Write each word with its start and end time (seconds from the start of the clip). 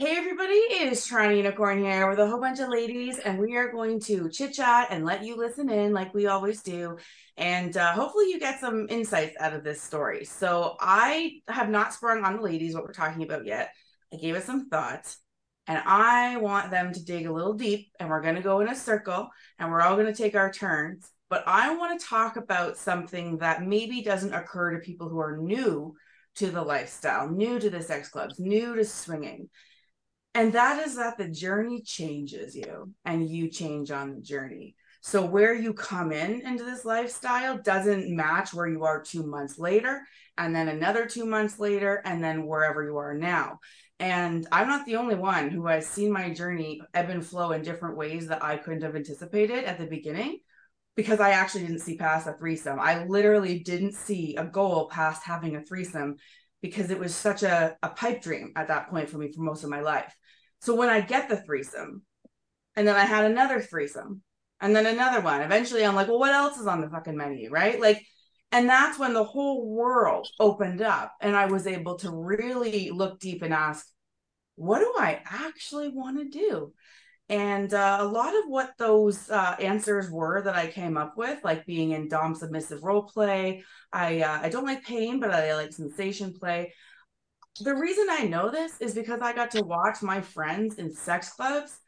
Hey 0.00 0.16
everybody, 0.16 0.54
it 0.54 0.92
is 0.92 1.04
Toronto 1.04 1.36
Unicorn 1.36 1.78
here 1.78 2.08
with 2.08 2.18
a 2.20 2.26
whole 2.26 2.40
bunch 2.40 2.58
of 2.58 2.70
ladies, 2.70 3.18
and 3.18 3.38
we 3.38 3.54
are 3.58 3.70
going 3.70 4.00
to 4.00 4.30
chit 4.30 4.54
chat 4.54 4.88
and 4.88 5.04
let 5.04 5.22
you 5.22 5.36
listen 5.36 5.68
in 5.68 5.92
like 5.92 6.14
we 6.14 6.26
always 6.26 6.62
do. 6.62 6.96
And 7.36 7.76
uh, 7.76 7.92
hopefully, 7.92 8.30
you 8.30 8.40
get 8.40 8.60
some 8.60 8.86
insights 8.88 9.36
out 9.38 9.52
of 9.52 9.62
this 9.62 9.82
story. 9.82 10.24
So, 10.24 10.76
I 10.80 11.42
have 11.48 11.68
not 11.68 11.92
sprung 11.92 12.24
on 12.24 12.36
the 12.36 12.42
ladies 12.42 12.74
what 12.74 12.84
we're 12.84 12.94
talking 12.94 13.24
about 13.24 13.44
yet. 13.44 13.74
I 14.10 14.16
gave 14.16 14.36
it 14.36 14.44
some 14.44 14.70
thought, 14.70 15.14
and 15.66 15.82
I 15.84 16.38
want 16.38 16.70
them 16.70 16.94
to 16.94 17.04
dig 17.04 17.26
a 17.26 17.32
little 17.32 17.52
deep, 17.52 17.90
and 18.00 18.08
we're 18.08 18.22
going 18.22 18.36
to 18.36 18.40
go 18.40 18.60
in 18.60 18.70
a 18.70 18.74
circle, 18.74 19.28
and 19.58 19.70
we're 19.70 19.82
all 19.82 19.96
going 19.96 20.10
to 20.10 20.14
take 20.14 20.34
our 20.34 20.50
turns. 20.50 21.10
But 21.28 21.44
I 21.46 21.76
want 21.76 22.00
to 22.00 22.06
talk 22.06 22.38
about 22.38 22.78
something 22.78 23.36
that 23.38 23.66
maybe 23.66 24.00
doesn't 24.00 24.32
occur 24.32 24.72
to 24.72 24.78
people 24.78 25.10
who 25.10 25.18
are 25.18 25.36
new 25.36 25.94
to 26.36 26.50
the 26.50 26.62
lifestyle, 26.62 27.28
new 27.28 27.58
to 27.58 27.68
the 27.68 27.82
sex 27.82 28.08
clubs, 28.08 28.40
new 28.40 28.74
to 28.76 28.84
swinging 28.86 29.50
and 30.34 30.52
that 30.52 30.86
is 30.86 30.96
that 30.96 31.18
the 31.18 31.28
journey 31.28 31.82
changes 31.82 32.54
you 32.54 32.92
and 33.04 33.28
you 33.28 33.48
change 33.48 33.90
on 33.90 34.14
the 34.14 34.20
journey. 34.20 34.76
So 35.02 35.24
where 35.24 35.54
you 35.54 35.72
come 35.72 36.12
in 36.12 36.42
into 36.42 36.62
this 36.62 36.84
lifestyle 36.84 37.58
doesn't 37.58 38.14
match 38.14 38.52
where 38.52 38.68
you 38.68 38.84
are 38.84 39.02
two 39.02 39.26
months 39.26 39.58
later 39.58 40.02
and 40.36 40.54
then 40.54 40.68
another 40.68 41.06
two 41.06 41.26
months 41.26 41.58
later 41.58 42.02
and 42.04 42.22
then 42.22 42.46
wherever 42.46 42.84
you 42.84 42.96
are 42.98 43.14
now. 43.14 43.58
And 43.98 44.46
i'm 44.50 44.66
not 44.66 44.86
the 44.86 44.96
only 44.96 45.14
one 45.14 45.50
who 45.50 45.66
has 45.66 45.86
seen 45.86 46.10
my 46.10 46.32
journey 46.32 46.80
ebb 46.94 47.10
and 47.10 47.24
flow 47.24 47.52
in 47.52 47.60
different 47.60 47.98
ways 47.98 48.28
that 48.28 48.42
i 48.42 48.56
couldn't 48.56 48.82
have 48.82 48.96
anticipated 48.96 49.64
at 49.64 49.78
the 49.78 49.84
beginning 49.84 50.38
because 50.96 51.20
i 51.20 51.30
actually 51.32 51.66
didn't 51.66 51.80
see 51.80 51.96
past 51.96 52.26
a 52.26 52.32
threesome. 52.32 52.80
I 52.80 53.04
literally 53.04 53.58
didn't 53.58 53.92
see 53.92 54.36
a 54.36 54.44
goal 54.44 54.88
past 54.88 55.22
having 55.22 55.56
a 55.56 55.62
threesome 55.62 56.16
because 56.62 56.90
it 56.90 56.98
was 56.98 57.14
such 57.14 57.42
a, 57.42 57.76
a 57.82 57.88
pipe 57.88 58.22
dream 58.22 58.52
at 58.56 58.68
that 58.68 58.90
point 58.90 59.08
for 59.08 59.18
me 59.18 59.32
for 59.32 59.40
most 59.40 59.64
of 59.64 59.70
my 59.70 59.80
life. 59.80 60.14
So 60.60 60.74
when 60.74 60.88
I 60.88 61.00
get 61.00 61.28
the 61.28 61.36
threesome, 61.36 62.02
and 62.76 62.86
then 62.86 62.96
I 62.96 63.04
had 63.04 63.24
another 63.24 63.60
threesome, 63.60 64.22
and 64.60 64.76
then 64.76 64.86
another 64.86 65.20
one, 65.20 65.40
eventually 65.40 65.84
I'm 65.84 65.94
like, 65.94 66.08
well, 66.08 66.18
what 66.18 66.34
else 66.34 66.58
is 66.58 66.66
on 66.66 66.80
the 66.80 66.90
fucking 66.90 67.16
menu? 67.16 67.50
Right. 67.50 67.80
Like, 67.80 68.04
and 68.52 68.68
that's 68.68 68.98
when 68.98 69.14
the 69.14 69.24
whole 69.24 69.70
world 69.70 70.28
opened 70.38 70.82
up 70.82 71.14
and 71.20 71.36
I 71.36 71.46
was 71.46 71.66
able 71.66 71.96
to 71.98 72.10
really 72.10 72.90
look 72.90 73.20
deep 73.20 73.42
and 73.42 73.54
ask, 73.54 73.86
what 74.56 74.80
do 74.80 74.92
I 74.98 75.20
actually 75.24 75.88
want 75.88 76.18
to 76.18 76.28
do? 76.28 76.72
And 77.30 77.72
uh, 77.72 77.98
a 78.00 78.04
lot 78.04 78.36
of 78.36 78.48
what 78.48 78.72
those 78.76 79.30
uh, 79.30 79.54
answers 79.60 80.10
were 80.10 80.42
that 80.42 80.56
I 80.56 80.66
came 80.66 80.96
up 80.96 81.16
with, 81.16 81.38
like 81.44 81.64
being 81.64 81.92
in 81.92 82.08
dom 82.08 82.34
submissive 82.34 82.82
role 82.82 83.04
play, 83.04 83.62
I 83.92 84.22
uh, 84.22 84.40
I 84.42 84.48
don't 84.48 84.66
like 84.66 84.82
pain, 84.84 85.20
but 85.20 85.30
I 85.30 85.54
like 85.54 85.72
sensation 85.72 86.34
play. 86.34 86.74
The 87.60 87.76
reason 87.76 88.08
I 88.10 88.24
know 88.24 88.50
this 88.50 88.80
is 88.80 88.94
because 88.94 89.20
I 89.20 89.32
got 89.32 89.52
to 89.52 89.62
watch 89.62 90.02
my 90.02 90.20
friends 90.20 90.74
in 90.74 90.92
sex 90.92 91.32
clubs, 91.32 91.78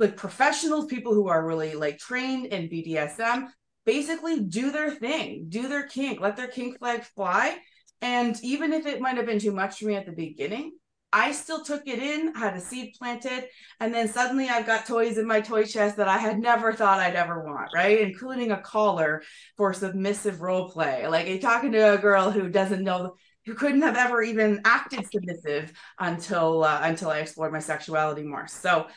like 0.00 0.16
professionals, 0.16 0.86
people 0.86 1.14
who 1.14 1.28
are 1.28 1.46
really 1.46 1.76
like 1.76 1.98
trained 1.98 2.46
in 2.46 2.68
BDSM, 2.68 3.46
basically 3.86 4.40
do 4.40 4.72
their 4.72 4.90
thing, 4.90 5.46
do 5.50 5.68
their 5.68 5.86
kink, 5.86 6.20
let 6.20 6.36
their 6.36 6.48
kink 6.48 6.80
flag 6.80 7.04
fly. 7.04 7.56
And 8.02 8.36
even 8.42 8.72
if 8.72 8.86
it 8.86 9.00
might 9.00 9.18
have 9.18 9.26
been 9.26 9.38
too 9.38 9.52
much 9.52 9.78
for 9.78 9.86
me 9.86 9.94
at 9.94 10.04
the 10.04 10.12
beginning, 10.12 10.72
I 11.14 11.30
still 11.30 11.62
took 11.62 11.86
it 11.86 12.00
in, 12.00 12.34
had 12.34 12.56
a 12.56 12.60
seed 12.60 12.96
planted, 12.98 13.44
and 13.78 13.94
then 13.94 14.08
suddenly 14.08 14.48
I've 14.48 14.66
got 14.66 14.84
toys 14.84 15.16
in 15.16 15.28
my 15.28 15.40
toy 15.40 15.64
chest 15.64 15.96
that 15.98 16.08
I 16.08 16.18
had 16.18 16.40
never 16.40 16.72
thought 16.72 16.98
I'd 16.98 17.14
ever 17.14 17.44
want, 17.44 17.70
right? 17.72 18.00
Including 18.00 18.50
a 18.50 18.60
collar 18.60 19.22
for 19.56 19.72
submissive 19.72 20.42
role 20.42 20.68
play. 20.68 21.06
Like 21.06 21.28
you're 21.28 21.38
talking 21.38 21.70
to 21.70 21.94
a 21.94 21.98
girl 21.98 22.32
who 22.32 22.48
doesn't 22.48 22.82
know 22.82 23.14
who 23.46 23.54
couldn't 23.54 23.82
have 23.82 23.96
ever 23.96 24.22
even 24.22 24.60
acted 24.64 25.06
submissive 25.08 25.72
until 26.00 26.64
uh, 26.64 26.80
until 26.82 27.10
I 27.10 27.20
explored 27.20 27.52
my 27.52 27.60
sexuality 27.60 28.24
more. 28.24 28.48
So 28.48 28.88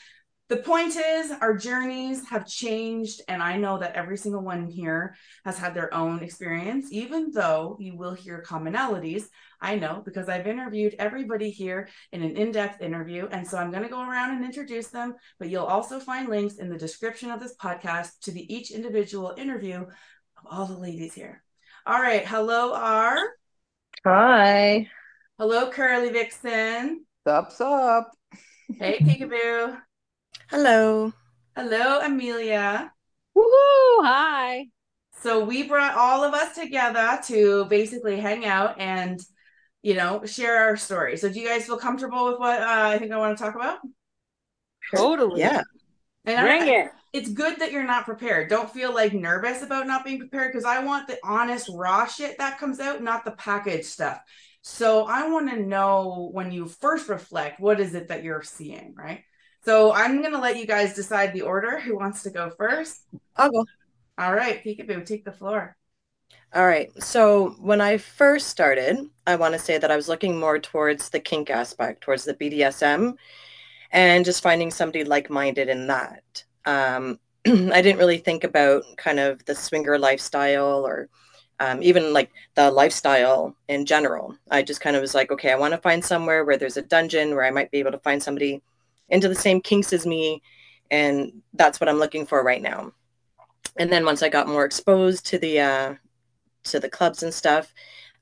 the 0.49 0.57
point 0.57 0.95
is 0.95 1.31
our 1.41 1.57
journeys 1.57 2.27
have 2.29 2.47
changed 2.47 3.21
and 3.27 3.43
i 3.43 3.57
know 3.57 3.77
that 3.77 3.95
every 3.95 4.17
single 4.17 4.41
one 4.41 4.65
here 4.65 5.15
has 5.43 5.57
had 5.57 5.73
their 5.73 5.93
own 5.93 6.23
experience 6.23 6.87
even 6.91 7.31
though 7.31 7.75
you 7.79 7.97
will 7.97 8.13
hear 8.13 8.43
commonalities. 8.47 9.25
I 9.59 9.75
know 9.75 10.01
because 10.05 10.29
i've 10.29 10.47
interviewed 10.47 10.95
everybody 10.99 11.49
here 11.49 11.89
in 12.11 12.21
an 12.21 12.37
in-depth 12.37 12.81
interview 12.81 13.27
and 13.31 13.45
so 13.45 13.57
i'm 13.57 13.71
going 13.71 13.83
to 13.83 13.89
go 13.89 14.07
around 14.07 14.35
and 14.35 14.45
introduce 14.45 14.87
them 14.87 15.15
but 15.39 15.49
you'll 15.49 15.65
also 15.65 15.99
find 15.99 16.29
links 16.29 16.55
in 16.55 16.69
the 16.69 16.77
description 16.77 17.31
of 17.31 17.39
this 17.39 17.55
podcast 17.55 18.19
to 18.21 18.31
the 18.31 18.53
each 18.53 18.71
individual 18.71 19.33
interview 19.37 19.81
of 19.81 20.45
all 20.49 20.65
the 20.65 20.77
ladies 20.77 21.13
here. 21.13 21.43
All 21.85 22.01
right 22.01 22.25
hello 22.25 22.73
r. 22.73 23.17
Hi. 24.05 24.87
Hello 25.39 25.71
curly 25.71 26.09
vixen. 26.09 27.05
Sup, 27.27 27.51
up 27.59 28.11
hey 28.79 28.99
peekaboo 28.99 29.77
Hello. 30.49 31.11
Hello, 31.57 31.99
Amelia. 31.99 32.93
Woohoo! 33.35 34.05
Hi. 34.05 34.67
So 35.21 35.43
we 35.43 35.63
brought 35.63 35.97
all 35.97 36.23
of 36.23 36.33
us 36.33 36.55
together 36.55 37.19
to 37.25 37.65
basically 37.65 38.17
hang 38.17 38.45
out 38.45 38.79
and, 38.79 39.19
you 39.81 39.93
know, 39.93 40.25
share 40.25 40.55
our 40.63 40.77
story. 40.77 41.17
So 41.17 41.29
do 41.29 41.37
you 41.37 41.45
guys 41.45 41.65
feel 41.65 41.77
comfortable 41.77 42.27
with 42.27 42.39
what 42.39 42.61
uh, 42.61 42.65
I 42.65 42.97
think 42.97 43.11
I 43.11 43.17
want 43.17 43.37
to 43.37 43.43
talk 43.43 43.55
about? 43.55 43.79
Totally. 44.95 45.41
Yeah. 45.41 45.63
And 46.23 46.45
Bring 46.45 46.63
I, 46.63 46.81
it. 46.81 46.91
It's 47.11 47.29
good 47.29 47.59
that 47.59 47.73
you're 47.73 47.83
not 47.83 48.05
prepared. 48.05 48.49
Don't 48.49 48.71
feel 48.71 48.93
like 48.93 49.13
nervous 49.13 49.63
about 49.63 49.85
not 49.85 50.05
being 50.05 50.19
prepared 50.19 50.53
because 50.53 50.63
I 50.63 50.81
want 50.81 51.09
the 51.09 51.17
honest, 51.25 51.69
raw 51.73 52.05
shit 52.05 52.37
that 52.37 52.57
comes 52.57 52.79
out, 52.79 53.03
not 53.03 53.25
the 53.25 53.31
packaged 53.31 53.87
stuff. 53.87 54.21
So 54.61 55.07
I 55.07 55.27
want 55.27 55.49
to 55.49 55.57
know 55.57 56.29
when 56.31 56.53
you 56.53 56.69
first 56.69 57.09
reflect, 57.09 57.59
what 57.59 57.81
is 57.81 57.95
it 57.95 58.07
that 58.07 58.23
you're 58.23 58.43
seeing, 58.43 58.93
right? 58.95 59.25
So 59.65 59.93
I'm 59.93 60.21
going 60.21 60.33
to 60.33 60.39
let 60.39 60.57
you 60.57 60.65
guys 60.65 60.93
decide 60.93 61.33
the 61.33 61.41
order. 61.41 61.79
Who 61.79 61.97
wants 61.97 62.23
to 62.23 62.29
go 62.29 62.49
first? 62.49 63.01
I'll 63.35 63.51
go. 63.51 63.65
All 64.17 64.33
right, 64.33 64.63
Peekaboo, 64.63 65.05
take 65.05 65.25
the 65.25 65.31
floor. 65.31 65.75
All 66.53 66.65
right. 66.65 66.89
So 67.03 67.55
when 67.59 67.81
I 67.81 67.97
first 67.97 68.47
started, 68.47 68.97
I 69.25 69.35
want 69.35 69.53
to 69.53 69.59
say 69.59 69.77
that 69.77 69.91
I 69.91 69.95
was 69.95 70.07
looking 70.07 70.39
more 70.39 70.59
towards 70.59 71.09
the 71.09 71.19
kink 71.19 71.49
aspect, 71.49 72.01
towards 72.01 72.23
the 72.23 72.33
BDSM, 72.33 73.15
and 73.91 74.25
just 74.25 74.41
finding 74.41 74.71
somebody 74.71 75.03
like-minded 75.03 75.69
in 75.69 75.87
that. 75.87 76.43
Um, 76.65 77.19
I 77.45 77.81
didn't 77.81 77.97
really 77.97 78.17
think 78.17 78.43
about 78.43 78.83
kind 78.97 79.19
of 79.19 79.43
the 79.45 79.55
swinger 79.55 79.99
lifestyle 79.99 80.85
or 80.85 81.09
um, 81.59 81.81
even 81.81 82.13
like 82.13 82.31
the 82.55 82.71
lifestyle 82.71 83.55
in 83.67 83.85
general. 83.85 84.35
I 84.49 84.61
just 84.63 84.81
kind 84.81 84.95
of 84.95 85.01
was 85.01 85.15
like, 85.15 85.31
okay, 85.31 85.51
I 85.51 85.57
want 85.57 85.73
to 85.73 85.79
find 85.79 86.03
somewhere 86.03 86.45
where 86.45 86.57
there's 86.57 86.77
a 86.77 86.81
dungeon 86.81 87.35
where 87.35 87.45
I 87.45 87.51
might 87.51 87.71
be 87.71 87.79
able 87.79 87.91
to 87.91 87.99
find 87.99 88.21
somebody 88.21 88.61
into 89.09 89.27
the 89.27 89.35
same 89.35 89.61
kinks 89.61 89.93
as 89.93 90.05
me. 90.05 90.41
And 90.89 91.41
that's 91.53 91.79
what 91.79 91.89
I'm 91.89 91.99
looking 91.99 92.25
for 92.25 92.43
right 92.43 92.61
now. 92.61 92.93
And 93.77 93.91
then 93.91 94.05
once 94.05 94.23
I 94.23 94.29
got 94.29 94.47
more 94.47 94.65
exposed 94.65 95.25
to 95.27 95.37
the 95.37 95.59
uh, 95.59 95.95
to 96.65 96.79
the 96.79 96.89
clubs 96.89 97.23
and 97.23 97.33
stuff, 97.33 97.73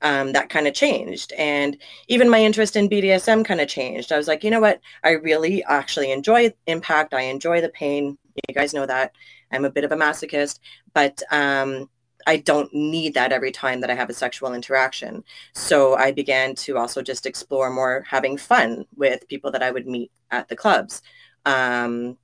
um, 0.02 0.32
that 0.32 0.50
kind 0.50 0.66
of 0.66 0.74
changed. 0.74 1.32
And 1.38 1.76
even 2.08 2.28
my 2.28 2.40
interest 2.40 2.76
in 2.76 2.88
BDSM 2.88 3.44
kind 3.44 3.60
of 3.60 3.68
changed. 3.68 4.12
I 4.12 4.16
was 4.16 4.28
like, 4.28 4.44
you 4.44 4.50
know 4.50 4.60
what? 4.60 4.80
I 5.02 5.10
really 5.10 5.64
actually 5.64 6.12
enjoy 6.12 6.52
impact. 6.66 7.14
I 7.14 7.22
enjoy 7.22 7.60
the 7.60 7.70
pain. 7.70 8.18
You 8.48 8.54
guys 8.54 8.74
know 8.74 8.86
that. 8.86 9.12
I'm 9.50 9.64
a 9.64 9.70
bit 9.70 9.84
of 9.84 9.92
a 9.92 9.96
masochist, 9.96 10.58
but 10.92 11.22
um, 11.30 11.88
I 12.26 12.38
don't 12.38 12.72
need 12.74 13.14
that 13.14 13.32
every 13.32 13.52
time 13.52 13.80
that 13.80 13.90
I 13.90 13.94
have 13.94 14.10
a 14.10 14.14
sexual 14.14 14.52
interaction. 14.52 15.24
So 15.54 15.94
I 15.94 16.10
began 16.12 16.54
to 16.56 16.76
also 16.76 17.00
just 17.02 17.24
explore 17.24 17.70
more 17.70 18.04
having 18.08 18.36
fun 18.36 18.84
with 18.96 19.28
people 19.28 19.50
that 19.52 19.62
I 19.62 19.70
would 19.70 19.86
meet 19.86 20.10
at 20.30 20.48
the 20.48 20.56
clubs. 20.56 21.02
Um, 21.44 22.18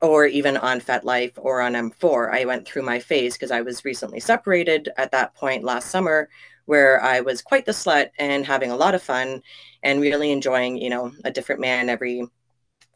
or 0.00 0.26
even 0.26 0.56
on 0.56 0.80
FetLife 0.80 1.32
or 1.36 1.60
on 1.60 1.74
M4. 1.74 2.32
I 2.34 2.44
went 2.44 2.66
through 2.66 2.82
my 2.82 2.98
phase 2.98 3.34
because 3.34 3.52
I 3.52 3.60
was 3.60 3.84
recently 3.84 4.18
separated 4.18 4.88
at 4.96 5.12
that 5.12 5.32
point 5.36 5.62
last 5.62 5.90
summer 5.90 6.28
where 6.64 7.00
I 7.02 7.20
was 7.20 7.40
quite 7.40 7.66
the 7.66 7.72
slut 7.72 8.10
and 8.18 8.44
having 8.44 8.72
a 8.72 8.76
lot 8.76 8.96
of 8.96 9.02
fun 9.02 9.42
and 9.84 10.00
really 10.00 10.32
enjoying, 10.32 10.76
you 10.76 10.90
know, 10.90 11.12
a 11.24 11.30
different 11.30 11.60
man 11.60 11.88
every 11.88 12.26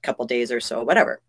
couple 0.03 0.25
days 0.27 0.51
or 0.51 0.59
so, 0.61 0.83
whatever 0.83 1.21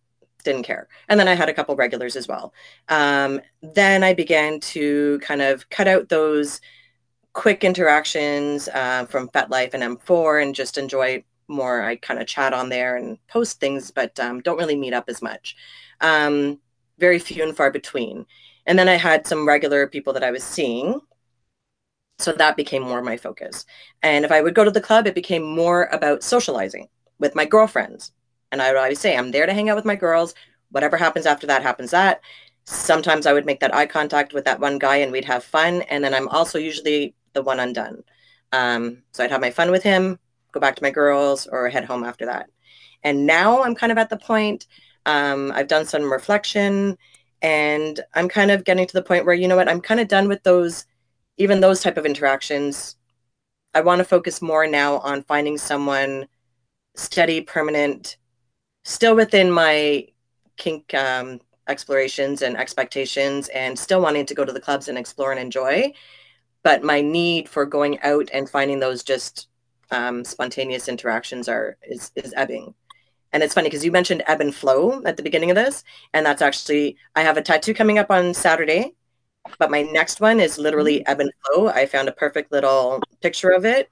didn't 0.43 0.63
care. 0.63 0.87
And 1.09 1.19
then 1.19 1.27
I 1.27 1.33
had 1.33 1.49
a 1.49 1.53
couple 1.53 1.75
regulars 1.75 2.15
as 2.15 2.27
well. 2.27 2.53
Um, 2.89 3.41
then 3.61 4.03
I 4.03 4.13
began 4.13 4.59
to 4.61 5.19
kind 5.19 5.41
of 5.41 5.69
cut 5.69 5.87
out 5.87 6.09
those 6.09 6.61
quick 7.33 7.63
interactions 7.63 8.67
uh, 8.69 9.05
from 9.05 9.29
FetLife 9.29 9.73
and 9.73 9.99
M4 9.99 10.41
and 10.41 10.55
just 10.55 10.77
enjoy 10.77 11.23
more. 11.47 11.81
I 11.81 11.95
kind 11.97 12.19
of 12.19 12.27
chat 12.27 12.53
on 12.53 12.69
there 12.69 12.95
and 12.95 13.17
post 13.27 13.59
things, 13.59 13.91
but 13.91 14.19
um, 14.19 14.41
don't 14.41 14.57
really 14.57 14.75
meet 14.75 14.93
up 14.93 15.05
as 15.07 15.21
much. 15.21 15.55
Um, 16.01 16.59
very 16.97 17.19
few 17.19 17.43
and 17.43 17.55
far 17.55 17.71
between. 17.71 18.25
And 18.65 18.77
then 18.77 18.89
I 18.89 18.95
had 18.95 19.27
some 19.27 19.47
regular 19.47 19.87
people 19.87 20.13
that 20.13 20.23
I 20.23 20.31
was 20.31 20.43
seeing. 20.43 20.99
So 22.19 22.31
that 22.33 22.57
became 22.57 22.81
more 22.81 23.01
my 23.03 23.17
focus. 23.17 23.65
And 24.01 24.25
if 24.25 24.31
I 24.31 24.41
would 24.41 24.55
go 24.55 24.63
to 24.63 24.71
the 24.71 24.81
club, 24.81 25.05
it 25.05 25.13
became 25.13 25.43
more 25.43 25.85
about 25.91 26.23
socializing 26.23 26.87
with 27.19 27.35
my 27.35 27.45
girlfriends 27.45 28.11
and 28.51 28.61
I 28.61 28.69
would 28.69 28.77
always 28.77 28.99
say, 28.99 29.15
I'm 29.15 29.31
there 29.31 29.45
to 29.45 29.53
hang 29.53 29.69
out 29.69 29.75
with 29.75 29.85
my 29.85 29.95
girls. 29.95 30.33
Whatever 30.71 30.97
happens 30.97 31.25
after 31.25 31.47
that 31.47 31.61
happens 31.61 31.91
that. 31.91 32.21
Sometimes 32.65 33.25
I 33.25 33.33
would 33.33 33.45
make 33.45 33.59
that 33.61 33.73
eye 33.73 33.85
contact 33.85 34.33
with 34.33 34.45
that 34.45 34.59
one 34.59 34.77
guy 34.77 34.97
and 34.97 35.11
we'd 35.11 35.25
have 35.25 35.43
fun. 35.43 35.83
And 35.83 36.03
then 36.03 36.13
I'm 36.13 36.27
also 36.29 36.59
usually 36.59 37.15
the 37.33 37.41
one 37.41 37.59
undone. 37.59 38.03
Um, 38.51 39.03
so 39.11 39.23
I'd 39.23 39.31
have 39.31 39.41
my 39.41 39.51
fun 39.51 39.71
with 39.71 39.83
him, 39.83 40.19
go 40.51 40.59
back 40.59 40.75
to 40.75 40.83
my 40.83 40.91
girls, 40.91 41.47
or 41.47 41.69
head 41.69 41.85
home 41.85 42.03
after 42.03 42.25
that. 42.25 42.49
And 43.03 43.25
now 43.25 43.63
I'm 43.63 43.75
kind 43.75 43.91
of 43.91 43.97
at 43.97 44.09
the 44.09 44.17
point, 44.17 44.67
um, 45.05 45.51
I've 45.53 45.67
done 45.67 45.85
some 45.85 46.11
reflection 46.11 46.97
and 47.41 47.99
I'm 48.13 48.27
kind 48.27 48.51
of 48.51 48.63
getting 48.63 48.87
to 48.87 48.93
the 48.93 49.03
point 49.03 49.25
where, 49.25 49.35
you 49.35 49.47
know 49.47 49.55
what, 49.55 49.69
I'm 49.69 49.81
kind 49.81 49.99
of 49.99 50.07
done 50.07 50.27
with 50.27 50.43
those, 50.43 50.85
even 51.37 51.59
those 51.59 51.81
type 51.81 51.97
of 51.97 52.05
interactions. 52.05 52.95
I 53.73 53.81
want 53.81 53.99
to 53.99 54.05
focus 54.05 54.41
more 54.41 54.65
now 54.67 54.97
on 54.99 55.23
finding 55.23 55.57
someone 55.57 56.27
steady, 56.95 57.41
permanent, 57.41 58.17
still 58.87 59.15
within 59.15 59.51
my 59.51 60.07
kink 60.57 60.93
um, 60.93 61.39
explorations 61.67 62.41
and 62.41 62.57
expectations 62.57 63.49
and 63.49 63.77
still 63.77 64.01
wanting 64.01 64.25
to 64.25 64.33
go 64.33 64.45
to 64.45 64.53
the 64.53 64.59
clubs 64.59 64.87
and 64.87 64.97
explore 64.97 65.31
and 65.31 65.39
enjoy. 65.39 65.91
But 66.63 66.83
my 66.83 67.01
need 67.01 67.49
for 67.49 67.65
going 67.65 67.99
out 68.01 68.29
and 68.33 68.49
finding 68.49 68.79
those 68.79 69.03
just 69.03 69.47
um, 69.91 70.23
spontaneous 70.23 70.87
interactions 70.87 71.47
are 71.47 71.77
is 71.83 72.11
is 72.15 72.33
ebbing. 72.35 72.73
And 73.33 73.43
it's 73.43 73.53
funny 73.53 73.67
because 73.69 73.85
you 73.85 73.91
mentioned 73.91 74.23
ebb 74.25 74.41
and 74.41 74.55
flow 74.55 75.01
at 75.05 75.17
the 75.17 75.23
beginning 75.23 75.51
of 75.51 75.55
this 75.55 75.83
and 76.13 76.25
that's 76.25 76.41
actually 76.41 76.95
i 77.15 77.21
have 77.21 77.35
a 77.35 77.41
tattoo 77.41 77.73
coming 77.73 77.99
up 77.99 78.09
on 78.09 78.33
saturday 78.33 78.95
but 79.59 79.71
my 79.71 79.81
next 79.81 80.19
one 80.19 80.39
is 80.39 80.57
literally 80.57 80.99
mm-hmm. 80.99 81.11
ebb 81.11 81.19
and 81.21 81.31
flow. 81.45 81.67
I 81.67 81.85
found 81.85 82.09
a 82.09 82.13
perfect 82.13 82.51
little 82.51 83.01
picture 83.21 83.49
of 83.49 83.65
it. 83.65 83.89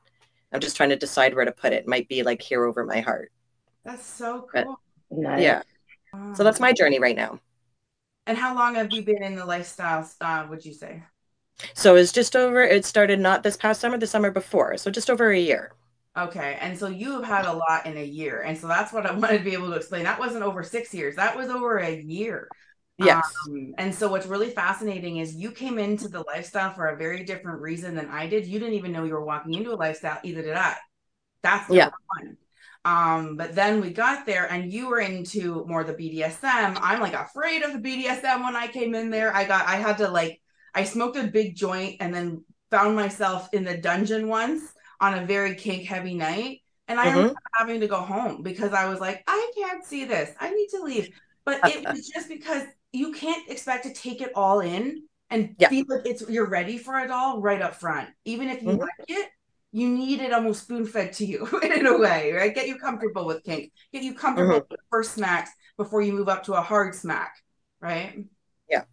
I'm 0.51 0.59
just 0.59 0.77
trying 0.77 0.89
to 0.89 0.95
decide 0.95 1.33
where 1.33 1.45
to 1.45 1.51
put 1.51 1.73
it, 1.73 1.83
it 1.83 1.87
might 1.87 2.07
be 2.07 2.23
like 2.23 2.41
here 2.41 2.65
over 2.65 2.85
my 2.85 3.01
heart. 3.01 3.31
That's 3.83 4.05
so 4.05 4.47
cool. 4.51 4.63
but, 4.63 4.67
nice. 5.17 5.41
yeah 5.41 5.61
wow. 6.13 6.33
so 6.33 6.43
that's 6.43 6.59
my 6.59 6.73
journey 6.73 6.99
right 6.99 7.15
now 7.15 7.39
and 8.27 8.37
how 8.37 8.55
long 8.55 8.75
have 8.75 8.91
you 8.91 9.03
been 9.03 9.21
in 9.21 9.35
the 9.35 9.45
lifestyle 9.45 10.03
style, 10.03 10.47
would 10.49 10.65
you 10.65 10.73
say? 10.73 11.03
So 11.73 11.95
it's 11.95 12.11
just 12.11 12.35
over, 12.35 12.61
it 12.61 12.85
started 12.85 13.19
not 13.19 13.43
this 13.43 13.55
past 13.55 13.79
summer, 13.79 13.97
the 13.97 14.07
summer 14.07 14.31
before. 14.31 14.77
So 14.77 14.89
just 14.89 15.09
over 15.09 15.31
a 15.31 15.39
year. 15.39 15.73
Okay. 16.17 16.57
And 16.59 16.77
so 16.77 16.87
you 16.87 17.11
have 17.13 17.23
had 17.25 17.45
a 17.45 17.53
lot 17.53 17.85
in 17.85 17.97
a 17.97 18.03
year. 18.03 18.41
And 18.41 18.57
so 18.57 18.67
that's 18.67 18.91
what 18.91 19.05
I 19.05 19.13
wanted 19.17 19.39
to 19.39 19.43
be 19.43 19.53
able 19.53 19.69
to 19.69 19.75
explain. 19.75 20.03
That 20.03 20.19
wasn't 20.19 20.43
over 20.43 20.63
six 20.63 20.93
years, 20.93 21.15
that 21.15 21.37
was 21.37 21.49
over 21.49 21.77
a 21.77 22.01
year. 22.01 22.49
Yes. 22.97 23.29
Um, 23.47 23.73
and 23.77 23.93
so 23.93 24.09
what's 24.09 24.25
really 24.25 24.49
fascinating 24.49 25.17
is 25.17 25.35
you 25.35 25.51
came 25.51 25.77
into 25.77 26.07
the 26.07 26.21
lifestyle 26.21 26.73
for 26.73 26.87
a 26.87 26.97
very 26.97 27.25
different 27.25 27.61
reason 27.61 27.93
than 27.93 28.07
I 28.07 28.27
did. 28.27 28.45
You 28.47 28.57
didn't 28.57 28.75
even 28.75 28.93
know 28.93 29.03
you 29.03 29.13
were 29.13 29.25
walking 29.25 29.53
into 29.53 29.73
a 29.73 29.75
lifestyle, 29.75 30.17
either 30.23 30.41
did 30.41 30.55
I. 30.55 30.75
That's 31.43 31.69
yeah. 31.69 31.89
one. 32.17 32.37
Um, 32.85 33.35
but 33.35 33.55
then 33.55 33.81
we 33.81 33.89
got 33.89 34.27
there 34.27 34.45
and 34.45 34.71
you 34.71 34.87
were 34.87 34.99
into 34.99 35.65
more 35.67 35.83
the 35.83 35.93
BDSM. 35.93 36.77
I'm 36.79 37.01
like 37.01 37.15
afraid 37.15 37.63
of 37.63 37.73
the 37.73 37.79
BDSM 37.79 38.43
when 38.43 38.55
I 38.55 38.67
came 38.67 38.93
in 38.93 39.09
there. 39.09 39.35
I 39.35 39.43
got 39.43 39.67
I 39.67 39.77
had 39.77 39.97
to 39.97 40.07
like 40.07 40.39
I 40.75 40.83
smoked 40.83 41.17
a 41.17 41.23
big 41.23 41.55
joint 41.55 41.97
and 41.99 42.13
then 42.13 42.45
found 42.69 42.95
myself 42.95 43.49
in 43.53 43.63
the 43.63 43.75
dungeon 43.75 44.27
once 44.27 44.61
on 45.01 45.15
a 45.15 45.25
very 45.25 45.55
kink 45.55 45.85
heavy 45.85 46.13
night. 46.13 46.59
And 46.87 46.99
I 46.99 47.07
mm-hmm. 47.07 47.33
having 47.55 47.79
to 47.79 47.87
go 47.87 48.01
home 48.01 48.43
because 48.43 48.71
I 48.71 48.87
was 48.87 48.99
like, 48.99 49.23
I 49.25 49.51
can't 49.57 49.83
see 49.83 50.05
this. 50.05 50.31
I 50.39 50.51
need 50.51 50.67
to 50.69 50.83
leave. 50.83 51.09
But 51.43 51.61
it 51.67 51.83
was 51.91 52.07
just 52.07 52.29
because 52.29 52.63
you 52.91 53.11
can't 53.13 53.49
expect 53.49 53.85
to 53.85 53.93
take 53.93 54.21
it 54.21 54.31
all 54.35 54.59
in 54.59 55.03
and 55.31 55.55
yeah. 55.57 55.69
feel 55.69 55.85
like 55.89 56.05
it's 56.05 56.29
you're 56.29 56.47
ready 56.47 56.77
for 56.77 56.99
it 56.99 57.09
all 57.09 57.41
right 57.41 57.63
up 57.63 57.75
front. 57.75 58.09
Even 58.25 58.49
if 58.49 58.61
you 58.61 58.69
mm-hmm. 58.69 58.81
like 58.81 58.91
it, 59.07 59.29
you 59.75 59.89
need 59.89 60.21
it 60.21 60.31
almost 60.31 60.63
spoon 60.63 60.85
fed 60.85 61.11
to 61.11 61.25
you 61.25 61.45
in 61.63 61.85
a 61.85 61.97
way, 61.97 62.31
right? 62.31 62.55
Get 62.55 62.69
you 62.69 62.77
comfortable 62.77 63.25
with 63.25 63.43
kink, 63.43 63.73
get 63.91 64.03
you 64.03 64.13
comfortable 64.13 64.61
mm-hmm. 64.61 64.71
with 64.71 64.79
first 64.89 65.13
smacks 65.13 65.51
before 65.75 66.01
you 66.01 66.13
move 66.13 66.29
up 66.29 66.45
to 66.45 66.53
a 66.53 66.61
hard 66.61 66.95
smack, 66.95 67.35
right? 67.81 68.23
Yeah. 68.69 68.83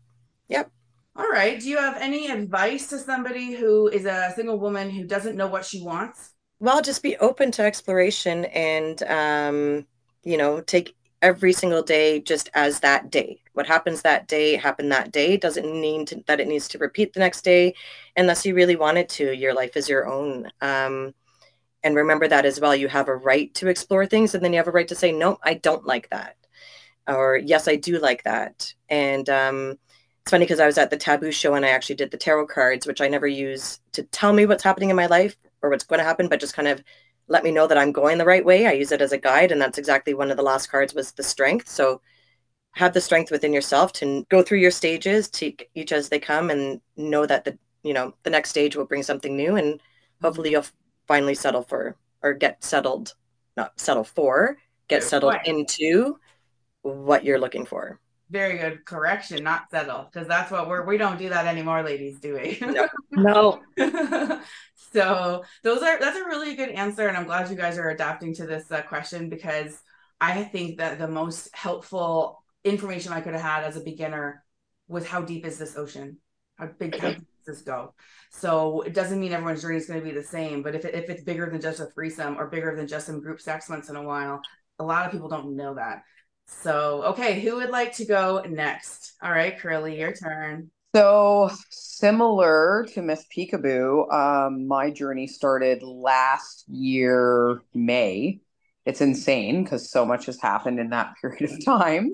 Yep. 0.48 0.72
All 1.14 1.28
right. 1.28 1.60
Do 1.60 1.68
you 1.68 1.78
have 1.78 1.98
any 1.98 2.32
advice 2.32 2.88
to 2.88 2.98
somebody 2.98 3.54
who 3.54 3.86
is 3.86 4.06
a 4.06 4.32
single 4.34 4.58
woman 4.58 4.90
who 4.90 5.06
doesn't 5.06 5.36
know 5.36 5.46
what 5.46 5.64
she 5.64 5.84
wants? 5.84 6.32
Well, 6.58 6.82
just 6.82 7.00
be 7.00 7.16
open 7.18 7.52
to 7.52 7.62
exploration 7.62 8.46
and, 8.46 9.00
um, 9.04 9.86
you 10.24 10.36
know, 10.36 10.62
take 10.62 10.96
every 11.22 11.52
single 11.52 11.82
day 11.82 12.20
just 12.20 12.50
as 12.52 12.80
that 12.80 13.10
day. 13.10 13.40
What 13.54 13.66
happens 13.66 14.02
that 14.02 14.28
day 14.28 14.56
happened 14.56 14.92
that 14.92 15.12
day. 15.12 15.36
Doesn't 15.36 15.80
mean 15.80 16.04
to, 16.06 16.22
that 16.26 16.40
it 16.40 16.48
needs 16.48 16.68
to 16.68 16.78
repeat 16.78 17.12
the 17.12 17.20
next 17.20 17.42
day, 17.42 17.74
unless 18.16 18.44
you 18.44 18.54
really 18.54 18.76
want 18.76 18.98
it 18.98 19.08
to. 19.10 19.34
Your 19.34 19.54
life 19.54 19.76
is 19.76 19.88
your 19.88 20.06
own. 20.08 20.50
Um, 20.60 21.14
and 21.84 21.96
remember 21.96 22.28
that 22.28 22.44
as 22.44 22.60
well. 22.60 22.76
You 22.76 22.88
have 22.88 23.08
a 23.08 23.16
right 23.16 23.52
to 23.54 23.68
explore 23.68 24.06
things, 24.06 24.34
and 24.34 24.44
then 24.44 24.52
you 24.52 24.58
have 24.58 24.68
a 24.68 24.72
right 24.72 24.88
to 24.88 24.94
say, 24.94 25.12
no, 25.12 25.38
I 25.42 25.54
don't 25.54 25.86
like 25.86 26.10
that. 26.10 26.36
Or, 27.08 27.36
yes, 27.36 27.66
I 27.68 27.76
do 27.76 27.98
like 27.98 28.24
that. 28.24 28.74
And 28.88 29.28
um, 29.28 29.78
it's 30.22 30.30
funny 30.30 30.44
because 30.44 30.60
I 30.60 30.66
was 30.66 30.78
at 30.78 30.90
the 30.90 30.96
Taboo 30.96 31.32
show 31.32 31.54
and 31.54 31.66
I 31.66 31.70
actually 31.70 31.96
did 31.96 32.12
the 32.12 32.16
tarot 32.16 32.46
cards, 32.46 32.86
which 32.86 33.00
I 33.00 33.08
never 33.08 33.26
use 33.26 33.80
to 33.92 34.04
tell 34.04 34.32
me 34.32 34.46
what's 34.46 34.62
happening 34.62 34.90
in 34.90 34.96
my 34.96 35.06
life 35.06 35.36
or 35.62 35.70
what's 35.70 35.84
going 35.84 35.98
to 35.98 36.04
happen, 36.04 36.28
but 36.28 36.40
just 36.40 36.54
kind 36.54 36.68
of 36.68 36.82
let 37.28 37.44
me 37.44 37.50
know 37.50 37.66
that 37.66 37.78
I'm 37.78 37.92
going 37.92 38.18
the 38.18 38.24
right 38.24 38.44
way. 38.44 38.66
I 38.66 38.72
use 38.72 38.92
it 38.92 39.02
as 39.02 39.12
a 39.12 39.18
guide, 39.18 39.52
and 39.52 39.60
that's 39.60 39.78
exactly 39.78 40.14
one 40.14 40.30
of 40.30 40.36
the 40.36 40.42
last 40.42 40.70
cards 40.70 40.94
was 40.94 41.12
the 41.12 41.22
strength. 41.22 41.68
So 41.68 42.00
have 42.72 42.94
the 42.94 43.00
strength 43.00 43.30
within 43.30 43.52
yourself 43.52 43.92
to 43.94 44.26
go 44.28 44.42
through 44.42 44.58
your 44.58 44.70
stages, 44.70 45.28
take 45.28 45.70
each 45.74 45.92
as 45.92 46.08
they 46.08 46.18
come, 46.18 46.50
and 46.50 46.80
know 46.96 47.26
that 47.26 47.44
the 47.44 47.58
you 47.82 47.92
know 47.92 48.14
the 48.22 48.30
next 48.30 48.50
stage 48.50 48.76
will 48.76 48.84
bring 48.84 49.02
something 49.02 49.36
new, 49.36 49.56
and 49.56 49.80
hopefully 50.20 50.48
mm-hmm. 50.50 50.54
you'll 50.54 50.66
finally 51.06 51.34
settle 51.34 51.62
for 51.62 51.96
or 52.22 52.32
get 52.32 52.62
settled, 52.62 53.14
not 53.56 53.78
settle 53.78 54.04
for, 54.04 54.56
get 54.88 55.02
settled 55.02 55.34
into 55.44 56.18
what 56.82 57.24
you're 57.24 57.40
looking 57.40 57.66
for. 57.66 57.98
Very 58.32 58.56
good 58.56 58.86
correction, 58.86 59.44
not 59.44 59.70
settle, 59.70 60.08
because 60.10 60.26
that's 60.26 60.50
what 60.50 60.66
we're 60.66 60.86
we 60.86 60.96
don't 60.96 61.18
do 61.18 61.28
that 61.28 61.46
anymore, 61.46 61.82
ladies, 61.82 62.18
do 62.18 62.34
we? 62.34 62.58
No. 62.62 62.88
no. 63.76 64.40
so 64.92 65.44
those 65.62 65.82
are 65.82 66.00
that's 66.00 66.16
a 66.16 66.24
really 66.24 66.56
good 66.56 66.70
answer, 66.70 67.08
and 67.08 67.16
I'm 67.16 67.26
glad 67.26 67.50
you 67.50 67.56
guys 67.56 67.76
are 67.76 67.90
adapting 67.90 68.34
to 68.36 68.46
this 68.46 68.72
uh, 68.72 68.80
question 68.80 69.28
because 69.28 69.78
I 70.18 70.44
think 70.44 70.78
that 70.78 70.98
the 70.98 71.08
most 71.08 71.54
helpful 71.54 72.42
information 72.64 73.12
I 73.12 73.20
could 73.20 73.34
have 73.34 73.42
had 73.42 73.64
as 73.64 73.76
a 73.76 73.80
beginner 73.84 74.42
was 74.88 75.06
how 75.06 75.20
deep 75.20 75.44
is 75.44 75.58
this 75.58 75.76
ocean? 75.76 76.16
How 76.56 76.68
big 76.68 76.98
how 76.98 77.10
does 77.10 77.22
this 77.46 77.60
go? 77.60 77.92
So 78.30 78.80
it 78.80 78.94
doesn't 78.94 79.20
mean 79.20 79.32
everyone's 79.32 79.60
journey 79.60 79.76
is 79.76 79.86
going 79.86 80.00
to 80.00 80.06
be 80.06 80.14
the 80.14 80.22
same, 80.22 80.62
but 80.62 80.74
if 80.74 80.86
it, 80.86 80.94
if 80.94 81.10
it's 81.10 81.22
bigger 81.22 81.50
than 81.50 81.60
just 81.60 81.80
a 81.80 81.86
threesome 81.86 82.38
or 82.38 82.46
bigger 82.46 82.74
than 82.74 82.86
just 82.86 83.04
some 83.04 83.20
group 83.20 83.42
sex 83.42 83.68
once 83.68 83.90
in 83.90 83.96
a 83.96 84.02
while, 84.02 84.40
a 84.78 84.84
lot 84.84 85.04
of 85.04 85.12
people 85.12 85.28
don't 85.28 85.54
know 85.54 85.74
that. 85.74 86.02
So, 86.60 87.02
okay, 87.04 87.40
who 87.40 87.56
would 87.56 87.70
like 87.70 87.94
to 87.96 88.04
go 88.04 88.42
next? 88.48 89.14
All 89.22 89.30
right, 89.30 89.58
Curly, 89.58 89.98
your 89.98 90.12
turn. 90.12 90.70
So, 90.94 91.50
similar 91.70 92.86
to 92.92 93.02
Miss 93.02 93.24
Peekaboo, 93.34 94.12
um, 94.12 94.68
my 94.68 94.90
journey 94.90 95.26
started 95.26 95.82
last 95.82 96.64
year, 96.68 97.62
May. 97.74 98.40
It's 98.84 99.00
insane 99.00 99.64
because 99.64 99.90
so 99.90 100.04
much 100.04 100.26
has 100.26 100.40
happened 100.40 100.78
in 100.78 100.90
that 100.90 101.14
period 101.20 101.50
of 101.50 101.64
time. 101.64 102.12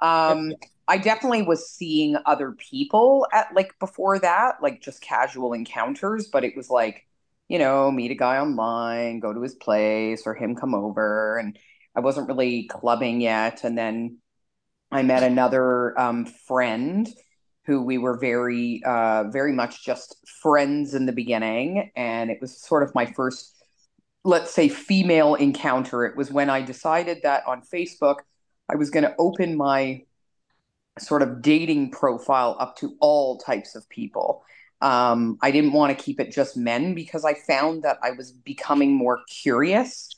Um, 0.00 0.52
I 0.88 0.98
definitely 0.98 1.42
was 1.42 1.70
seeing 1.70 2.16
other 2.26 2.52
people 2.52 3.26
at 3.32 3.54
like 3.54 3.78
before 3.78 4.18
that, 4.18 4.56
like 4.62 4.82
just 4.82 5.00
casual 5.00 5.52
encounters, 5.52 6.28
but 6.32 6.44
it 6.44 6.56
was 6.56 6.70
like, 6.70 7.06
you 7.48 7.58
know, 7.58 7.90
meet 7.90 8.10
a 8.10 8.16
guy 8.16 8.38
online, 8.38 9.20
go 9.20 9.32
to 9.32 9.42
his 9.42 9.54
place, 9.54 10.22
or 10.26 10.34
him 10.34 10.54
come 10.54 10.74
over. 10.74 11.38
And 11.38 11.58
I 11.94 12.00
wasn't 12.00 12.28
really 12.28 12.64
clubbing 12.64 13.20
yet. 13.20 13.64
And 13.64 13.76
then 13.76 14.18
I 14.90 15.02
met 15.02 15.22
another 15.22 15.98
um, 15.98 16.26
friend 16.26 17.08
who 17.64 17.82
we 17.82 17.98
were 17.98 18.18
very, 18.18 18.82
uh, 18.84 19.24
very 19.30 19.52
much 19.52 19.84
just 19.84 20.16
friends 20.26 20.94
in 20.94 21.06
the 21.06 21.12
beginning. 21.12 21.90
And 21.94 22.30
it 22.30 22.38
was 22.40 22.60
sort 22.60 22.82
of 22.82 22.94
my 22.94 23.06
first, 23.06 23.54
let's 24.24 24.50
say, 24.50 24.68
female 24.68 25.34
encounter. 25.34 26.04
It 26.04 26.16
was 26.16 26.30
when 26.30 26.50
I 26.50 26.62
decided 26.62 27.18
that 27.22 27.46
on 27.46 27.62
Facebook, 27.62 28.16
I 28.68 28.76
was 28.76 28.90
going 28.90 29.04
to 29.04 29.14
open 29.18 29.56
my 29.56 30.02
sort 30.98 31.22
of 31.22 31.40
dating 31.40 31.90
profile 31.90 32.56
up 32.58 32.76
to 32.76 32.96
all 33.00 33.38
types 33.38 33.74
of 33.74 33.88
people. 33.88 34.44
Um, 34.80 35.38
I 35.40 35.52
didn't 35.52 35.72
want 35.72 35.96
to 35.96 36.04
keep 36.04 36.18
it 36.18 36.32
just 36.32 36.56
men 36.56 36.94
because 36.94 37.24
I 37.24 37.34
found 37.34 37.84
that 37.84 37.98
I 38.02 38.10
was 38.10 38.32
becoming 38.32 38.92
more 38.92 39.20
curious 39.28 40.08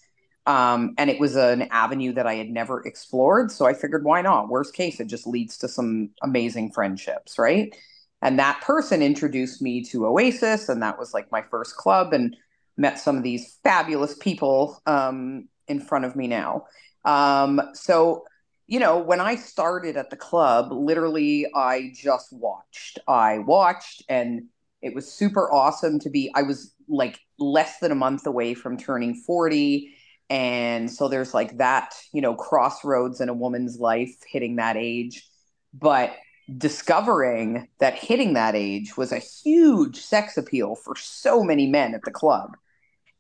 um, 0.47 0.95
and 0.99 1.09
it 1.09 1.19
was 1.19 1.37
an 1.37 1.63
avenue 1.71 2.13
that 2.13 2.27
I 2.27 2.35
had 2.35 2.51
never 2.51 2.83
explored. 2.87 3.51
So 3.51 3.67
I 3.67 3.73
figured, 3.73 4.05
why 4.05 4.21
not? 4.21 4.49
Worst 4.49 4.75
case, 4.75 5.01
it 5.01 5.07
just 5.07 5.27
leads 5.27 5.57
to 5.59 5.69
some 5.69 6.11
amazing 6.23 6.73
friendships, 6.73 7.39
right? 7.39 7.75
And 8.21 8.39
that 8.39 8.61
person 8.61 9.03
introduced 9.03 9.63
me 9.63 9.83
to 9.85 10.07
Oasis, 10.07 10.69
and 10.69 10.83
that 10.83 10.99
was 10.99 11.15
like 11.15 11.31
my 11.33 11.43
first 11.51 11.77
club, 11.77 12.13
and 12.13 12.37
met 12.77 12.99
some 12.99 13.17
of 13.17 13.23
these 13.23 13.59
fabulous 13.63 14.17
people 14.19 14.81
um, 14.87 15.49
in 15.69 15.81
front 15.81 16.05
of 16.05 16.17
me 16.17 16.27
now. 16.27 16.65
Um, 17.05 17.61
so, 17.75 18.25
you 18.67 18.81
know, 18.81 18.99
when 18.99 19.21
I 19.21 19.37
started 19.37 19.97
at 19.97 20.11
the 20.11 20.17
club, 20.17 20.73
literally, 20.73 21.47
I 21.55 21.93
just 21.95 22.33
watched. 22.33 22.99
I 23.07 23.39
watched, 23.39 24.03
and 24.09 24.45
it 24.83 24.95
was 24.95 25.11
super 25.11 25.53
awesome 25.53 25.99
to 26.01 26.11
be. 26.11 26.31
I 26.35 26.43
was 26.43 26.75
like 26.89 27.21
less 27.39 27.79
than 27.79 27.93
a 27.93 27.95
month 27.95 28.27
away 28.27 28.55
from 28.55 28.77
turning 28.77 29.15
40 29.15 29.91
and 30.31 30.91
so 30.91 31.09
there's 31.09 31.35
like 31.35 31.59
that 31.59 31.95
you 32.13 32.21
know 32.21 32.35
crossroads 32.35 33.21
in 33.21 33.29
a 33.29 33.35
woman's 33.35 33.79
life 33.79 34.15
hitting 34.31 34.57
that 34.57 34.77
age. 34.77 35.27
But 35.73 36.15
discovering 36.57 37.69
that 37.79 37.95
hitting 37.95 38.35
that 38.35 38.55
age 38.55 38.97
was 38.97 39.13
a 39.13 39.19
huge 39.19 39.97
sex 39.97 40.37
appeal 40.37 40.75
for 40.75 40.95
so 40.97 41.43
many 41.43 41.67
men 41.67 41.95
at 41.95 42.03
the 42.03 42.11
club. 42.11 42.57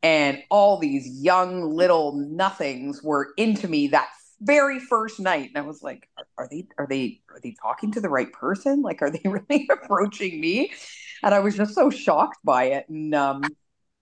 And 0.02 0.42
all 0.50 0.78
these 0.78 1.08
young 1.22 1.74
little 1.74 2.12
nothings 2.12 3.02
were 3.02 3.32
into 3.38 3.68
me 3.68 3.88
that 3.88 4.08
very 4.40 4.78
first 4.78 5.18
night. 5.20 5.48
And 5.48 5.58
i 5.58 5.66
was 5.66 5.82
like 5.82 6.08
are, 6.18 6.26
are, 6.38 6.48
they 6.50 6.66
are 6.76 6.86
they 6.86 7.22
are 7.30 7.40
they 7.42 7.54
talking 7.60 7.92
to 7.92 8.00
the 8.00 8.10
right 8.10 8.30
person? 8.32 8.82
Like 8.82 9.00
are 9.00 9.10
they 9.10 9.22
really 9.28 9.68
approaching 9.70 10.40
me? 10.40 10.72
And 11.22 11.34
i 11.34 11.40
was 11.40 11.56
just 11.56 11.74
so 11.74 11.90
shocked 11.90 12.38
by 12.44 12.64
it. 12.64 12.88
And 12.88 13.14
um 13.14 13.56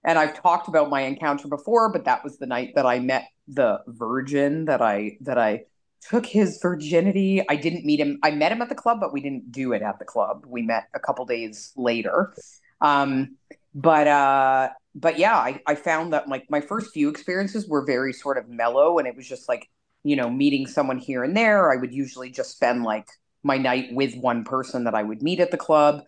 and 0.05 0.19
i've 0.19 0.41
talked 0.41 0.69
about 0.69 0.91
my 0.91 1.03
encounter 1.03 1.49
before 1.49 1.93
but 1.93 2.05
that 2.05 2.23
was 2.25 2.39
the 2.39 2.47
night 2.47 2.73
that 2.75 2.87
i 2.87 2.99
met 2.99 3.25
the 3.49 3.81
virgin 3.87 4.65
that 4.67 4.83
i 4.83 5.17
that 5.21 5.39
i 5.39 5.63
took 6.01 6.27
his 6.27 6.59
virginity 6.61 7.43
i 7.49 7.57
didn't 7.57 7.85
meet 7.85 8.01
him 8.01 8.19
i 8.23 8.31
met 8.31 8.53
him 8.53 8.63
at 8.63 8.69
the 8.69 8.75
club 8.75 8.99
but 9.01 9.13
we 9.13 9.21
didn't 9.21 9.51
do 9.53 9.73
it 9.73 9.83
at 9.83 9.99
the 9.99 10.05
club 10.05 10.45
we 10.47 10.63
met 10.63 10.89
a 10.95 11.01
couple 11.01 11.25
days 11.25 11.73
later 11.77 12.35
um 12.81 13.37
but 13.75 14.07
uh 14.07 14.69
but 14.95 15.19
yeah 15.19 15.37
I, 15.37 15.61
I 15.67 15.75
found 15.75 16.13
that 16.13 16.29
like 16.29 16.51
my 16.51 16.61
first 16.61 16.93
few 16.93 17.09
experiences 17.09 17.69
were 17.69 17.85
very 17.85 18.13
sort 18.13 18.37
of 18.37 18.49
mellow 18.49 18.99
and 18.99 19.09
it 19.09 19.17
was 19.17 19.27
just 19.29 19.49
like 19.49 19.69
you 20.05 20.17
know, 20.17 20.29
meeting 20.29 20.67
someone 20.67 20.99
here 20.99 21.23
and 21.23 21.37
there. 21.37 21.73
I 21.73 21.77
would 21.77 21.93
usually 21.93 22.31
just 22.31 22.53
spend 22.53 22.83
like 22.83 23.07
my 23.43 23.57
night 23.57 23.93
with 23.93 24.17
one 24.17 24.45
person 24.45 24.85
that 24.85 24.95
I 24.95 25.03
would 25.03 25.23
meet 25.23 25.41
at 25.41 25.51
the 25.51 25.57
club. 25.57 26.03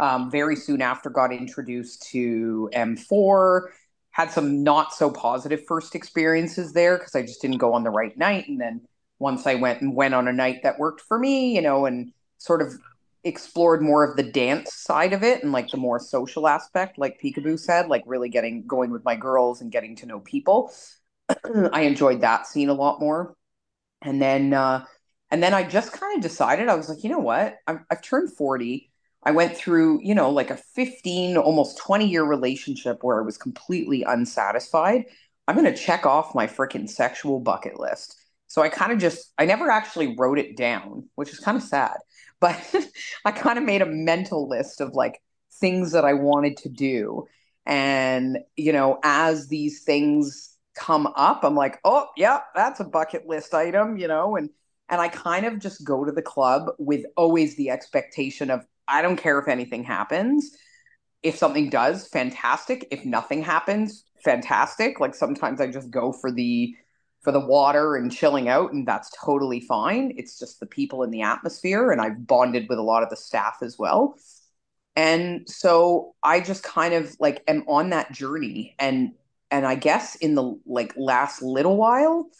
Um, 0.00 0.30
very 0.30 0.56
soon 0.56 0.82
after, 0.82 1.10
got 1.10 1.32
introduced 1.32 2.08
to 2.10 2.70
M4. 2.72 3.70
Had 4.12 4.30
some 4.30 4.64
not 4.64 4.92
so 4.92 5.10
positive 5.10 5.64
first 5.66 5.94
experiences 5.94 6.72
there 6.72 6.98
because 6.98 7.14
I 7.14 7.22
just 7.22 7.40
didn't 7.42 7.58
go 7.58 7.74
on 7.74 7.84
the 7.84 7.90
right 7.90 8.16
night. 8.16 8.48
And 8.48 8.60
then 8.60 8.82
once 9.18 9.46
I 9.46 9.54
went 9.54 9.82
and 9.82 9.94
went 9.94 10.14
on 10.14 10.26
a 10.26 10.32
night 10.32 10.62
that 10.62 10.78
worked 10.78 11.02
for 11.02 11.18
me, 11.18 11.54
you 11.54 11.62
know, 11.62 11.86
and 11.86 12.12
sort 12.38 12.62
of 12.62 12.74
explored 13.22 13.82
more 13.82 14.02
of 14.02 14.16
the 14.16 14.22
dance 14.22 14.72
side 14.74 15.12
of 15.12 15.22
it 15.22 15.42
and 15.42 15.52
like 15.52 15.70
the 15.70 15.76
more 15.76 15.98
social 16.00 16.48
aspect, 16.48 16.98
like 16.98 17.20
Peekaboo 17.22 17.58
said, 17.58 17.88
like 17.88 18.02
really 18.06 18.30
getting 18.30 18.66
going 18.66 18.90
with 18.90 19.04
my 19.04 19.14
girls 19.14 19.60
and 19.60 19.70
getting 19.70 19.94
to 19.96 20.06
know 20.06 20.20
people. 20.20 20.72
I 21.72 21.82
enjoyed 21.82 22.22
that 22.22 22.46
scene 22.46 22.70
a 22.70 22.74
lot 22.74 23.00
more 23.00 23.36
and 24.02 24.20
then 24.20 24.52
uh, 24.54 24.84
and 25.30 25.42
then 25.42 25.54
I 25.54 25.62
just 25.62 25.92
kind 25.92 26.16
of 26.16 26.22
decided 26.22 26.68
I 26.68 26.74
was 26.74 26.88
like, 26.88 27.04
you 27.04 27.10
know 27.10 27.18
what? 27.18 27.56
I've, 27.66 27.80
I've 27.90 28.02
turned 28.02 28.32
forty. 28.36 28.89
I 29.22 29.32
went 29.32 29.56
through, 29.56 30.00
you 30.02 30.14
know, 30.14 30.30
like 30.30 30.50
a 30.50 30.56
15, 30.56 31.36
almost 31.36 31.78
20 31.78 32.06
year 32.06 32.24
relationship 32.24 33.02
where 33.02 33.20
I 33.20 33.24
was 33.24 33.36
completely 33.36 34.02
unsatisfied. 34.02 35.04
I'm 35.46 35.56
going 35.56 35.72
to 35.72 35.76
check 35.76 36.06
off 36.06 36.34
my 36.34 36.46
freaking 36.46 36.88
sexual 36.88 37.40
bucket 37.40 37.78
list. 37.78 38.16
So 38.46 38.62
I 38.62 38.68
kind 38.68 38.92
of 38.92 38.98
just, 38.98 39.32
I 39.38 39.44
never 39.44 39.70
actually 39.70 40.16
wrote 40.16 40.38
it 40.38 40.56
down, 40.56 41.08
which 41.14 41.30
is 41.30 41.38
kind 41.38 41.56
of 41.56 41.62
sad, 41.62 41.96
but 42.40 42.58
I 43.24 43.32
kind 43.32 43.58
of 43.58 43.64
made 43.64 43.82
a 43.82 43.86
mental 43.86 44.48
list 44.48 44.80
of 44.80 44.94
like 44.94 45.20
things 45.60 45.92
that 45.92 46.04
I 46.04 46.14
wanted 46.14 46.56
to 46.58 46.68
do. 46.68 47.26
And, 47.66 48.38
you 48.56 48.72
know, 48.72 48.98
as 49.04 49.48
these 49.48 49.82
things 49.82 50.56
come 50.74 51.06
up, 51.14 51.44
I'm 51.44 51.54
like, 51.54 51.78
oh, 51.84 52.08
yeah, 52.16 52.40
that's 52.54 52.80
a 52.80 52.84
bucket 52.84 53.26
list 53.26 53.54
item, 53.54 53.96
you 53.98 54.08
know, 54.08 54.36
and 54.36 54.50
and 54.88 55.00
I 55.00 55.08
kind 55.08 55.46
of 55.46 55.60
just 55.60 55.84
go 55.84 56.04
to 56.04 56.10
the 56.10 56.20
club 56.20 56.70
with 56.78 57.04
always 57.16 57.54
the 57.54 57.70
expectation 57.70 58.50
of 58.50 58.66
I 58.90 59.02
don't 59.02 59.16
care 59.16 59.38
if 59.38 59.48
anything 59.48 59.84
happens. 59.84 60.56
If 61.22 61.36
something 61.36 61.70
does, 61.70 62.08
fantastic. 62.08 62.88
If 62.90 63.04
nothing 63.04 63.42
happens, 63.42 64.04
fantastic. 64.24 65.00
Like 65.00 65.14
sometimes 65.14 65.60
I 65.60 65.68
just 65.68 65.90
go 65.90 66.12
for 66.12 66.32
the 66.32 66.74
for 67.22 67.32
the 67.32 67.40
water 67.40 67.96
and 67.96 68.10
chilling 68.10 68.48
out 68.48 68.72
and 68.72 68.88
that's 68.88 69.10
totally 69.22 69.60
fine. 69.60 70.14
It's 70.16 70.38
just 70.38 70.58
the 70.58 70.66
people 70.66 71.02
in 71.02 71.10
the 71.10 71.22
atmosphere 71.22 71.90
and 71.90 72.00
I've 72.00 72.26
bonded 72.26 72.66
with 72.68 72.78
a 72.78 72.82
lot 72.82 73.02
of 73.02 73.10
the 73.10 73.16
staff 73.16 73.58
as 73.62 73.78
well. 73.78 74.16
And 74.96 75.48
so 75.48 76.14
I 76.22 76.40
just 76.40 76.62
kind 76.62 76.94
of 76.94 77.14
like 77.20 77.42
am 77.46 77.64
on 77.68 77.90
that 77.90 78.12
journey 78.12 78.74
and 78.78 79.12
and 79.50 79.66
I 79.66 79.74
guess 79.74 80.14
in 80.16 80.34
the 80.34 80.58
like 80.64 80.94
last 80.96 81.42
little 81.42 81.76
while, 81.76 82.30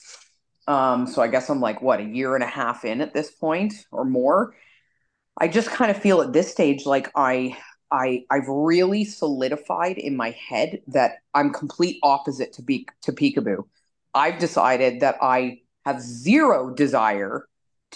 um, 0.68 1.08
so 1.08 1.20
I 1.20 1.28
guess 1.28 1.50
I'm 1.50 1.60
like 1.60 1.82
what 1.82 2.00
a 2.00 2.04
year 2.04 2.34
and 2.34 2.44
a 2.44 2.48
half 2.48 2.84
in 2.84 3.00
at 3.00 3.12
this 3.12 3.30
point 3.30 3.74
or 3.90 4.04
more. 4.04 4.54
I 5.40 5.48
just 5.48 5.70
kind 5.70 5.90
of 5.90 5.96
feel 5.96 6.20
at 6.20 6.32
this 6.32 6.50
stage 6.50 6.86
like 6.86 7.10
I 7.14 7.56
I 7.90 8.24
I've 8.30 8.46
really 8.46 9.04
solidified 9.04 9.98
in 9.98 10.16
my 10.16 10.30
head 10.30 10.82
that 10.88 11.18
I'm 11.34 11.52
complete 11.52 11.98
opposite 12.02 12.52
to 12.54 12.62
be 12.62 12.86
to 13.02 13.12
peekaboo. 13.12 13.64
I've 14.14 14.38
decided 14.38 15.00
that 15.00 15.16
I 15.22 15.60
have 15.86 16.00
zero 16.00 16.70
desire 16.70 17.46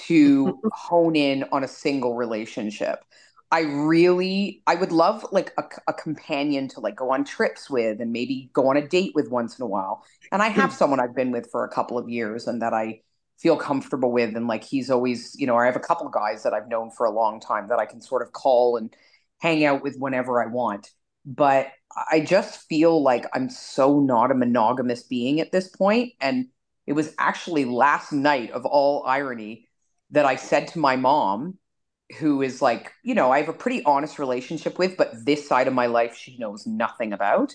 to 0.06 0.60
hone 0.72 1.16
in 1.16 1.44
on 1.52 1.64
a 1.64 1.68
single 1.68 2.14
relationship. 2.14 3.04
I 3.50 3.60
really, 3.60 4.62
I 4.66 4.74
would 4.74 4.90
love 4.90 5.24
like 5.30 5.52
a, 5.58 5.64
a, 5.86 5.92
companion 5.92 6.66
to 6.68 6.80
like 6.80 6.96
go 6.96 7.12
on 7.12 7.24
trips 7.24 7.70
with 7.70 8.00
and 8.00 8.10
maybe 8.10 8.50
go 8.52 8.68
on 8.68 8.76
a 8.76 8.88
date 8.88 9.12
with 9.14 9.30
once 9.30 9.56
in 9.58 9.62
a 9.62 9.66
while. 9.66 10.04
And 10.32 10.42
I 10.42 10.48
have 10.48 10.70
hmm. 10.70 10.76
someone 10.76 10.98
I've 10.98 11.14
been 11.14 11.30
with 11.30 11.48
for 11.52 11.64
a 11.64 11.68
couple 11.68 11.96
of 11.96 12.08
years 12.08 12.48
and 12.48 12.62
that 12.62 12.74
I 12.74 13.02
feel 13.38 13.56
comfortable 13.56 14.12
with. 14.12 14.36
And 14.36 14.46
like 14.46 14.64
he's 14.64 14.90
always, 14.90 15.34
you 15.38 15.46
know, 15.46 15.56
I 15.56 15.66
have 15.66 15.76
a 15.76 15.80
couple 15.80 16.06
of 16.06 16.12
guys 16.12 16.42
that 16.42 16.54
I've 16.54 16.68
known 16.68 16.90
for 16.90 17.06
a 17.06 17.10
long 17.10 17.40
time 17.40 17.68
that 17.68 17.78
I 17.78 17.86
can 17.86 18.00
sort 18.00 18.22
of 18.22 18.32
call 18.32 18.76
and 18.76 18.94
hang 19.40 19.64
out 19.64 19.82
with 19.82 19.96
whenever 19.96 20.42
I 20.42 20.46
want. 20.46 20.90
But 21.26 21.68
I 22.10 22.20
just 22.20 22.68
feel 22.68 23.02
like 23.02 23.24
I'm 23.32 23.48
so 23.48 24.00
not 24.00 24.30
a 24.30 24.34
monogamous 24.34 25.04
being 25.04 25.40
at 25.40 25.52
this 25.52 25.68
point. 25.68 26.12
And 26.20 26.46
it 26.86 26.92
was 26.92 27.14
actually 27.18 27.64
last 27.64 28.12
night 28.12 28.50
of 28.50 28.64
all 28.66 29.04
irony 29.06 29.68
that 30.10 30.26
I 30.26 30.36
said 30.36 30.68
to 30.68 30.78
my 30.78 30.96
mom, 30.96 31.58
who 32.18 32.42
is 32.42 32.60
like, 32.60 32.92
you 33.02 33.14
know, 33.14 33.30
I 33.30 33.38
have 33.40 33.48
a 33.48 33.54
pretty 33.54 33.82
honest 33.84 34.18
relationship 34.18 34.78
with, 34.78 34.96
but 34.96 35.24
this 35.24 35.48
side 35.48 35.66
of 35.66 35.74
my 35.74 35.86
life 35.86 36.16
she 36.16 36.36
knows 36.38 36.66
nothing 36.66 37.12
about. 37.12 37.54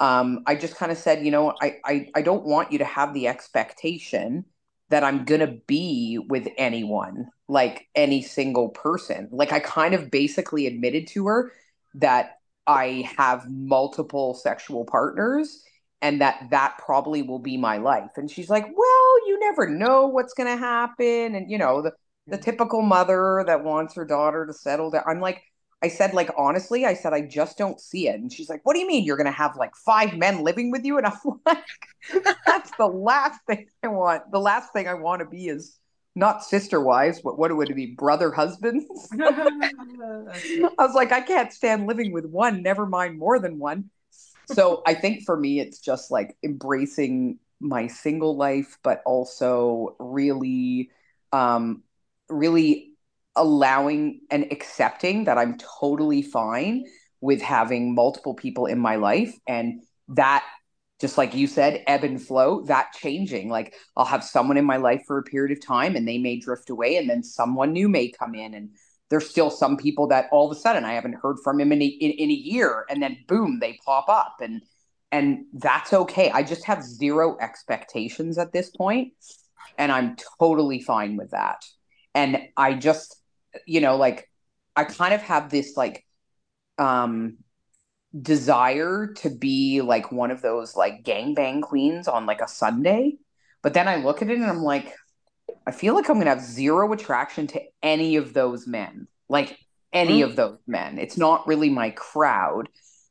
Um, 0.00 0.42
I 0.46 0.54
just 0.54 0.76
kind 0.76 0.90
of 0.90 0.98
said, 0.98 1.24
you 1.24 1.30
know, 1.30 1.54
I, 1.60 1.76
I 1.84 2.08
I 2.14 2.22
don't 2.22 2.44
want 2.44 2.72
you 2.72 2.78
to 2.78 2.84
have 2.84 3.14
the 3.14 3.28
expectation 3.28 4.46
that 4.92 5.02
I'm 5.02 5.24
gonna 5.24 5.56
be 5.66 6.18
with 6.28 6.46
anyone, 6.58 7.30
like 7.48 7.88
any 7.94 8.22
single 8.22 8.68
person. 8.68 9.28
Like 9.32 9.52
I 9.52 9.60
kind 9.60 9.94
of 9.94 10.10
basically 10.10 10.66
admitted 10.66 11.06
to 11.08 11.26
her 11.26 11.52
that 11.94 12.38
I 12.66 13.10
have 13.16 13.50
multiple 13.50 14.34
sexual 14.34 14.84
partners 14.84 15.64
and 16.02 16.20
that 16.20 16.48
that 16.50 16.76
probably 16.78 17.22
will 17.22 17.38
be 17.38 17.56
my 17.56 17.78
life. 17.78 18.10
And 18.16 18.30
she's 18.30 18.50
like, 18.50 18.64
well, 18.64 19.28
you 19.28 19.38
never 19.40 19.68
know 19.68 20.08
what's 20.08 20.34
going 20.34 20.48
to 20.48 20.56
happen. 20.56 21.34
And, 21.34 21.50
you 21.50 21.58
know, 21.58 21.80
the, 21.80 21.92
the 22.26 22.38
mm. 22.38 22.42
typical 22.42 22.82
mother 22.82 23.44
that 23.46 23.64
wants 23.64 23.94
her 23.94 24.04
daughter 24.04 24.44
to 24.44 24.52
settle 24.52 24.90
down. 24.90 25.04
I'm 25.06 25.20
like, 25.20 25.42
I 25.82 25.88
said, 25.88 26.14
like, 26.14 26.30
honestly, 26.36 26.86
I 26.86 26.94
said, 26.94 27.12
I 27.12 27.22
just 27.22 27.58
don't 27.58 27.80
see 27.80 28.08
it. 28.08 28.20
And 28.20 28.32
she's 28.32 28.48
like, 28.48 28.60
what 28.64 28.74
do 28.74 28.80
you 28.80 28.86
mean 28.86 29.04
you're 29.04 29.16
going 29.16 29.26
to 29.26 29.32
have 29.32 29.56
like 29.56 29.74
five 29.74 30.16
men 30.16 30.44
living 30.44 30.70
with 30.70 30.84
you? 30.84 30.96
And 30.96 31.06
I'm 31.06 31.18
like, 31.46 31.64
that's 32.46 32.70
the 32.78 32.86
last 32.86 33.40
thing 33.46 33.66
I 33.82 33.88
want. 33.88 34.30
The 34.30 34.38
last 34.38 34.72
thing 34.72 34.86
I 34.86 34.94
want 34.94 35.20
to 35.20 35.26
be 35.26 35.48
is 35.48 35.78
not 36.14 36.44
sister 36.44 36.80
wives, 36.80 37.20
but 37.22 37.38
what 37.38 37.54
would 37.54 37.70
it 37.70 37.74
be? 37.74 37.86
Brother 37.86 38.30
husbands? 38.30 39.08
I 39.20 40.72
was 40.78 40.94
like, 40.94 41.10
I 41.10 41.20
can't 41.20 41.52
stand 41.52 41.86
living 41.86 42.12
with 42.12 42.26
one, 42.26 42.62
never 42.62 42.86
mind 42.86 43.18
more 43.18 43.38
than 43.38 43.58
one. 43.58 43.90
So 44.46 44.82
I 44.86 44.94
think 44.94 45.24
for 45.24 45.36
me, 45.36 45.60
it's 45.60 45.78
just 45.78 46.10
like 46.10 46.36
embracing 46.44 47.38
my 47.60 47.86
single 47.86 48.36
life, 48.36 48.78
but 48.82 49.02
also 49.06 49.96
really 49.98 50.90
um, 51.32 51.82
really 52.28 52.91
allowing 53.36 54.20
and 54.30 54.46
accepting 54.50 55.24
that 55.24 55.38
I'm 55.38 55.58
totally 55.58 56.22
fine 56.22 56.84
with 57.20 57.40
having 57.40 57.94
multiple 57.94 58.34
people 58.34 58.66
in 58.66 58.78
my 58.78 58.96
life. 58.96 59.34
And 59.46 59.82
that 60.08 60.44
just 61.00 61.18
like 61.18 61.34
you 61.34 61.46
said 61.48 61.82
ebb 61.88 62.04
and 62.04 62.22
flow 62.22 62.62
that 62.62 62.92
changing 62.92 63.48
like 63.48 63.74
I'll 63.96 64.04
have 64.04 64.22
someone 64.22 64.56
in 64.56 64.64
my 64.64 64.76
life 64.76 65.02
for 65.04 65.18
a 65.18 65.22
period 65.24 65.56
of 65.56 65.64
time 65.64 65.96
and 65.96 66.06
they 66.06 66.16
may 66.18 66.38
drift 66.38 66.70
away 66.70 66.96
and 66.96 67.10
then 67.10 67.24
someone 67.24 67.72
new 67.72 67.88
may 67.88 68.10
come 68.10 68.34
in. 68.36 68.54
And 68.54 68.70
there's 69.10 69.28
still 69.28 69.50
some 69.50 69.76
people 69.76 70.06
that 70.08 70.28
all 70.30 70.50
of 70.50 70.56
a 70.56 70.60
sudden 70.60 70.84
I 70.84 70.92
haven't 70.92 71.16
heard 71.20 71.38
from 71.42 71.60
him 71.60 71.72
in 71.72 71.82
a, 71.82 71.86
in, 71.86 72.12
in 72.12 72.30
a 72.30 72.34
year 72.34 72.86
and 72.88 73.02
then 73.02 73.18
boom 73.26 73.58
they 73.60 73.78
pop 73.84 74.08
up. 74.08 74.36
And 74.40 74.62
and 75.10 75.44
that's 75.52 75.92
okay. 75.92 76.30
I 76.30 76.42
just 76.42 76.64
have 76.64 76.82
zero 76.82 77.36
expectations 77.40 78.38
at 78.38 78.52
this 78.52 78.70
point 78.70 79.12
and 79.78 79.90
I'm 79.90 80.16
totally 80.38 80.80
fine 80.80 81.16
with 81.16 81.30
that. 81.30 81.64
And 82.14 82.38
i 82.56 82.74
just 82.74 83.21
you 83.66 83.80
know 83.80 83.96
like 83.96 84.28
i 84.76 84.84
kind 84.84 85.14
of 85.14 85.22
have 85.22 85.50
this 85.50 85.76
like 85.76 86.04
um 86.78 87.36
desire 88.20 89.14
to 89.14 89.30
be 89.30 89.80
like 89.80 90.12
one 90.12 90.30
of 90.30 90.42
those 90.42 90.76
like 90.76 91.02
gangbang 91.02 91.62
queens 91.62 92.08
on 92.08 92.26
like 92.26 92.40
a 92.40 92.48
sunday 92.48 93.14
but 93.62 93.74
then 93.74 93.88
i 93.88 93.96
look 93.96 94.20
at 94.20 94.28
it 94.28 94.36
and 94.36 94.46
i'm 94.46 94.62
like 94.62 94.94
i 95.66 95.70
feel 95.70 95.94
like 95.94 96.08
i'm 96.08 96.18
gonna 96.18 96.30
have 96.30 96.42
zero 96.42 96.92
attraction 96.92 97.46
to 97.46 97.60
any 97.82 98.16
of 98.16 98.34
those 98.34 98.66
men 98.66 99.06
like 99.28 99.58
any 99.92 100.20
mm. 100.20 100.24
of 100.24 100.36
those 100.36 100.58
men. 100.66 100.98
It's 100.98 101.18
not 101.18 101.46
really 101.46 101.70
my 101.70 101.90
crowd. 101.90 102.68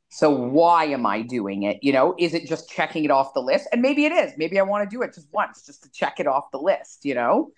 So 0.09 0.29
why 0.29 0.85
am 0.85 1.05
i 1.05 1.21
doing 1.21 1.63
it? 1.63 1.79
You 1.81 1.93
know 1.93 2.15
is 2.17 2.33
it 2.33 2.45
just 2.45 2.69
checking 2.69 3.05
it 3.05 3.11
off 3.11 3.33
the 3.33 3.41
list? 3.41 3.67
And 3.71 3.81
maybe 3.81 4.05
it 4.05 4.11
is. 4.11 4.33
Maybe 4.37 4.59
i 4.59 4.63
want 4.63 4.89
to 4.89 4.93
do 4.93 5.01
it 5.01 5.13
just 5.13 5.27
once 5.31 5.65
just 5.65 5.83
to 5.83 5.91
check 5.91 6.19
it 6.19 6.27
off 6.27 6.51
the 6.51 6.59
list 6.59 7.05
you 7.05 7.15
know 7.15 7.51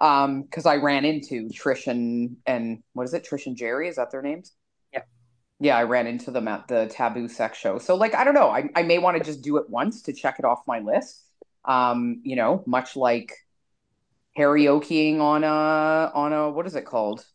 um 0.00 0.42
because 0.42 0.66
I 0.66 0.76
ran 0.76 1.04
into 1.04 1.48
Trish 1.48 1.86
and 1.86 2.36
and 2.46 2.82
what 2.92 3.04
is 3.04 3.14
it 3.14 3.26
Trish 3.28 3.46
and 3.46 3.56
Jerry 3.56 3.88
is 3.88 3.96
that 3.96 4.10
their 4.10 4.22
names 4.22 4.52
yeah 4.92 5.02
yeah, 5.62 5.76
I 5.76 5.82
ran 5.82 6.06
into 6.06 6.30
them 6.30 6.48
at 6.48 6.66
the 6.68 6.86
Taboo 6.90 7.28
Sex 7.28 7.58
Show. 7.58 7.78
So, 7.78 7.94
like, 7.94 8.14
I 8.14 8.24
don't 8.24 8.32
know. 8.32 8.48
I, 8.48 8.70
I 8.74 8.82
may 8.82 8.98
want 8.98 9.18
to 9.18 9.22
just 9.22 9.42
do 9.42 9.58
it 9.58 9.68
once 9.68 10.00
to 10.02 10.12
check 10.14 10.36
it 10.38 10.44
off 10.46 10.62
my 10.66 10.78
list. 10.80 11.22
Um, 11.66 12.22
you 12.24 12.34
know, 12.34 12.64
much 12.66 12.96
like 12.96 13.34
karaokeing 14.38 15.20
on 15.20 15.44
a 15.44 16.10
on 16.14 16.32
a 16.32 16.50
what 16.50 16.66
is 16.66 16.74
it 16.74 16.86
called? 16.86 17.26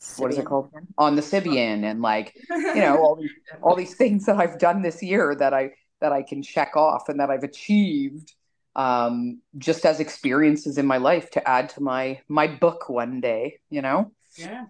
Sybian. 0.00 0.20
What 0.20 0.30
is 0.30 0.38
it 0.38 0.46
called? 0.46 0.70
On 0.96 1.14
the 1.14 1.22
Sybian 1.22 1.84
and 1.84 2.00
like, 2.00 2.34
you 2.48 2.76
know, 2.76 2.96
all 2.96 3.16
these 3.16 3.30
all 3.62 3.76
these 3.76 3.94
things 3.94 4.24
that 4.24 4.38
I've 4.38 4.58
done 4.58 4.80
this 4.80 5.02
year 5.02 5.34
that 5.34 5.52
I 5.52 5.72
that 6.00 6.12
I 6.12 6.22
can 6.22 6.42
check 6.42 6.74
off 6.74 7.10
and 7.10 7.20
that 7.20 7.28
I've 7.28 7.44
achieved 7.44 8.32
um, 8.78 9.42
just 9.58 9.84
as 9.84 10.00
experiences 10.00 10.78
in 10.78 10.86
my 10.86 10.96
life 10.96 11.30
to 11.32 11.46
add 11.46 11.68
to 11.70 11.82
my 11.82 12.20
my 12.28 12.46
book 12.46 12.88
one 12.88 13.20
day. 13.20 13.58
You 13.68 13.82
know. 13.82 14.12
Yeah. 14.36 14.66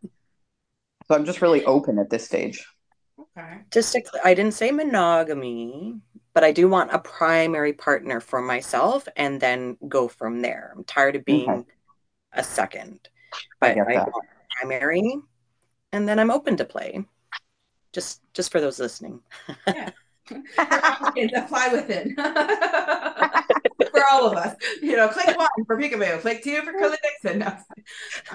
So 1.06 1.14
I'm 1.14 1.24
just 1.24 1.42
really 1.42 1.64
open 1.64 1.98
at 1.98 2.10
this 2.10 2.24
stage. 2.24 2.66
Okay. 3.18 3.58
Just 3.70 3.92
to, 3.92 4.02
I 4.24 4.34
didn't 4.34 4.54
say 4.54 4.70
monogamy, 4.70 5.94
but 6.34 6.44
I 6.44 6.52
do 6.52 6.68
want 6.68 6.92
a 6.92 6.98
primary 6.98 7.72
partner 7.72 8.20
for 8.20 8.40
myself 8.40 9.08
and 9.16 9.40
then 9.40 9.76
go 9.88 10.08
from 10.08 10.40
there. 10.40 10.72
I'm 10.76 10.84
tired 10.84 11.16
of 11.16 11.24
being 11.24 11.48
okay. 11.48 11.70
a 12.32 12.44
second. 12.44 13.08
But 13.60 13.76
I, 13.76 13.80
I 13.80 13.98
want 14.04 14.26
primary 14.60 15.18
and 15.92 16.08
then 16.08 16.18
I'm 16.18 16.30
open 16.30 16.56
to 16.58 16.64
play. 16.64 17.04
Just 17.92 18.20
just 18.34 18.52
for 18.52 18.60
those 18.60 18.78
listening. 18.78 19.20
yeah. 19.66 19.90
apply 21.34 21.68
within. 21.72 22.14
for 23.78 24.02
all 24.10 24.26
of 24.26 24.36
us. 24.36 24.56
You 24.82 24.96
know, 24.96 25.08
click 25.08 25.36
one 25.36 25.48
for 25.66 25.78
Peekaboo, 25.78 26.20
click 26.20 26.42
two 26.42 26.62
for 26.62 26.72
Curly 26.72 26.98
Vixen. 27.02 27.40
No. 27.40 27.56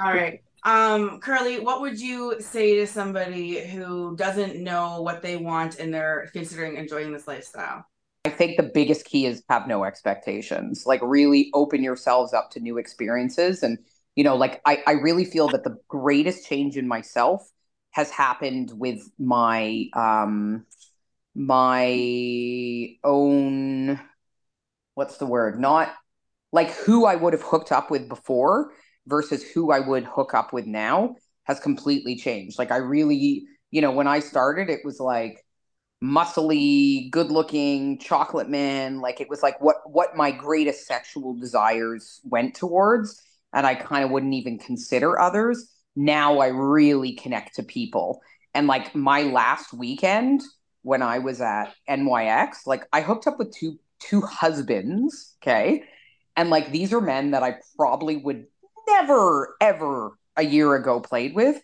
All 0.03 0.13
right. 0.13 0.41
Um, 0.63 1.19
Curly, 1.19 1.59
what 1.59 1.81
would 1.81 1.99
you 1.99 2.35
say 2.39 2.75
to 2.77 2.87
somebody 2.87 3.59
who 3.59 4.15
doesn't 4.15 4.55
know 4.55 5.01
what 5.01 5.21
they 5.21 5.35
want 5.35 5.79
and 5.79 5.93
they're 5.93 6.29
considering 6.31 6.77
enjoying 6.77 7.11
this 7.11 7.27
lifestyle? 7.27 7.85
I 8.25 8.29
think 8.29 8.55
the 8.55 8.63
biggest 8.63 9.05
key 9.05 9.25
is 9.25 9.43
have 9.49 9.67
no 9.67 9.83
expectations. 9.83 10.85
Like 10.85 11.01
really 11.03 11.49
open 11.53 11.83
yourselves 11.83 12.33
up 12.33 12.51
to 12.51 12.61
new 12.61 12.77
experiences. 12.77 13.63
And, 13.63 13.77
you 14.15 14.23
know, 14.23 14.37
like 14.37 14.61
I, 14.65 14.81
I 14.87 14.91
really 14.93 15.25
feel 15.25 15.49
that 15.49 15.65
the 15.65 15.77
greatest 15.89 16.47
change 16.47 16.77
in 16.77 16.87
myself 16.87 17.45
has 17.91 18.09
happened 18.09 18.71
with 18.73 19.01
my 19.19 19.85
um 19.93 20.65
my 21.35 22.95
own 23.03 23.99
what's 24.95 25.17
the 25.17 25.25
word? 25.25 25.59
Not 25.59 25.93
like 26.51 26.71
who 26.71 27.05
I 27.05 27.15
would 27.15 27.33
have 27.33 27.41
hooked 27.41 27.71
up 27.71 27.89
with 27.91 28.07
before 28.07 28.71
versus 29.07 29.43
who 29.43 29.71
I 29.71 29.79
would 29.79 30.05
hook 30.05 30.33
up 30.33 30.53
with 30.53 30.65
now 30.65 31.15
has 31.43 31.59
completely 31.59 32.15
changed. 32.15 32.57
Like 32.57 32.71
I 32.71 32.77
really, 32.77 33.43
you 33.71 33.81
know, 33.81 33.91
when 33.91 34.07
I 34.07 34.19
started, 34.19 34.69
it 34.69 34.81
was 34.85 34.99
like 34.99 35.43
muscly, 36.03 37.09
good 37.11 37.31
looking, 37.31 37.97
chocolate 37.99 38.49
man. 38.49 38.99
Like 38.99 39.21
it 39.21 39.29
was 39.29 39.41
like 39.41 39.59
what 39.61 39.77
what 39.85 40.15
my 40.15 40.31
greatest 40.31 40.85
sexual 40.85 41.33
desires 41.35 42.21
went 42.23 42.55
towards. 42.55 43.21
And 43.53 43.67
I 43.67 43.75
kind 43.75 44.03
of 44.03 44.11
wouldn't 44.11 44.33
even 44.33 44.57
consider 44.57 45.19
others. 45.19 45.71
Now 45.95 46.39
I 46.39 46.47
really 46.47 47.13
connect 47.13 47.55
to 47.55 47.63
people. 47.63 48.21
And 48.53 48.67
like 48.67 48.93
my 48.95 49.23
last 49.23 49.73
weekend 49.73 50.41
when 50.81 51.01
I 51.01 51.19
was 51.19 51.39
at 51.39 51.73
NYX, 51.89 52.65
like 52.65 52.83
I 52.91 53.01
hooked 53.01 53.27
up 53.27 53.39
with 53.39 53.55
two 53.55 53.79
two 54.09 54.21
husbands, 54.21 55.35
okay? 55.41 55.83
And 56.35 56.49
like 56.49 56.71
these 56.71 56.93
are 56.93 57.01
men 57.01 57.31
that 57.31 57.43
I 57.43 57.57
probably 57.77 58.17
would 58.17 58.45
never, 58.87 59.55
ever 59.61 60.17
a 60.35 60.43
year 60.43 60.75
ago 60.75 60.99
played 60.99 61.35
with. 61.35 61.61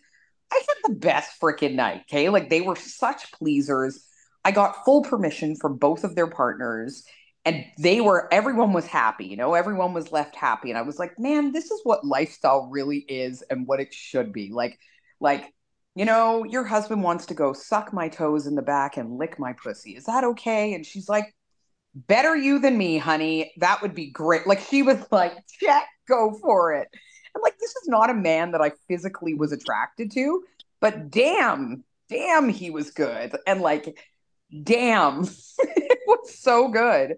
I 0.52 0.56
had 0.56 0.92
the 0.92 0.98
best 0.98 1.40
freaking 1.40 1.74
night. 1.74 2.02
Okay. 2.08 2.28
Like 2.28 2.50
they 2.50 2.60
were 2.60 2.76
such 2.76 3.30
pleasers. 3.32 4.04
I 4.44 4.50
got 4.52 4.84
full 4.84 5.02
permission 5.02 5.56
from 5.56 5.76
both 5.76 6.02
of 6.04 6.14
their 6.14 6.26
partners 6.26 7.04
and 7.44 7.64
they 7.78 8.00
were, 8.00 8.32
everyone 8.32 8.72
was 8.72 8.86
happy. 8.86 9.26
You 9.26 9.36
know, 9.36 9.54
everyone 9.54 9.94
was 9.94 10.12
left 10.12 10.36
happy. 10.36 10.70
And 10.70 10.78
I 10.78 10.82
was 10.82 10.98
like, 10.98 11.18
man, 11.18 11.52
this 11.52 11.70
is 11.70 11.80
what 11.84 12.04
lifestyle 12.04 12.68
really 12.70 12.98
is 12.98 13.42
and 13.42 13.66
what 13.66 13.80
it 13.80 13.94
should 13.94 14.32
be. 14.32 14.50
Like, 14.50 14.78
like, 15.20 15.52
you 15.94 16.04
know, 16.04 16.44
your 16.44 16.64
husband 16.64 17.02
wants 17.02 17.26
to 17.26 17.34
go 17.34 17.52
suck 17.52 17.92
my 17.92 18.08
toes 18.08 18.46
in 18.46 18.54
the 18.54 18.62
back 18.62 18.96
and 18.96 19.18
lick 19.18 19.38
my 19.38 19.52
pussy. 19.54 19.96
Is 19.96 20.04
that 20.04 20.24
okay? 20.24 20.74
And 20.74 20.84
she's 20.84 21.08
like, 21.08 21.34
better 21.94 22.36
you 22.36 22.58
than 22.58 22.76
me, 22.76 22.98
honey. 22.98 23.52
That 23.58 23.82
would 23.82 23.94
be 23.94 24.10
great. 24.10 24.46
Like 24.46 24.60
she 24.60 24.82
was 24.82 24.98
like, 25.10 25.34
check, 25.60 25.86
go 26.08 26.36
for 26.40 26.72
it. 26.74 26.88
And 27.34 27.42
like, 27.42 27.58
this 27.58 27.70
is 27.70 27.88
not 27.88 28.10
a 28.10 28.14
man 28.14 28.52
that 28.52 28.60
I 28.60 28.72
physically 28.88 29.34
was 29.34 29.52
attracted 29.52 30.10
to, 30.12 30.42
but 30.80 31.10
damn, 31.10 31.84
damn, 32.08 32.48
he 32.48 32.70
was 32.70 32.90
good. 32.90 33.36
And 33.46 33.60
like, 33.60 33.96
damn, 34.62 35.22
it 35.58 35.98
was 36.06 36.38
so 36.38 36.68
good. 36.68 37.16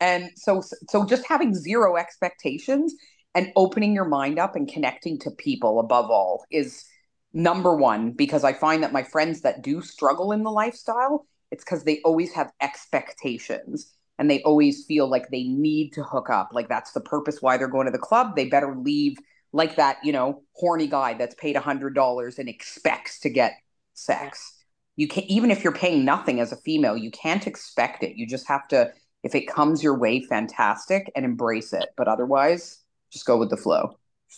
And 0.00 0.30
so, 0.36 0.60
so 0.90 1.06
just 1.06 1.26
having 1.26 1.54
zero 1.54 1.96
expectations 1.96 2.94
and 3.34 3.52
opening 3.56 3.94
your 3.94 4.04
mind 4.04 4.38
up 4.38 4.56
and 4.56 4.68
connecting 4.68 5.18
to 5.20 5.30
people 5.30 5.80
above 5.80 6.10
all 6.10 6.44
is 6.50 6.84
number 7.32 7.74
one, 7.76 8.12
because 8.12 8.44
I 8.44 8.52
find 8.52 8.82
that 8.82 8.92
my 8.92 9.02
friends 9.02 9.40
that 9.42 9.62
do 9.62 9.80
struggle 9.80 10.32
in 10.32 10.42
the 10.42 10.50
lifestyle, 10.50 11.26
it's 11.50 11.64
because 11.64 11.84
they 11.84 12.00
always 12.04 12.32
have 12.32 12.52
expectations 12.60 13.93
and 14.18 14.30
they 14.30 14.42
always 14.42 14.84
feel 14.84 15.08
like 15.08 15.28
they 15.30 15.44
need 15.44 15.92
to 15.94 16.02
hook 16.02 16.30
up. 16.30 16.50
Like 16.52 16.68
that's 16.68 16.92
the 16.92 17.00
purpose 17.00 17.42
why 17.42 17.56
they're 17.56 17.68
going 17.68 17.86
to 17.86 17.92
the 17.92 17.98
club. 17.98 18.36
They 18.36 18.48
better 18.48 18.76
leave 18.76 19.16
like 19.52 19.76
that, 19.76 19.98
you 20.02 20.12
know, 20.12 20.42
horny 20.52 20.86
guy 20.86 21.14
that's 21.14 21.34
paid 21.36 21.56
a 21.56 21.60
hundred 21.60 21.94
dollars 21.94 22.38
and 22.38 22.48
expects 22.48 23.20
to 23.20 23.30
get 23.30 23.54
sex. 23.94 24.52
You 24.96 25.08
can't 25.08 25.26
even 25.26 25.50
if 25.50 25.64
you're 25.64 25.72
paying 25.72 26.04
nothing 26.04 26.40
as 26.40 26.52
a 26.52 26.56
female, 26.56 26.96
you 26.96 27.10
can't 27.10 27.46
expect 27.46 28.02
it. 28.02 28.16
You 28.16 28.26
just 28.26 28.46
have 28.48 28.66
to, 28.68 28.92
if 29.22 29.34
it 29.34 29.46
comes 29.48 29.82
your 29.82 29.98
way, 29.98 30.22
fantastic 30.22 31.10
and 31.16 31.24
embrace 31.24 31.72
it. 31.72 31.86
But 31.96 32.08
otherwise, 32.08 32.78
just 33.10 33.26
go 33.26 33.36
with 33.36 33.50
the 33.50 33.56
flow. 33.56 33.96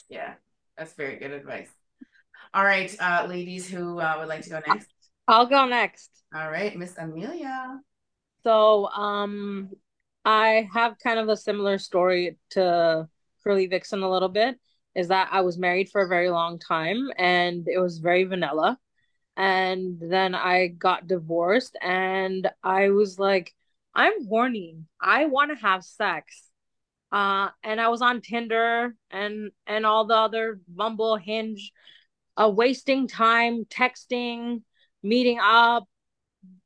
Yeah, 0.09 0.35
that's 0.77 0.93
very 0.95 1.17
good 1.17 1.33
advice. 1.33 1.69
All 2.55 2.65
right, 2.65 2.95
uh, 3.01 3.27
ladies 3.29 3.69
who 3.69 3.99
uh, 3.99 4.17
would 4.19 4.29
like 4.29 4.43
to 4.43 4.51
go 4.51 4.61
next. 4.67 4.89
I'll 5.29 5.47
go 5.47 5.67
next. 5.67 6.11
All 6.35 6.51
right, 6.51 6.77
Miss 6.77 6.97
Amelia. 6.97 7.81
So, 8.47 8.87
um, 8.91 9.71
I 10.25 10.69
have 10.73 11.01
kind 11.03 11.19
of 11.19 11.29
a 11.29 11.37
similar 11.37 11.79
story 11.79 12.39
to 12.51 13.09
Curly 13.43 13.67
Vixen 13.67 14.05
a 14.05 14.09
little 14.11 14.29
bit 14.29 14.61
is 14.95 15.09
that 15.09 15.31
I 15.33 15.41
was 15.41 15.59
married 15.59 15.89
for 15.91 16.03
a 16.03 16.09
very 16.09 16.31
long 16.31 16.61
time 16.61 17.11
and 17.19 17.67
it 17.67 17.81
was 17.81 17.99
very 17.99 18.23
vanilla. 18.23 18.79
And 19.37 19.99
then 20.01 20.37
I 20.37 20.69
got 20.69 21.09
divorced 21.09 21.77
and 21.83 22.49
I 22.63 22.91
was 22.91 23.19
like, 23.19 23.53
I'm 23.97 24.29
horny. 24.29 24.77
I 25.01 25.25
want 25.25 25.51
to 25.51 25.61
have 25.61 25.83
sex. 25.83 26.49
Uh, 27.11 27.49
and 27.65 27.81
I 27.81 27.89
was 27.89 28.01
on 28.01 28.21
Tinder 28.21 28.95
and 29.11 29.51
and 29.67 29.85
all 29.85 30.07
the 30.07 30.15
other 30.15 30.61
Bumble, 30.69 31.17
Hinge, 31.17 31.73
uh, 32.37 32.49
wasting 32.49 33.09
time 33.09 33.65
texting, 33.65 34.63
meeting 35.03 35.41
up, 35.43 35.89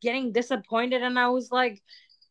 getting 0.00 0.32
disappointed. 0.32 1.02
And 1.02 1.18
I 1.18 1.28
was 1.28 1.50
like, 1.50 1.82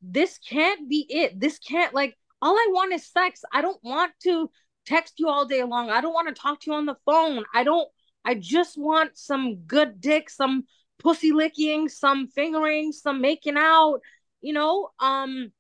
this 0.02 0.38
can't 0.38 0.90
be 0.90 1.06
it. 1.10 1.40
This 1.40 1.60
can't 1.60 1.94
like 1.94 2.18
all 2.42 2.56
I 2.56 2.68
want 2.72 2.94
is 2.94 3.12
sex. 3.12 3.42
I 3.52 3.62
don't 3.62 3.84
want 3.84 4.14
to 4.24 4.50
text 4.86 5.16
you 5.18 5.30
all 5.30 5.46
day 5.46 5.64
long. 5.64 5.90
I 5.90 6.02
don't 6.02 6.14
want 6.14 6.28
to 6.34 6.42
talk 6.42 6.62
to 6.62 6.72
you 6.72 6.78
on 6.78 6.86
the 6.86 6.98
phone. 7.06 7.44
I 7.54 7.64
don't, 7.64 7.88
I 8.26 8.36
just 8.36 8.78
want 8.78 9.18
some 9.18 9.58
good 9.68 10.02
dick, 10.02 10.30
some 10.30 10.64
pussy 11.00 11.32
licking, 11.32 11.90
some 11.90 12.28
fingering, 12.28 12.92
some 12.92 13.22
making 13.22 13.58
out, 13.58 14.00
you 14.42 14.54
know, 14.54 14.90
um, 15.00 15.52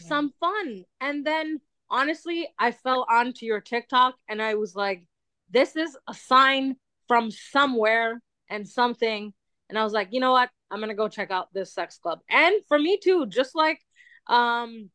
yeah. 0.00 0.06
some 0.06 0.32
fun. 0.40 0.84
And 1.00 1.26
then 1.26 1.60
honestly, 1.90 2.48
I 2.58 2.72
fell 2.72 3.06
onto 3.08 3.46
your 3.46 3.60
TikTok 3.60 4.14
and 4.28 4.40
I 4.40 4.54
was 4.54 4.74
like, 4.74 5.04
this 5.50 5.76
is 5.76 5.96
a 6.08 6.14
sign 6.14 6.76
from 7.06 7.30
somewhere 7.30 8.20
and 8.48 8.68
something. 8.68 9.32
And 9.68 9.78
I 9.78 9.84
was 9.84 9.92
like, 9.92 10.08
you 10.10 10.20
know 10.20 10.32
what? 10.32 10.50
I'm 10.74 10.80
gonna 10.80 10.94
go 10.94 11.08
check 11.08 11.30
out 11.30 11.54
this 11.54 11.72
sex 11.72 11.98
club. 11.98 12.18
And 12.28 12.56
for 12.66 12.78
me 12.78 12.98
too, 13.02 13.26
just 13.26 13.54
like 13.54 13.78
um 14.26 14.90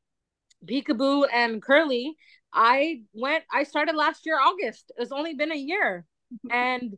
Peekaboo 0.65 1.26
and 1.32 1.62
Curly, 1.62 2.18
I 2.54 3.04
went, 3.13 3.46
I 3.52 3.63
started 3.63 3.96
last 3.96 4.26
year, 4.26 4.38
August. 4.39 4.92
It's 4.98 5.13
only 5.13 5.36
been 5.36 5.54
a 5.54 5.56
year. 5.56 6.06
and 6.52 6.98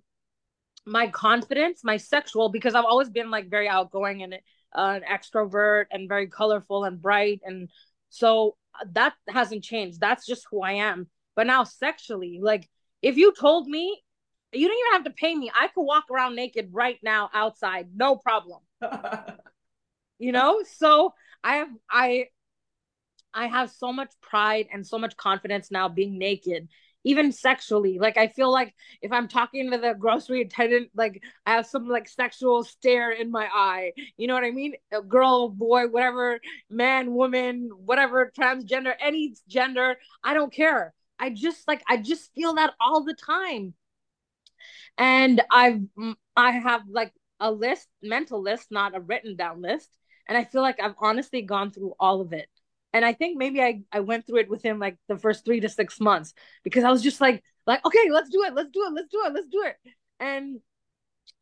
my 0.85 1.07
confidence, 1.07 1.81
my 1.83 1.97
sexual, 1.97 2.49
because 2.49 2.73
I've 2.73 2.85
always 2.85 3.09
been 3.09 3.29
like 3.29 3.51
very 3.51 3.69
outgoing 3.69 4.23
and 4.23 4.33
uh, 4.75 4.99
an 4.99 5.03
extrovert 5.09 5.85
and 5.91 6.09
very 6.09 6.27
colorful 6.27 6.85
and 6.85 6.99
bright. 6.99 7.41
And 7.45 7.69
so 8.09 8.57
uh, 8.73 8.85
that 8.93 9.13
hasn't 9.29 9.63
changed. 9.63 9.99
That's 9.99 10.25
just 10.25 10.47
who 10.49 10.61
I 10.63 10.73
am. 10.73 11.07
But 11.35 11.45
now 11.47 11.63
sexually, 11.65 12.39
like 12.41 12.67
if 13.01 13.17
you 13.17 13.31
told 13.39 13.67
me, 13.67 14.01
you 14.53 14.67
don't 14.67 14.77
even 14.77 14.93
have 14.93 15.03
to 15.05 15.11
pay 15.11 15.35
me. 15.35 15.51
I 15.53 15.67
could 15.67 15.83
walk 15.83 16.05
around 16.11 16.35
naked 16.35 16.69
right 16.71 16.99
now 17.03 17.29
outside, 17.33 17.89
no 17.95 18.15
problem. 18.15 18.59
you 20.19 20.31
know? 20.31 20.63
So 20.77 21.13
I 21.43 21.57
have 21.57 21.69
I 21.89 22.25
I 23.33 23.47
have 23.47 23.71
so 23.71 23.93
much 23.93 24.11
pride 24.21 24.67
and 24.73 24.85
so 24.85 24.97
much 24.97 25.15
confidence 25.15 25.71
now 25.71 25.87
being 25.87 26.17
naked 26.17 26.67
even 27.03 27.31
sexually. 27.31 27.97
Like 27.99 28.17
I 28.17 28.27
feel 28.27 28.51
like 28.51 28.73
if 29.01 29.11
I'm 29.11 29.27
talking 29.27 29.71
to 29.71 29.77
the 29.77 29.95
grocery 29.97 30.41
attendant, 30.41 30.89
like 30.95 31.21
I 31.45 31.53
have 31.53 31.65
some 31.65 31.87
like 31.87 32.07
sexual 32.07 32.63
stare 32.63 33.11
in 33.11 33.31
my 33.31 33.47
eye. 33.51 33.93
You 34.17 34.27
know 34.27 34.33
what 34.33 34.43
I 34.43 34.51
mean? 34.51 34.73
A 34.91 35.01
girl, 35.01 35.49
boy, 35.49 35.87
whatever, 35.87 36.39
man, 36.69 37.13
woman, 37.13 37.69
whatever, 37.75 38.31
transgender, 38.37 38.93
any 38.99 39.33
gender, 39.47 39.97
I 40.23 40.33
don't 40.33 40.53
care. 40.53 40.93
I 41.19 41.29
just 41.29 41.67
like 41.67 41.83
I 41.87 41.97
just 41.97 42.33
feel 42.33 42.55
that 42.55 42.73
all 42.79 43.03
the 43.03 43.15
time. 43.15 43.73
And 44.97 45.41
I've 45.51 45.81
I 46.35 46.51
have 46.51 46.83
like 46.89 47.13
a 47.39 47.51
list, 47.51 47.87
mental 48.01 48.41
list, 48.41 48.67
not 48.71 48.95
a 48.95 48.99
written 48.99 49.35
down 49.35 49.61
list. 49.61 49.89
And 50.27 50.37
I 50.37 50.45
feel 50.45 50.61
like 50.61 50.79
I've 50.81 50.95
honestly 50.99 51.41
gone 51.41 51.71
through 51.71 51.93
all 51.99 52.21
of 52.21 52.33
it. 52.33 52.47
And 52.93 53.05
i 53.05 53.13
think 53.13 53.37
maybe 53.37 53.61
i 53.61 53.81
i 53.91 54.01
went 54.01 54.27
through 54.27 54.39
it 54.39 54.49
within 54.49 54.77
like 54.77 54.97
the 55.07 55.17
first 55.17 55.45
three 55.45 55.61
to 55.61 55.69
six 55.69 55.99
months 56.01 56.33
because 56.63 56.83
i 56.83 56.91
was 56.91 57.01
just 57.01 57.21
like 57.21 57.41
like 57.65 57.85
okay 57.85 58.09
let's 58.11 58.29
do 58.29 58.43
it 58.43 58.53
let's 58.53 58.69
do 58.69 58.83
it 58.85 58.93
let's 58.93 59.07
do 59.09 59.23
it 59.25 59.33
let's 59.33 59.47
do 59.47 59.63
it. 59.63 59.77
And 60.19 60.59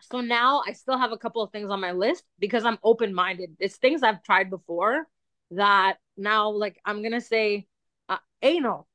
so 0.01 0.21
now 0.21 0.61
i 0.67 0.73
still 0.73 0.97
have 0.97 1.11
a 1.11 1.17
couple 1.17 1.41
of 1.41 1.51
things 1.51 1.69
on 1.69 1.79
my 1.81 1.91
list 1.91 2.23
because 2.39 2.65
i'm 2.65 2.77
open-minded. 2.83 3.57
It's 3.59 3.77
things 3.77 4.03
i've 4.03 4.23
tried 4.23 4.49
before 4.49 5.07
that 5.51 5.97
now 6.17 6.51
like 6.51 6.79
i'm 6.85 7.01
gonna 7.01 7.21
say 7.21 7.67
uh, 8.09 8.17
anal 8.41 8.87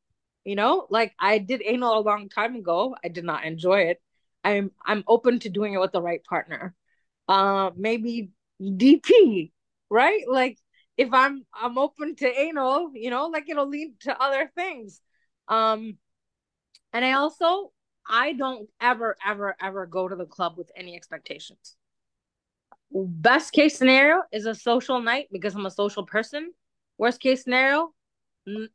you 0.45 0.57
know? 0.57 0.87
Like 0.91 1.15
i 1.19 1.39
did 1.39 1.63
anal 1.65 1.99
a 1.99 2.01
long 2.01 2.29
time 2.29 2.55
ago. 2.57 2.95
I 3.05 3.09
did 3.09 3.25
not 3.25 3.45
enjoy 3.45 3.81
it 3.93 4.03
i'm 4.45 4.71
i'm 4.85 5.03
open 5.09 5.39
to 5.39 5.49
doing 5.49 5.75
it 5.75 5.81
with 5.81 5.93
the 5.93 6.03
right 6.03 6.23
partner 6.25 6.75
uh 7.29 7.71
maybe 7.77 8.31
dp 8.61 9.51
right 9.91 10.25
like 10.29 10.59
if 10.97 11.13
I'm 11.13 11.45
I'm 11.53 11.79
open 11.79 12.15
to 12.17 12.41
anal, 12.41 12.93
you 12.95 13.11
know, 13.11 13.27
like 13.27 13.49
it'll 13.49 13.69
lead 13.69 14.01
to 14.01 14.21
other 14.21 14.51
things. 14.55 15.01
Um 15.49 15.99
and 16.93 17.05
I 17.05 17.13
also 17.13 17.73
I 18.09 18.35
don't 18.35 18.69
ever 18.81 19.17
ever 19.27 19.57
ever 19.61 19.87
go 19.87 20.09
to 20.09 20.17
the 20.17 20.27
club 20.27 20.55
with 20.57 20.71
any 20.77 20.95
expectations. 20.97 21.77
Best 22.93 23.53
case 23.53 23.77
scenario 23.77 24.23
is 24.33 24.47
a 24.47 24.55
social 24.55 25.01
night 25.01 25.29
because 25.33 25.55
I'm 25.55 25.67
a 25.67 25.71
social 25.71 26.05
person. 26.05 26.53
Worst 26.97 27.21
case 27.21 27.43
scenario, 27.43 27.93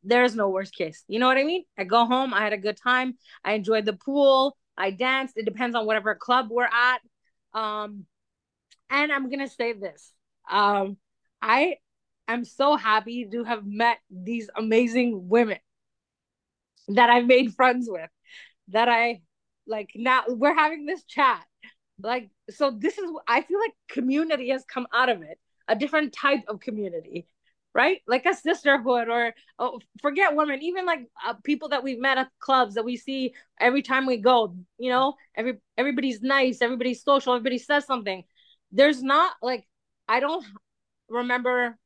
there's 0.04 0.36
no 0.36 0.50
worst 0.50 0.76
case. 0.76 1.06
You 1.08 1.20
know 1.20 1.28
what 1.28 1.38
I 1.38 1.46
mean? 1.46 1.64
I 1.78 1.86
go 1.86 2.06
home, 2.06 2.34
I 2.34 2.44
had 2.44 2.52
a 2.52 2.58
good 2.58 2.76
time, 2.76 3.18
I 3.46 3.54
enjoyed 3.54 3.86
the 3.86 3.94
pool, 3.94 4.58
I 4.80 4.92
danced. 4.92 5.38
It 5.38 5.46
depends 5.46 5.76
on 5.76 5.86
whatever 5.86 6.16
club 6.16 6.48
we're 6.50 6.64
at. 6.64 7.00
Um 7.54 8.06
and 8.90 9.12
I'm 9.12 9.30
to 9.30 9.48
say 9.48 9.74
this. 9.74 10.12
Um 10.50 10.98
I 11.42 11.76
I'm 12.28 12.46
so 12.46 12.76
happy 12.76 13.28
to 13.32 13.44
have 13.44 13.66
met 13.66 13.98
these 14.10 14.50
amazing 14.56 15.30
women 15.30 15.58
that 16.90 17.10
I've 17.10 17.26
made 17.26 17.54
friends 17.56 17.88
with, 17.90 18.10
that 18.70 18.88
I 18.88 19.22
like 19.68 19.92
now 19.96 20.24
we're 20.28 20.56
having 20.56 20.86
this 20.86 21.04
chat. 21.04 21.44
Like, 22.02 22.30
so 22.50 22.72
this 22.72 22.98
is, 22.98 23.10
I 23.28 23.42
feel 23.42 23.60
like 23.60 23.74
community 23.90 24.50
has 24.50 24.64
come 24.64 24.88
out 24.94 25.10
of 25.10 25.22
it, 25.22 25.38
a 25.68 25.76
different 25.76 26.14
type 26.14 26.44
of 26.48 26.60
community, 26.60 27.28
right? 27.74 28.02
Like 28.08 28.26
a 28.26 28.34
sisterhood 28.34 29.10
or 29.10 29.34
oh, 29.60 29.80
forget 30.02 30.36
women, 30.36 30.62
even 30.64 30.86
like 30.86 31.02
uh, 31.26 31.36
people 31.44 31.70
that 31.70 31.84
we've 31.84 32.00
met 32.00 32.18
at 32.18 32.30
clubs 32.40 32.76
that 32.76 32.86
we 32.86 32.98
see 32.98 33.34
every 33.60 33.82
time 33.82 34.06
we 34.06 34.18
go, 34.18 34.56
you 34.78 34.90
know, 34.90 35.14
every, 35.36 35.60
everybody's 35.78 36.22
nice, 36.22 36.62
everybody's 36.62 37.04
social, 37.04 37.34
everybody 37.34 37.58
says 37.58 37.86
something. 37.86 38.24
There's 38.72 39.04
not 39.04 39.34
like, 39.42 39.66
I 40.08 40.20
don't 40.20 40.46
remember 41.10 41.78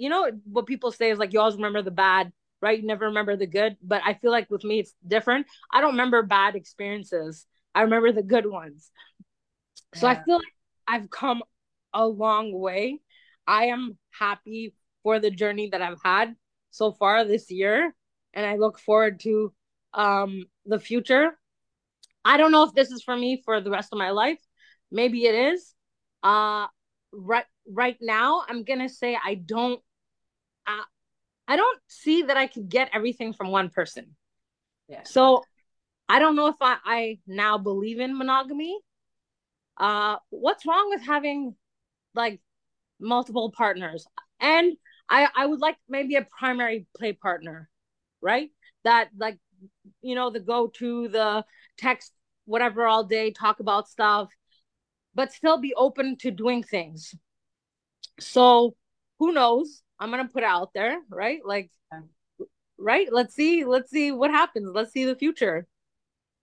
you 0.00 0.08
know 0.08 0.30
what 0.44 0.66
people 0.66 0.90
say 0.90 1.10
is 1.10 1.18
like 1.18 1.32
you 1.32 1.40
always 1.40 1.56
remember 1.56 1.82
the 1.82 1.90
bad 1.90 2.32
right 2.62 2.80
you 2.80 2.86
never 2.86 3.06
remember 3.06 3.36
the 3.36 3.46
good 3.46 3.76
but 3.82 4.00
i 4.04 4.14
feel 4.14 4.30
like 4.30 4.50
with 4.50 4.64
me 4.64 4.80
it's 4.80 4.94
different 5.06 5.46
i 5.70 5.80
don't 5.80 5.92
remember 5.92 6.22
bad 6.22 6.56
experiences 6.56 7.46
i 7.74 7.82
remember 7.82 8.10
the 8.10 8.22
good 8.22 8.46
ones 8.46 8.90
yeah. 9.94 10.00
so 10.00 10.08
i 10.08 10.14
feel 10.14 10.36
like 10.36 10.54
i've 10.88 11.10
come 11.10 11.42
a 11.92 12.06
long 12.06 12.50
way 12.58 12.98
i 13.46 13.66
am 13.66 13.98
happy 14.10 14.74
for 15.02 15.18
the 15.18 15.30
journey 15.30 15.68
that 15.70 15.82
i've 15.82 16.00
had 16.04 16.34
so 16.70 16.92
far 16.92 17.24
this 17.24 17.50
year 17.50 17.94
and 18.34 18.46
i 18.46 18.56
look 18.56 18.78
forward 18.78 19.20
to 19.20 19.52
um 19.94 20.44
the 20.66 20.78
future 20.78 21.38
i 22.24 22.36
don't 22.36 22.52
know 22.52 22.64
if 22.64 22.72
this 22.74 22.90
is 22.90 23.02
for 23.02 23.16
me 23.16 23.42
for 23.44 23.60
the 23.60 23.70
rest 23.70 23.90
of 23.92 23.98
my 23.98 24.10
life 24.10 24.38
maybe 24.90 25.24
it 25.26 25.34
is 25.34 25.74
uh 26.22 26.66
right 27.12 27.46
right 27.68 27.96
now 28.00 28.42
i'm 28.48 28.62
gonna 28.62 28.88
say 28.88 29.16
i 29.24 29.34
don't 29.34 29.80
I, 30.66 30.84
I 31.48 31.56
don't 31.56 31.80
see 31.88 32.22
that 32.22 32.36
I 32.36 32.46
could 32.46 32.68
get 32.68 32.90
everything 32.92 33.32
from 33.32 33.50
one 33.50 33.70
person. 33.70 34.14
Yeah. 34.88 35.02
So 35.04 35.42
I 36.08 36.18
don't 36.18 36.36
know 36.36 36.48
if 36.48 36.56
I, 36.60 36.76
I 36.84 37.18
now 37.26 37.58
believe 37.58 37.98
in 37.98 38.16
monogamy. 38.16 38.78
Uh, 39.76 40.16
what's 40.30 40.66
wrong 40.66 40.90
with 40.90 41.02
having 41.02 41.56
like 42.14 42.40
multiple 43.00 43.50
partners? 43.50 44.06
And 44.38 44.76
I, 45.10 45.28
I 45.36 45.46
would 45.46 45.60
like 45.60 45.76
maybe 45.88 46.14
a 46.14 46.26
primary 46.38 46.86
play 46.96 47.12
partner, 47.12 47.68
right? 48.22 48.50
That 48.84 49.10
like, 49.18 49.38
you 50.00 50.14
know, 50.14 50.30
the 50.30 50.40
go 50.40 50.68
to 50.78 51.08
the 51.08 51.44
text, 51.76 52.12
whatever 52.44 52.86
all 52.86 53.04
day, 53.04 53.32
talk 53.32 53.60
about 53.60 53.88
stuff, 53.88 54.30
but 55.14 55.32
still 55.32 55.58
be 55.58 55.74
open 55.74 56.16
to 56.18 56.30
doing 56.30 56.62
things. 56.62 57.14
So 58.20 58.76
who 59.18 59.32
knows? 59.32 59.82
I'm 59.98 60.10
gonna 60.10 60.28
put 60.28 60.44
out 60.44 60.70
there, 60.74 60.98
right? 61.10 61.40
Like, 61.44 61.70
right? 62.78 63.08
Let's 63.12 63.34
see, 63.34 63.64
let's 63.64 63.90
see 63.90 64.12
what 64.12 64.30
happens. 64.30 64.70
Let's 64.72 64.92
see 64.92 65.04
the 65.04 65.16
future. 65.16 65.66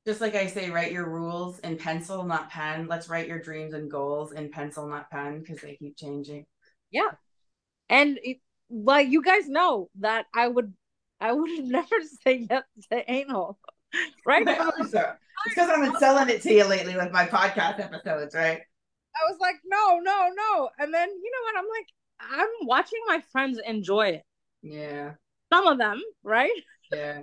Just 0.05 0.21
like 0.21 0.35
I 0.35 0.47
say, 0.47 0.69
write 0.69 0.91
your 0.91 1.09
rules 1.09 1.59
in 1.59 1.77
pencil, 1.77 2.23
not 2.23 2.49
pen. 2.49 2.87
Let's 2.87 3.09
write 3.09 3.27
your 3.27 3.39
dreams 3.39 3.73
and 3.73 3.91
goals 3.91 4.31
in 4.31 4.49
pencil, 4.49 4.87
not 4.87 5.09
pen, 5.09 5.39
because 5.39 5.59
they 5.61 5.75
keep 5.75 5.97
changing. 5.97 6.45
Yeah, 6.91 7.09
and 7.89 8.19
it, 8.23 8.37
well, 8.69 9.01
you 9.01 9.21
guys 9.21 9.47
know 9.47 9.89
that 9.99 10.25
I 10.35 10.47
would, 10.47 10.73
I 11.19 11.31
would 11.31 11.49
never 11.65 11.95
say 12.23 12.47
yes 12.49 12.63
to 12.91 13.11
anal, 13.11 13.57
right? 14.25 14.45
it's 14.47 14.91
because 15.49 15.69
I've 15.69 15.81
been 15.81 15.99
selling 15.99 16.29
it 16.29 16.41
to 16.43 16.53
you 16.53 16.65
lately 16.65 16.95
with 16.95 17.11
my 17.11 17.25
podcast 17.25 17.79
episodes, 17.79 18.35
right? 18.35 18.61
I 19.15 19.31
was 19.31 19.39
like, 19.39 19.55
no, 19.65 19.99
no, 19.99 20.29
no, 20.35 20.69
and 20.79 20.93
then 20.93 21.09
you 21.09 21.31
know 21.31 21.43
what? 21.43 21.57
I'm 21.57 21.69
like, 21.69 21.87
I'm 22.19 22.67
watching 22.67 22.99
my 23.07 23.21
friends 23.31 23.59
enjoy 23.65 24.07
it. 24.09 24.23
Yeah. 24.61 25.13
Some 25.51 25.67
of 25.67 25.77
them, 25.77 26.01
right? 26.23 26.51
Yeah. 26.91 27.21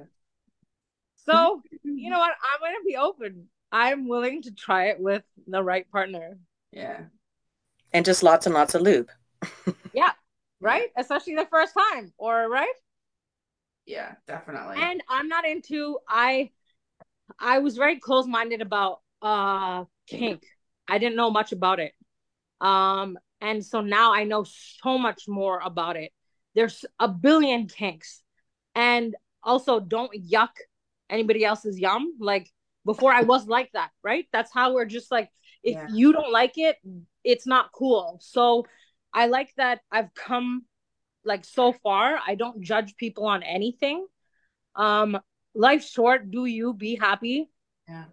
so, 1.27 1.63
you 1.83 2.11
know 2.11 2.19
what? 2.19 2.33
I'm 2.33 2.61
going 2.61 2.75
to 2.75 2.85
be 2.87 2.97
open. 2.97 3.49
I'm 3.73 4.09
willing 4.09 4.43
to 4.43 4.53
try 4.53 4.89
it 4.89 5.01
with 5.01 5.23
the 5.47 5.63
right 5.63 5.91
partner. 5.91 6.39
Yeah. 6.73 7.01
And 7.93 8.05
just 8.05 8.23
lots 8.23 8.47
and 8.47 8.55
lots 8.55 8.75
of 8.75 8.83
lube. 8.83 9.11
yeah. 9.93 10.13
Right? 10.65 10.89
Especially 10.97 11.35
the 11.37 11.47
first 11.51 11.75
time, 11.75 12.13
or 12.17 12.49
right? 12.49 12.73
Yeah, 13.87 14.13
definitely. 14.27 14.77
And 14.81 15.03
I'm 15.09 15.29
not 15.29 15.47
into 15.47 15.99
I 16.09 16.51
I 17.39 17.59
was 17.59 17.77
very 17.77 18.01
close-minded 18.01 18.63
about 18.63 19.01
uh 19.21 19.85
kink. 20.07 20.43
I 20.89 20.99
didn't 20.99 21.17
know 21.17 21.31
much 21.31 21.53
about 21.53 21.81
it. 21.81 21.93
Um 22.61 23.19
and 23.41 23.65
so 23.65 23.83
now 23.83 24.15
I 24.15 24.25
know 24.25 24.45
so 24.45 24.97
much 24.97 25.29
more 25.29 25.61
about 25.63 25.97
it. 25.97 26.13
There's 26.55 26.85
a 26.99 27.09
billion 27.09 27.67
kinks. 27.69 28.23
And 28.75 29.15
also 29.43 29.81
don't 29.81 30.13
yuck 30.15 30.57
anybody 31.11 31.45
else's 31.45 31.79
yum. 31.79 32.15
Like 32.19 32.51
before 32.87 33.13
I 33.13 33.21
was 33.23 33.47
like 33.47 33.71
that, 33.73 33.91
right? 34.03 34.27
That's 34.33 34.53
how 34.53 34.73
we're 34.73 34.87
just 34.87 35.11
like 35.11 35.29
if 35.63 35.75
yeah. 35.75 35.87
you 35.93 36.13
don't 36.13 36.33
like 36.33 36.57
it, 36.57 36.77
it's 37.23 37.47
not 37.47 37.73
cool. 37.73 38.19
So 38.23 38.67
I 39.15 39.27
like 39.27 39.55
that 39.57 39.81
I've 39.91 40.13
come 40.15 40.65
like 41.25 41.45
so 41.45 41.73
far. 41.73 42.19
I 42.27 42.35
don't 42.35 42.63
judge 42.63 42.97
people 42.97 43.27
on 43.27 43.43
anything. 43.43 44.07
Um 44.77 45.19
life's 45.55 45.89
short, 45.89 46.31
do 46.31 46.45
you 46.45 46.75
be 46.75 46.97
happy? 46.97 47.51
Yeah. 47.89 48.05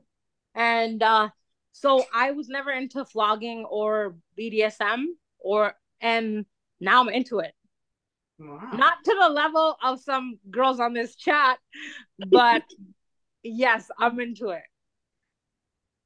And 0.56 1.02
uh 1.02 1.30
so 1.74 2.06
I 2.14 2.32
was 2.32 2.50
never 2.50 2.72
into 2.72 3.04
flogging 3.06 3.66
or 3.66 4.16
BDSM 4.38 5.06
or 5.40 5.74
and 6.00 6.46
now 6.80 7.02
I'm 7.02 7.10
into 7.10 7.40
it. 7.40 7.54
Wow. 8.40 8.70
Not 8.74 8.94
to 9.06 9.18
the 9.20 9.30
level 9.30 9.78
of 9.84 10.02
some 10.02 10.40
girls 10.50 10.80
on 10.80 10.94
this 10.94 11.16
chat, 11.16 11.60
but 12.18 12.64
yes, 13.44 13.90
I'm 14.00 14.20
into 14.20 14.50
it. 14.50 14.64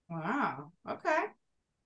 Wow. 0.09 0.71
Okay. 0.89 1.25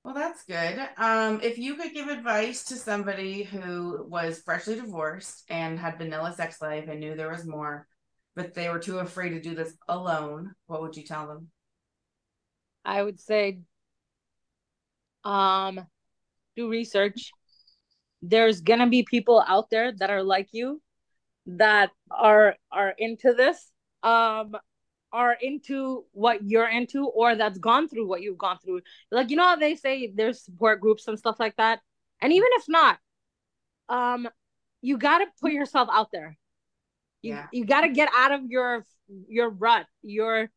Well, 0.04 0.14
that's 0.14 0.44
good. 0.46 0.80
Um, 0.98 1.42
if 1.42 1.58
you 1.58 1.76
could 1.76 1.94
give 1.94 2.08
advice 2.08 2.64
to 2.66 2.76
somebody 2.76 3.44
who 3.44 4.06
was 4.10 4.42
freshly 4.42 4.76
divorced 4.76 5.44
and 5.50 5.78
had 5.78 5.98
vanilla 5.98 6.34
sex 6.34 6.62
life 6.62 6.88
and 6.88 7.00
knew 7.00 7.16
there 7.16 7.30
was 7.32 7.46
more, 7.46 7.88
but 8.36 8.54
they 8.54 8.70
were 8.70 8.80
too 8.80 9.00
afraid 9.00 9.32
to 9.32 9.42
do 9.42 9.56
this 9.56 9.78
alone, 9.88 10.56
what 10.68 10.82
would 10.82 10.96
you 10.96 11.04
tell 11.04 11.28
them? 11.28 11.52
I 12.86 13.04
would 13.04 13.20
say 13.20 13.60
um 15.24 15.80
do 16.56 16.70
research 16.70 17.32
there's 18.22 18.62
gonna 18.62 18.88
be 18.90 19.04
people 19.04 19.44
out 19.48 19.70
there 19.70 19.94
that 19.98 20.10
are 20.10 20.24
like 20.24 20.50
you 20.52 20.82
that 21.48 21.92
are 22.12 22.56
are 22.72 22.94
into 22.98 23.34
this 23.34 23.72
um 24.04 24.56
are 25.12 25.34
into 25.34 26.06
what 26.12 26.44
you're 26.44 26.70
into 26.70 27.08
or 27.08 27.36
that's 27.36 27.58
gone 27.58 27.88
through 27.88 28.08
what 28.08 28.22
you've 28.22 28.38
gone 28.38 28.58
through. 28.64 28.82
Like 29.12 29.30
you 29.30 29.36
know 29.36 29.48
how 29.48 29.56
they 29.56 29.76
say 29.76 30.12
there's 30.14 30.44
support 30.44 30.82
groups 30.82 31.08
and 31.08 31.18
stuff 31.18 31.38
like 31.40 31.56
that. 31.58 31.80
And 32.22 32.34
even 32.34 32.50
if 32.54 32.66
not, 32.68 33.00
um, 33.88 34.28
you 34.82 34.98
got 34.98 35.20
to 35.20 35.26
put 35.42 35.52
yourself 35.52 35.90
out 35.92 36.10
there. 36.12 36.38
You, 37.22 37.34
yeah. 37.34 37.48
you 37.52 37.66
got 37.66 37.82
to 37.82 37.90
get 37.90 38.10
out 38.16 38.32
of 38.32 38.42
your 38.48 38.86
your 39.28 39.50
rut. 39.50 39.86
Your 40.04 40.50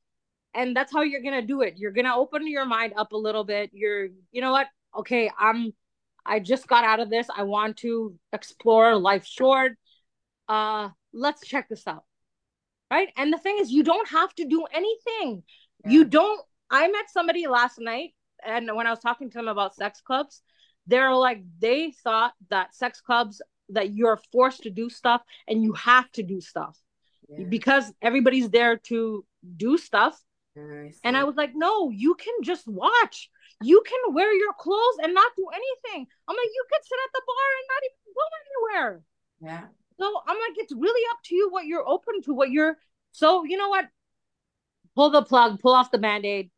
and 0.55 0.77
that's 0.77 0.93
how 0.93 1.03
you're 1.03 1.23
gonna 1.23 1.43
do 1.43 1.63
it. 1.63 1.75
You're 1.77 1.93
gonna 1.93 2.17
open 2.17 2.47
your 2.47 2.67
mind 2.67 2.93
up 2.97 3.13
a 3.13 3.17
little 3.17 3.45
bit. 3.45 3.71
You're 3.73 4.09
you 4.31 4.41
know 4.41 4.53
what? 4.53 4.69
Okay, 4.99 5.31
I'm 5.39 5.73
I 6.25 6.39
just 6.39 6.69
got 6.69 6.85
out 6.85 7.01
of 7.01 7.11
this. 7.11 7.27
I 7.35 7.45
want 7.45 7.79
to 7.79 8.17
explore 8.33 8.95
life 8.97 9.27
short. 9.27 9.73
Uh, 10.49 10.91
let's 11.13 11.47
check 11.47 11.69
this 11.69 11.87
out 11.87 12.05
right? 12.93 13.09
And 13.17 13.33
the 13.33 13.39
thing 13.39 13.57
is, 13.59 13.71
you 13.71 13.83
don't 13.83 14.09
have 14.09 14.35
to 14.35 14.45
do 14.45 14.67
anything. 14.73 15.43
Yeah. 15.85 15.91
You 15.91 16.05
don't. 16.05 16.41
I 16.71 16.89
met 16.89 17.11
somebody 17.11 17.47
last 17.47 17.79
night, 17.79 18.11
and 18.45 18.69
when 18.77 18.87
I 18.87 18.91
was 18.91 18.99
talking 18.99 19.31
to 19.31 19.39
them 19.39 19.49
about 19.49 19.75
sex 19.75 20.01
clubs, 20.01 20.43
they're 20.87 21.15
like, 21.15 21.43
they 21.59 21.93
thought 22.05 22.35
that 22.51 22.75
sex 22.75 23.01
clubs 23.01 23.41
that 23.71 23.95
you're 23.95 24.21
forced 24.31 24.65
to 24.65 24.71
do 24.71 24.91
stuff 24.91 25.23
and 25.49 25.63
you 25.63 25.73
have 25.73 26.11
to 26.13 26.23
do 26.23 26.41
stuff 26.41 26.77
yeah. 27.29 27.47
because 27.49 27.91
everybody's 28.03 28.51
there 28.51 28.77
to 28.77 29.25
do 29.57 29.79
stuff. 29.79 30.21
I 30.57 30.93
and 31.05 31.17
I 31.17 31.25
was 31.25 31.37
like, 31.37 31.53
no, 31.55 31.89
you 31.89 32.15
can 32.15 32.35
just 32.43 32.69
watch. 32.69 33.31
You 33.63 33.83
can 33.87 34.15
wear 34.15 34.31
your 34.35 34.53
clothes 34.59 34.99
and 35.03 35.15
not 35.15 35.33
do 35.37 35.47
anything. 35.49 36.07
I'm 36.29 36.37
like, 36.37 36.53
you 36.57 36.65
can 36.71 36.83
sit 36.83 36.99
at 37.07 37.13
the 37.15 37.23
bar 37.31 37.49
and 37.59 37.67
not 37.73 37.83
even 37.89 38.13
go 38.21 38.27
anywhere. 38.43 39.03
Yeah. 39.41 39.67
So 40.03 40.13
I'm 40.27 40.37
like, 40.37 40.57
it's 40.57 40.73
really 40.73 41.01
up 41.13 41.19
to 41.27 41.35
you 41.37 41.49
what 41.51 41.67
you're 41.67 41.87
open 41.89 42.23
to, 42.23 42.35
what 42.35 42.51
you're. 42.51 42.77
So 43.13 43.45
you 43.45 43.57
know 43.57 43.69
what? 43.69 43.87
Pull 44.97 45.11
the 45.11 45.23
plug, 45.23 45.61
pull 45.61 45.75
off 45.75 45.93
the 45.93 45.99
band 45.99 46.27
aid. 46.27 46.51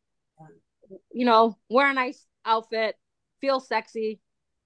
You 1.13 1.25
know, 1.25 1.55
wear 1.69 1.87
a 1.87 1.93
nice 1.93 2.25
outfit, 2.43 2.95
feel 3.41 3.59
sexy, 3.59 4.19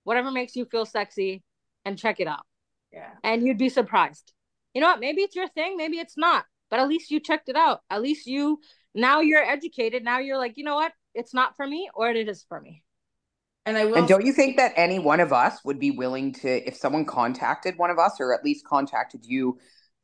whatever 0.06 0.32
makes 0.32 0.56
you 0.56 0.64
feel 0.64 0.86
sexy, 0.86 1.44
and 1.84 1.98
check 1.98 2.22
it 2.22 2.28
out. 2.28 2.46
Yeah. 2.94 3.10
And 3.22 3.46
you'd 3.46 3.58
be 3.58 3.68
surprised. 3.68 4.32
You 4.74 4.80
know 4.80 4.88
what? 4.88 5.02
Maybe 5.02 5.24
it's 5.24 5.36
your 5.36 5.50
thing, 5.50 5.76
maybe 5.76 5.98
it's 5.98 6.18
not. 6.18 6.46
But 6.70 6.80
at 6.80 6.88
least 6.88 7.12
you 7.12 7.20
checked 7.20 7.50
it 7.50 7.58
out. 7.58 7.82
At 7.90 8.02
least 8.02 8.28
you 8.28 8.62
now 8.96 9.20
you're 9.20 9.44
educated. 9.44 10.06
Now 10.06 10.20
you're 10.20 10.38
like, 10.38 10.56
you 10.56 10.64
know 10.64 10.76
what? 10.76 10.94
It's 11.14 11.34
not 11.34 11.58
for 11.58 11.68
me, 11.68 11.90
or 11.94 12.10
it 12.10 12.30
is 12.30 12.46
for 12.48 12.62
me. 12.62 12.82
And 13.66 13.78
I 13.78 13.86
will. 13.86 13.96
And 13.96 14.08
don't 14.08 14.26
you 14.26 14.34
think 14.34 14.58
that 14.58 14.74
any 14.76 15.00
one 15.00 15.20
of 15.20 15.32
us 15.34 15.64
would 15.64 15.80
be 15.80 15.92
willing 15.92 16.34
to, 16.34 16.68
if 16.68 16.76
someone 16.76 17.06
contacted 17.06 17.78
one 17.78 17.90
of 17.90 18.00
us, 18.00 18.20
or 18.20 18.34
at 18.34 18.44
least 18.44 18.66
contacted 18.66 19.26
you, 19.26 19.58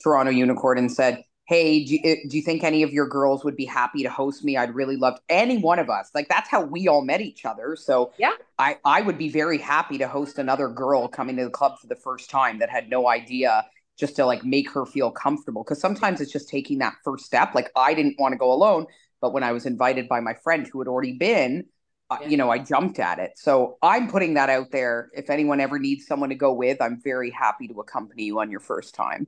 Toronto 0.04 0.32
Unicorn, 0.32 0.78
and 0.78 0.92
said, 0.92 1.24
"Hey, 1.48 1.84
do 1.84 1.96
you, 1.96 2.00
eh, 2.04 2.16
do 2.30 2.38
you 2.38 2.44
think 2.44 2.64
any 2.64 2.84
of 2.84 2.92
your 2.92 3.08
girls 3.08 3.44
would 3.44 3.56
be 3.56 3.66
happy 3.66 4.04
to 4.04 4.10
host 4.10 4.44
me? 4.44 4.58
I'd 4.58 4.76
really 4.76 4.98
love 4.98 5.18
any 5.30 5.58
one 5.58 5.80
of 5.80 5.90
us. 5.90 6.12
Like 6.14 6.28
that's 6.28 6.50
how 6.50 6.62
we 6.62 6.88
all 6.88 7.04
met 7.04 7.22
each 7.22 7.46
other. 7.46 7.76
So 7.76 8.12
yeah, 8.18 8.34
I 8.60 8.78
I 8.86 9.02
would 9.02 9.18
be 9.18 9.30
very 9.30 9.58
happy 9.58 9.98
to 10.00 10.08
host 10.08 10.38
another 10.38 10.68
girl 10.68 11.08
coming 11.08 11.38
to 11.38 11.46
the 11.46 11.50
club 11.50 11.80
for 11.80 11.88
the 11.88 11.96
first 11.96 12.30
time 12.30 12.60
that 12.60 12.70
had 12.70 12.90
no 12.90 13.08
idea." 13.08 13.66
just 13.98 14.16
to 14.18 14.26
like 14.26 14.44
make 14.44 14.70
her 14.72 14.86
feel 14.86 15.10
comfortable 15.12 15.64
because 15.64 15.80
sometimes 15.80 16.20
it's 16.20 16.32
just 16.32 16.50
taking 16.50 16.80
that 16.80 16.94
first 17.04 17.26
step 17.26 17.56
like 17.56 17.72
i 17.76 17.94
didn't 17.94 18.20
want 18.20 18.34
to 18.34 18.38
go 18.38 18.52
alone 18.52 18.86
but 19.22 19.32
when 19.34 19.44
i 19.44 19.52
was 19.52 19.66
invited 19.66 20.08
by 20.08 20.20
my 20.20 20.34
friend 20.44 20.68
who 20.68 20.80
had 20.80 20.88
already 20.88 21.14
been 21.14 21.66
yeah. 22.12 22.28
you 22.28 22.38
know, 22.38 22.50
I 22.50 22.60
jumped 22.60 23.00
at 23.00 23.20
it. 23.20 23.34
So 23.36 23.78
I'm 23.82 24.10
putting 24.10 24.36
that 24.36 24.50
out 24.50 24.72
there. 24.72 25.10
If 25.14 25.30
anyone 25.30 25.60
ever 25.60 25.80
needs 25.80 26.06
someone 26.06 26.30
to 26.30 26.36
go 26.36 26.54
with, 26.54 26.82
I'm 26.82 27.02
very 27.02 27.32
happy 27.32 27.68
to 27.68 27.80
accompany 27.80 28.24
you 28.24 28.40
on 28.40 28.52
your 28.52 28.60
first 28.60 28.96
time. 28.96 29.28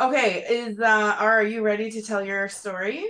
Okay, 0.00 0.44
is 0.48 0.80
uh 0.80 1.16
are 1.18 1.44
you 1.44 1.62
ready 1.62 1.90
to 1.92 2.02
tell 2.02 2.24
your 2.24 2.48
story? 2.48 3.04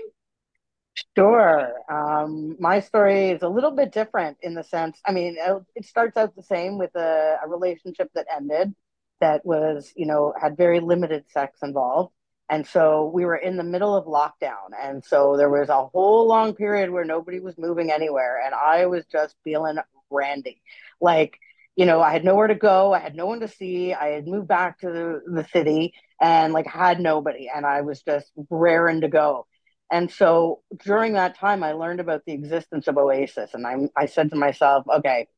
Sure. 1.16 1.72
Um, 1.90 2.56
my 2.60 2.80
story 2.80 3.30
is 3.30 3.42
a 3.42 3.48
little 3.48 3.70
bit 3.70 3.92
different 3.92 4.36
in 4.42 4.54
the 4.54 4.62
sense, 4.62 5.00
I 5.06 5.12
mean, 5.12 5.36
it 5.74 5.84
starts 5.86 6.16
out 6.16 6.36
the 6.36 6.42
same 6.42 6.78
with 6.78 6.94
a, 6.94 7.38
a 7.42 7.48
relationship 7.48 8.10
that 8.14 8.26
ended 8.34 8.74
that 9.20 9.44
was, 9.44 9.92
you 9.96 10.06
know, 10.06 10.34
had 10.40 10.56
very 10.56 10.80
limited 10.80 11.24
sex 11.30 11.58
involved. 11.62 12.12
And 12.50 12.66
so 12.66 13.08
we 13.14 13.24
were 13.24 13.36
in 13.36 13.56
the 13.56 13.62
middle 13.62 13.94
of 13.94 14.06
lockdown. 14.06 14.70
And 14.78 15.04
so 15.04 15.36
there 15.36 15.48
was 15.48 15.68
a 15.68 15.86
whole 15.86 16.26
long 16.26 16.52
period 16.52 16.90
where 16.90 17.04
nobody 17.04 17.38
was 17.38 17.56
moving 17.56 17.92
anywhere. 17.92 18.42
And 18.44 18.52
I 18.52 18.86
was 18.86 19.06
just 19.06 19.36
feeling 19.44 19.76
randy. 20.10 20.60
Like, 21.00 21.38
you 21.76 21.86
know, 21.86 22.02
I 22.02 22.10
had 22.12 22.24
nowhere 22.24 22.48
to 22.48 22.56
go. 22.56 22.92
I 22.92 22.98
had 22.98 23.14
no 23.14 23.26
one 23.26 23.38
to 23.40 23.48
see. 23.48 23.94
I 23.94 24.08
had 24.08 24.26
moved 24.26 24.48
back 24.48 24.80
to 24.80 24.88
the, 24.90 25.22
the 25.32 25.46
city 25.52 25.94
and 26.20 26.52
like 26.52 26.66
had 26.66 26.98
nobody. 26.98 27.48
And 27.48 27.64
I 27.64 27.82
was 27.82 28.02
just 28.02 28.32
raring 28.50 29.02
to 29.02 29.08
go. 29.08 29.46
And 29.88 30.10
so 30.10 30.62
during 30.84 31.12
that 31.12 31.38
time, 31.38 31.62
I 31.62 31.72
learned 31.72 32.00
about 32.00 32.24
the 32.26 32.32
existence 32.32 32.88
of 32.88 32.98
Oasis. 32.98 33.54
And 33.54 33.64
I, 33.64 33.76
I 33.96 34.06
said 34.06 34.30
to 34.30 34.36
myself, 34.36 34.86
okay, 34.92 35.28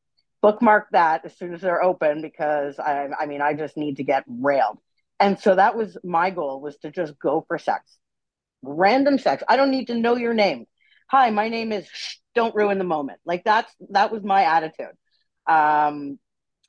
bookmark 0.41 0.87
that 0.93 1.25
as 1.25 1.37
soon 1.37 1.53
as 1.53 1.61
they're 1.61 1.83
open 1.83 2.23
because 2.23 2.79
I, 2.79 3.09
I 3.19 3.27
mean, 3.27 3.41
I 3.41 3.53
just 3.53 3.77
need 3.77 3.97
to 3.97 4.03
get 4.03 4.23
railed. 4.27 4.79
And 5.23 5.39
so 5.39 5.55
that 5.55 5.77
was 5.77 5.97
my 6.03 6.31
goal 6.31 6.59
was 6.59 6.75
to 6.79 6.91
just 6.91 7.17
go 7.17 7.45
for 7.47 7.57
sex. 7.57 7.97
Random 8.61 9.17
sex. 9.17 9.41
I 9.47 9.55
don't 9.55 9.71
need 9.71 9.87
to 9.87 9.95
know 9.95 10.17
your 10.17 10.33
name. 10.33 10.65
Hi, 11.09 11.29
my 11.29 11.47
name 11.47 11.71
is 11.71 11.87
Shh, 11.87 12.17
don't 12.35 12.53
ruin 12.53 12.77
the 12.77 12.83
moment. 12.83 13.19
Like 13.25 13.45
that's 13.45 13.73
that 13.91 14.11
was 14.11 14.21
my 14.21 14.43
attitude. 14.43 14.97
Um 15.47 16.19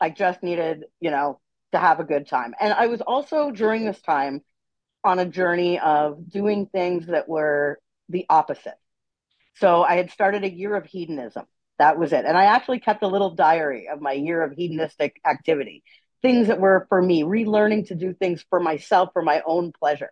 I 0.00 0.10
just 0.10 0.44
needed, 0.44 0.84
you 1.00 1.10
know, 1.10 1.40
to 1.72 1.78
have 1.80 1.98
a 1.98 2.04
good 2.04 2.28
time. 2.28 2.54
And 2.60 2.72
I 2.72 2.86
was 2.86 3.00
also 3.00 3.50
during 3.50 3.86
this 3.86 4.00
time 4.00 4.40
on 5.02 5.18
a 5.18 5.26
journey 5.26 5.80
of 5.80 6.30
doing 6.30 6.66
things 6.66 7.06
that 7.06 7.28
were 7.28 7.80
the 8.08 8.24
opposite. 8.30 8.78
So 9.56 9.82
I 9.82 9.96
had 9.96 10.12
started 10.12 10.44
a 10.44 10.54
year 10.54 10.76
of 10.76 10.86
hedonism. 10.86 11.46
That 11.80 11.98
was 11.98 12.12
it. 12.12 12.24
And 12.24 12.38
I 12.38 12.44
actually 12.44 12.78
kept 12.78 13.02
a 13.02 13.08
little 13.08 13.34
diary 13.34 13.88
of 13.88 14.00
my 14.00 14.12
year 14.12 14.44
of 14.44 14.52
hedonistic 14.52 15.20
activity 15.26 15.82
things 16.24 16.48
that 16.48 16.58
were 16.58 16.86
for 16.88 17.02
me, 17.02 17.22
relearning 17.22 17.88
to 17.88 17.94
do 17.94 18.14
things 18.14 18.42
for 18.48 18.58
myself 18.58 19.10
for 19.12 19.20
my 19.20 19.42
own 19.44 19.72
pleasure. 19.72 20.10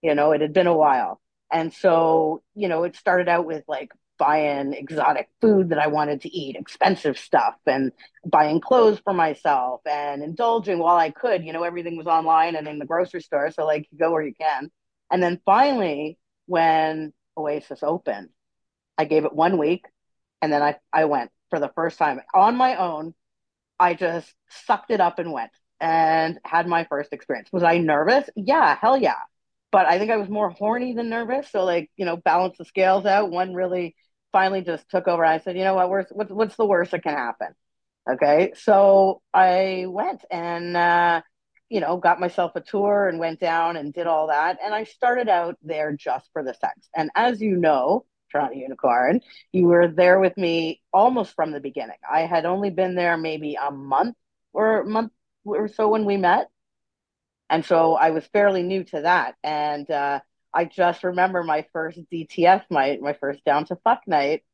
You 0.00 0.14
know, 0.14 0.32
it 0.32 0.40
had 0.40 0.54
been 0.54 0.66
a 0.66 0.76
while. 0.76 1.20
And 1.52 1.70
so, 1.74 2.42
you 2.54 2.66
know, 2.66 2.84
it 2.84 2.96
started 2.96 3.28
out 3.28 3.44
with 3.44 3.62
like 3.68 3.92
buying 4.18 4.72
exotic 4.72 5.28
food 5.42 5.68
that 5.68 5.78
I 5.78 5.88
wanted 5.88 6.22
to 6.22 6.34
eat, 6.34 6.56
expensive 6.56 7.18
stuff, 7.18 7.56
and 7.66 7.92
buying 8.24 8.62
clothes 8.62 9.00
for 9.04 9.12
myself 9.12 9.82
and 9.84 10.22
indulging 10.22 10.78
while 10.78 10.96
I 10.96 11.10
could. 11.10 11.44
You 11.44 11.52
know, 11.52 11.62
everything 11.62 11.98
was 11.98 12.06
online 12.06 12.56
and 12.56 12.66
in 12.66 12.78
the 12.78 12.86
grocery 12.86 13.20
store. 13.20 13.50
So, 13.50 13.66
like, 13.66 13.86
you 13.90 13.98
go 13.98 14.12
where 14.12 14.22
you 14.22 14.34
can. 14.34 14.70
And 15.10 15.22
then 15.22 15.42
finally, 15.44 16.16
when 16.46 17.12
Oasis 17.36 17.82
opened, 17.82 18.30
I 18.96 19.04
gave 19.04 19.26
it 19.26 19.34
one 19.34 19.58
week 19.58 19.84
and 20.40 20.50
then 20.50 20.62
I, 20.62 20.76
I 20.90 21.04
went 21.04 21.30
for 21.50 21.60
the 21.60 21.70
first 21.74 21.98
time 21.98 22.22
on 22.34 22.56
my 22.56 22.76
own 22.76 23.12
I 23.80 23.94
just 23.94 24.32
sucked 24.48 24.90
it 24.90 25.00
up 25.00 25.18
and 25.18 25.32
went 25.32 25.50
and 25.80 26.38
had 26.44 26.68
my 26.68 26.84
first 26.84 27.12
experience. 27.12 27.48
Was 27.52 27.62
I 27.62 27.78
nervous? 27.78 28.28
Yeah, 28.36 28.76
hell 28.80 28.98
yeah. 28.98 29.16
But 29.72 29.86
I 29.86 29.98
think 29.98 30.10
I 30.10 30.16
was 30.16 30.28
more 30.28 30.50
horny 30.50 30.92
than 30.94 31.08
nervous. 31.08 31.50
So 31.50 31.64
like, 31.64 31.90
you 31.96 32.04
know, 32.04 32.16
balance 32.16 32.58
the 32.58 32.64
scales 32.64 33.06
out. 33.06 33.30
One 33.30 33.54
really 33.54 33.96
finally 34.32 34.62
just 34.62 34.88
took 34.90 35.08
over. 35.08 35.24
I 35.24 35.38
said, 35.38 35.56
you 35.56 35.64
know 35.64 35.74
what, 35.74 35.88
what's, 36.12 36.30
what's 36.30 36.56
the 36.56 36.66
worst 36.66 36.90
that 36.90 37.02
can 37.02 37.14
happen? 37.14 37.48
Okay. 38.10 38.52
So 38.56 39.22
I 39.32 39.86
went 39.88 40.24
and, 40.30 40.76
uh, 40.76 41.22
you 41.68 41.80
know, 41.80 41.96
got 41.96 42.20
myself 42.20 42.52
a 42.56 42.60
tour 42.60 43.08
and 43.08 43.18
went 43.18 43.40
down 43.40 43.76
and 43.76 43.94
did 43.94 44.08
all 44.08 44.26
that. 44.26 44.58
And 44.62 44.74
I 44.74 44.84
started 44.84 45.28
out 45.28 45.56
there 45.62 45.92
just 45.92 46.28
for 46.32 46.42
the 46.42 46.52
sex. 46.52 46.88
And 46.94 47.10
as 47.14 47.40
you 47.40 47.56
know, 47.56 48.04
Toronto 48.30 48.54
Unicorn. 48.54 49.20
You 49.52 49.66
were 49.66 49.88
there 49.88 50.20
with 50.20 50.36
me 50.36 50.82
almost 50.92 51.34
from 51.34 51.52
the 51.52 51.60
beginning. 51.60 51.98
I 52.10 52.22
had 52.22 52.44
only 52.44 52.70
been 52.70 52.94
there 52.94 53.16
maybe 53.16 53.56
a 53.56 53.70
month 53.70 54.16
or 54.52 54.80
a 54.80 54.86
month 54.86 55.12
or 55.44 55.68
so 55.68 55.88
when 55.88 56.04
we 56.04 56.16
met. 56.16 56.48
And 57.48 57.64
so 57.64 57.94
I 57.94 58.10
was 58.10 58.24
fairly 58.26 58.62
new 58.62 58.84
to 58.84 59.02
that. 59.02 59.34
And 59.42 59.90
uh, 59.90 60.20
I 60.54 60.64
just 60.64 61.02
remember 61.04 61.42
my 61.42 61.66
first 61.72 61.98
DTF 62.12 62.64
night, 62.70 63.00
my 63.00 63.14
first 63.14 63.44
down 63.44 63.64
to 63.66 63.76
fuck 63.76 64.02
night, 64.06 64.44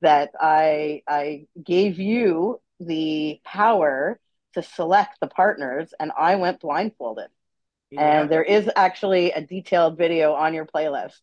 that 0.00 0.30
I 0.38 1.02
I 1.08 1.46
gave 1.62 1.98
you 1.98 2.60
the 2.78 3.40
power 3.44 4.20
to 4.54 4.62
select 4.62 5.18
the 5.20 5.26
partners 5.26 5.92
and 5.98 6.12
I 6.16 6.36
went 6.36 6.60
blindfolded. 6.60 7.28
Yeah. 7.90 8.22
And 8.22 8.30
there 8.30 8.42
is 8.42 8.68
actually 8.76 9.32
a 9.32 9.40
detailed 9.40 9.98
video 9.98 10.34
on 10.34 10.54
your 10.54 10.66
playlist 10.66 11.20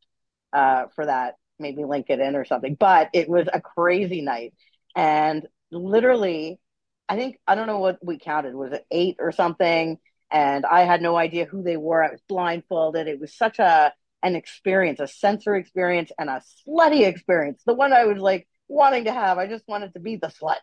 uh, 0.54 0.86
for 0.96 1.06
that 1.06 1.36
maybe 1.62 1.86
link 1.86 2.08
it 2.10 2.20
in 2.20 2.36
or 2.36 2.46
something. 2.46 2.76
But 2.76 3.10
it 3.14 3.30
was 3.30 3.48
a 3.52 3.62
crazy 3.62 4.22
night. 4.22 4.54
And 4.96 5.48
literally, 5.72 6.60
I 7.08 7.16
think, 7.16 7.38
I 7.48 7.56
don't 7.56 7.68
know 7.68 7.80
what 7.80 8.00
we 8.04 8.20
counted, 8.20 8.56
was 8.56 8.74
it 8.74 8.86
eight 8.92 9.18
or 9.20 9.32
something? 9.32 9.98
And 10.32 10.66
I 10.66 10.82
had 10.82 11.02
no 11.02 11.16
idea 11.16 11.46
who 11.46 11.62
they 11.64 11.78
were. 11.78 12.04
I 12.04 12.12
was 12.12 12.22
blindfolded. 12.28 13.08
It 13.08 13.20
was 13.20 13.36
such 13.36 13.60
a 13.60 13.94
an 14.24 14.36
experience, 14.36 15.00
a 15.00 15.08
sensory 15.08 15.60
experience 15.60 16.12
and 16.18 16.30
a 16.30 16.42
slutty 16.68 17.08
experience. 17.08 17.62
The 17.66 17.74
one 17.74 17.92
I 17.92 18.06
was 18.06 18.20
like 18.20 18.48
wanting 18.68 19.06
to 19.06 19.14
have. 19.14 19.38
I 19.38 19.48
just 19.48 19.68
wanted 19.68 19.94
to 19.94 20.00
be 20.00 20.16
the 20.16 20.28
slut. 20.28 20.58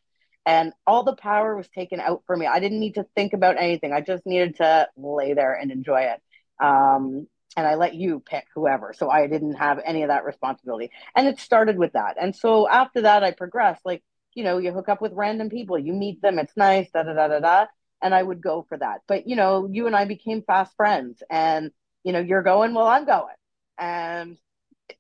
And 0.47 0.73
all 0.87 1.03
the 1.03 1.17
power 1.17 1.57
was 1.57 1.69
taken 1.69 2.01
out 2.01 2.23
for 2.27 2.37
me. 2.37 2.47
I 2.47 2.61
didn't 2.61 2.81
need 2.81 2.95
to 2.95 3.07
think 3.15 3.33
about 3.33 3.59
anything. 3.59 3.93
I 3.93 4.01
just 4.01 4.25
needed 4.25 4.57
to 4.57 4.89
lay 4.97 5.35
there 5.35 5.55
and 5.55 5.71
enjoy 5.71 6.03
it. 6.03 6.21
Um, 6.65 7.27
and 7.59 7.67
I 7.67 7.75
let 7.75 7.97
you 7.97 8.21
pick 8.21 8.47
whoever. 8.55 8.95
So 8.97 9.11
I 9.11 9.27
didn't 9.27 9.55
have 9.55 9.81
any 9.85 10.05
of 10.05 10.11
that 10.11 10.25
responsibility. 10.25 10.93
And 11.17 11.27
it 11.27 11.41
started 11.41 11.77
with 11.77 11.95
that. 11.95 12.15
And 12.21 12.35
so 12.37 12.69
after 12.69 13.01
that, 13.01 13.25
I 13.25 13.33
progressed. 13.33 13.85
Like, 13.85 14.05
you 14.33 14.45
know, 14.45 14.59
you 14.59 14.71
hook 14.71 14.89
up 14.89 15.03
with 15.03 15.13
random 15.13 15.51
people, 15.51 15.77
you 15.77 15.93
meet 15.93 16.23
them, 16.23 16.39
it's 16.39 16.57
nice, 16.57 16.89
da 16.93 17.03
da 17.03 17.15
da 17.15 17.27
da 17.27 17.41
da. 17.41 17.67
And 18.01 18.15
I 18.15 18.23
would 18.23 18.41
go 18.41 18.65
for 18.69 18.79
that. 18.79 19.01
But, 19.09 19.27
you 19.27 19.35
know, 19.35 19.69
you 19.69 19.89
and 19.89 19.97
I 19.97 20.05
became 20.05 20.43
fast 20.43 20.73
friends. 20.77 21.21
And, 21.29 21.73
you 22.05 22.13
know, 22.13 22.21
you're 22.21 22.45
going, 22.45 22.75
well, 22.75 22.87
I'm 22.87 23.05
going. 23.05 23.35
And, 23.77 24.37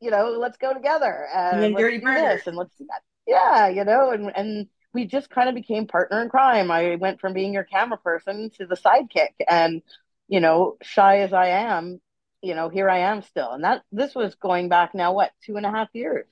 you 0.00 0.10
know, 0.10 0.36
let's 0.40 0.56
go 0.56 0.74
together. 0.74 1.28
And, 1.32 1.62
and 1.62 1.74
let's 1.76 1.94
do 1.94 2.00
this 2.00 2.46
and 2.48 2.56
let's 2.56 2.74
do 2.74 2.86
that. 2.88 3.02
Yeah, 3.24 3.68
you 3.68 3.84
know, 3.84 4.10
and, 4.10 4.32
and 4.34 4.66
we 4.92 5.04
just 5.04 5.30
kind 5.30 5.48
of 5.48 5.54
became 5.54 5.86
partner 5.86 6.20
in 6.22 6.28
crime. 6.28 6.72
I 6.72 6.96
went 6.96 7.20
from 7.20 7.34
being 7.34 7.54
your 7.54 7.62
camera 7.62 7.98
person 7.98 8.50
to 8.58 8.66
the 8.66 8.74
sidekick. 8.74 9.44
And, 9.48 9.82
you 10.26 10.40
know, 10.40 10.76
shy 10.82 11.20
as 11.20 11.32
I 11.32 11.50
am, 11.50 12.00
you 12.42 12.54
know, 12.54 12.68
here 12.68 12.88
I 12.88 12.98
am 12.98 13.22
still. 13.22 13.50
And 13.52 13.64
that 13.64 13.82
this 13.92 14.14
was 14.14 14.34
going 14.36 14.68
back 14.68 14.94
now, 14.94 15.12
what, 15.12 15.32
two 15.44 15.56
and 15.56 15.66
a 15.66 15.70
half 15.70 15.88
years? 15.92 16.26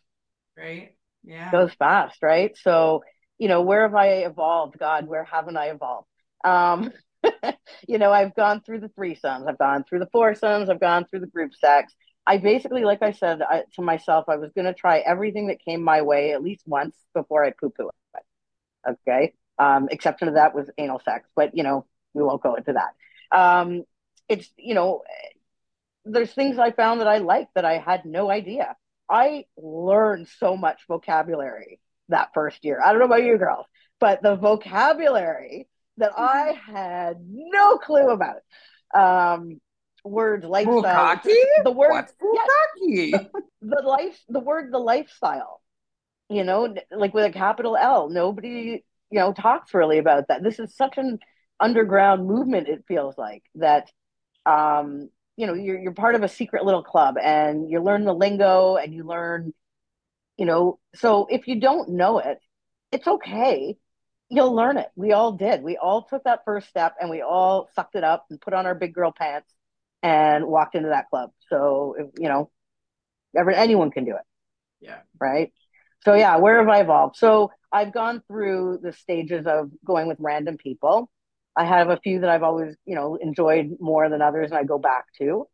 Right. 0.57 0.95
Yeah. 1.25 1.51
Goes 1.51 1.73
fast, 1.75 2.23
right? 2.23 2.57
So, 2.57 3.03
you 3.39 3.49
know, 3.49 3.63
where 3.63 3.83
have 3.83 3.95
I 3.95 4.09
evolved? 4.25 4.79
God, 4.79 5.07
where 5.07 5.25
haven't 5.25 5.57
I 5.57 5.67
evolved? 5.67 6.07
Um, 6.45 6.93
you 7.89 7.99
know, 7.99 8.13
I've 8.13 8.35
gone 8.35 8.63
through 8.63 8.81
the 8.81 8.89
threesomes, 8.91 9.49
I've 9.49 9.59
gone 9.59 9.85
through 9.85 9.99
the 9.99 10.09
foursomes, 10.13 10.71
I've 10.71 10.81
gone 10.81 11.07
through 11.07 11.21
the 11.21 11.27
group 11.27 11.55
sex. 11.55 11.95
I 12.27 12.39
basically, 12.39 12.85
like 12.85 13.03
I 13.03 13.13
said 13.13 13.41
I, 13.43 13.63
to 13.75 13.83
myself, 13.83 14.27
I 14.29 14.37
was 14.37 14.51
going 14.53 14.65
to 14.65 14.75
try 14.75 14.99
everything 14.99 15.49
that 15.49 15.65
came 15.65 15.83
my 15.83 16.03
way 16.03 16.33
at 16.33 16.43
least 16.43 16.63
once 16.67 16.97
before 17.15 17.45
I 17.45 17.51
poo 17.51 17.71
poo 17.71 17.91
it. 18.15 18.23
Okay. 18.89 19.35
Um, 19.59 19.89
exception 19.91 20.29
of 20.29 20.35
that 20.35 20.55
was 20.55 20.71
anal 20.79 21.01
sex, 21.05 21.29
but 21.35 21.57
you 21.57 21.63
know, 21.63 21.87
we 22.15 22.23
won't 22.23 22.43
go 22.43 22.55
into 22.55 22.75
that. 22.75 23.37
Um, 23.37 23.85
it's, 24.29 24.51
you 24.57 24.75
know, 24.75 25.03
there's 26.07 26.33
things 26.33 26.59
I 26.59 26.71
found 26.71 27.01
that 27.01 27.09
I 27.09 27.19
like 27.19 27.49
that 27.55 27.65
I 27.65 27.79
had 27.79 28.05
no 28.05 28.31
idea. 28.31 28.77
I 29.11 29.45
learned 29.57 30.29
so 30.39 30.57
much 30.57 30.81
vocabulary 30.89 31.81
that 32.09 32.31
first 32.35 32.65
year. 32.65 32.81
I 32.83 32.91
don't 32.91 33.01
know 33.01 33.07
about 33.07 33.25
you 33.25 33.37
girls, 33.39 33.67
but 34.01 34.23
the 34.23 34.37
vocabulary 34.37 35.69
that 35.99 36.13
I 36.17 36.59
had 36.67 37.17
no 37.29 37.79
clue 37.79 38.11
about. 38.11 38.43
Um, 38.95 39.61
words, 40.05 40.45
lifestyle. 40.45 40.75
The 41.65 41.71
word, 41.71 41.91
yes, 42.35 42.51
the 43.63 43.83
life, 43.85 44.19
the 44.29 44.41
word, 44.41 44.73
the 44.73 44.79
lifestyle. 44.79 45.61
You 46.29 46.45
know, 46.45 46.75
like 46.91 47.15
with 47.15 47.25
a 47.25 47.31
capital 47.31 47.77
L. 47.77 48.09
Nobody, 48.09 48.85
you 49.11 49.19
know, 49.21 49.33
talks 49.33 49.73
really 49.75 49.99
about 49.99 50.29
that. 50.29 50.43
This 50.43 50.59
is 50.59 50.75
such 50.75 50.99
an 50.99 51.21
underground 51.61 52.27
movement. 52.27 52.69
It 52.69 52.85
feels 52.89 53.17
like 53.17 53.45
that. 53.57 53.91
Um, 54.45 55.11
you 55.37 55.47
know 55.47 55.55
you're 55.55 55.79
you're 55.79 55.93
part 55.93 56.15
of 56.15 56.23
a 56.23 56.29
secret 56.29 56.65
little 56.65 56.83
club 56.83 57.17
and 57.23 57.71
you 57.71 57.81
learn 57.83 58.05
the 58.05 58.15
lingo 58.15 58.77
and 58.77 58.95
you 58.95 59.05
learn 59.05 59.53
you 60.37 60.47
know 60.47 60.79
so 60.95 61.27
if 61.31 61.47
you 61.47 61.61
don't 61.61 61.91
know 61.91 62.19
it 62.19 62.41
it's 62.93 63.07
okay. 63.07 63.77
You'll 64.29 64.55
learn 64.55 64.77
it. 64.77 64.89
We 64.97 65.13
all 65.13 65.33
did. 65.33 65.63
We 65.63 65.77
all 65.77 66.03
took 66.03 66.25
that 66.25 66.45
first 66.45 66.69
step 66.69 66.97
and 67.01 67.11
we 67.11 67.23
all 67.23 67.69
sucked 67.75 67.95
it 67.95 68.05
up 68.05 68.27
and 68.31 68.41
put 68.41 68.55
on 68.55 68.67
our 68.67 68.75
big 68.75 68.93
girl 68.93 69.13
pants 69.17 69.53
and 70.03 70.47
walked 70.47 70.75
into 70.75 70.89
that 70.89 71.09
club. 71.11 71.31
So 71.49 71.95
if, 71.99 72.07
you 72.19 72.29
know 72.29 72.51
ever 73.37 73.51
anyone 73.51 73.91
can 73.91 74.05
do 74.05 74.13
it. 74.13 74.23
Yeah. 74.81 74.99
Right? 75.21 75.53
So 76.05 76.15
yeah 76.15 76.37
where 76.37 76.59
have 76.59 76.69
i 76.69 76.81
evolved? 76.81 77.17
So 77.17 77.51
i've 77.73 77.93
gone 77.93 78.23
through 78.29 78.81
the 78.83 78.93
stages 78.93 79.47
of 79.47 79.71
going 79.85 80.09
with 80.09 80.19
random 80.21 80.57
people 80.57 81.11
I 81.57 81.65
have 81.65 81.89
a 81.89 81.99
few 81.99 82.21
that 82.21 82.31
I've 82.31 82.43
always, 82.43 82.77
you 82.85 82.95
know, 82.95 83.17
enjoyed 83.17 83.77
more 83.81 84.09
than 84.09 84.21
others, 84.23 84.51
and 84.51 84.59
I 84.59 84.65
go 84.65 84.79
back 84.79 85.07
to. 85.19 85.47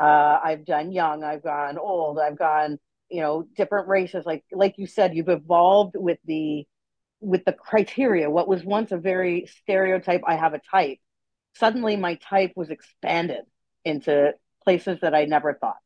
Uh, 0.00 0.38
I've 0.42 0.64
done 0.64 0.90
young, 0.90 1.22
I've 1.22 1.44
gone 1.44 1.78
old, 1.78 2.18
I've 2.18 2.38
gone, 2.38 2.78
you 3.08 3.20
know, 3.20 3.46
different 3.56 3.88
races. 3.88 4.26
Like 4.26 4.44
like 4.52 4.74
you 4.78 4.86
said, 4.86 5.14
you've 5.14 5.28
evolved 5.28 5.94
with 5.96 6.18
the 6.24 6.66
with 7.20 7.44
the 7.44 7.52
criteria. 7.52 8.28
What 8.28 8.48
was 8.48 8.64
once 8.64 8.90
a 8.92 8.96
very 8.96 9.46
stereotype, 9.62 10.22
I 10.26 10.34
have 10.36 10.54
a 10.54 10.60
type. 10.70 10.98
Suddenly, 11.54 11.96
my 11.96 12.16
type 12.16 12.52
was 12.56 12.70
expanded 12.70 13.44
into 13.84 14.32
places 14.64 14.98
that 15.02 15.14
I 15.14 15.26
never 15.26 15.54
thought. 15.54 15.76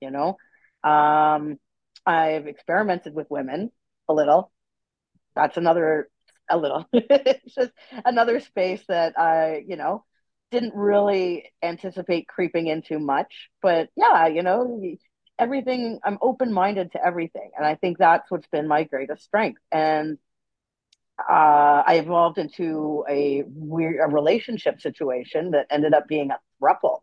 You 0.00 0.10
know, 0.10 0.38
um, 0.82 1.58
I've 2.06 2.46
experimented 2.46 3.14
with 3.14 3.26
women 3.30 3.70
a 4.08 4.14
little. 4.14 4.50
That's 5.34 5.58
another 5.58 6.08
a 6.50 6.56
little. 6.56 6.86
it's 6.92 7.54
just 7.54 7.72
another 8.04 8.40
space 8.40 8.82
that 8.88 9.18
I, 9.18 9.64
you 9.66 9.76
know, 9.76 10.04
didn't 10.50 10.74
really 10.74 11.52
anticipate 11.62 12.28
creeping 12.28 12.66
into 12.68 12.98
much. 12.98 13.50
But 13.62 13.88
yeah, 13.96 14.26
you 14.28 14.42
know, 14.42 14.80
everything, 15.38 16.00
I'm 16.04 16.18
open 16.22 16.52
minded 16.52 16.92
to 16.92 17.04
everything. 17.04 17.50
And 17.56 17.66
I 17.66 17.74
think 17.74 17.98
that's 17.98 18.30
what's 18.30 18.46
been 18.48 18.68
my 18.68 18.84
greatest 18.84 19.24
strength. 19.24 19.60
And 19.72 20.18
uh, 21.18 21.82
I 21.86 21.96
evolved 22.04 22.38
into 22.38 23.04
a 23.08 23.42
weird 23.46 24.00
a 24.02 24.12
relationship 24.12 24.80
situation 24.80 25.52
that 25.52 25.66
ended 25.70 25.94
up 25.94 26.06
being 26.08 26.30
a 26.30 26.38
thruple. 26.62 27.00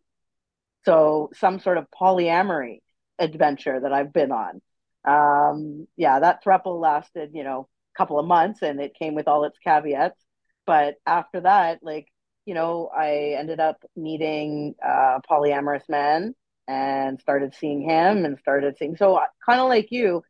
So 0.85 1.31
some 1.33 1.59
sort 1.59 1.77
of 1.77 1.87
polyamory 1.89 2.81
adventure 3.19 3.79
that 3.79 3.93
I've 3.93 4.13
been 4.13 4.31
on. 4.31 4.61
Um, 5.05 5.87
yeah, 5.97 6.19
that 6.19 6.43
thruple 6.43 6.79
lasted, 6.79 7.31
you 7.33 7.43
know, 7.43 7.67
couple 7.97 8.19
of 8.19 8.25
months 8.25 8.61
and 8.61 8.79
it 8.79 8.95
came 8.95 9.15
with 9.15 9.27
all 9.27 9.45
its 9.45 9.57
caveats. 9.59 10.19
But 10.65 10.95
after 11.05 11.41
that, 11.41 11.79
like, 11.81 12.07
you 12.45 12.53
know, 12.53 12.89
I 12.95 13.35
ended 13.37 13.59
up 13.59 13.83
meeting 13.95 14.75
a 14.81 15.21
polyamorous 15.29 15.87
man 15.89 16.35
and 16.67 17.19
started 17.19 17.53
seeing 17.55 17.81
him 17.81 18.25
and 18.25 18.39
started 18.39 18.77
seeing. 18.77 18.95
So, 18.95 19.19
kind 19.45 19.59
of 19.59 19.67
like 19.67 19.91
you, 19.91 20.23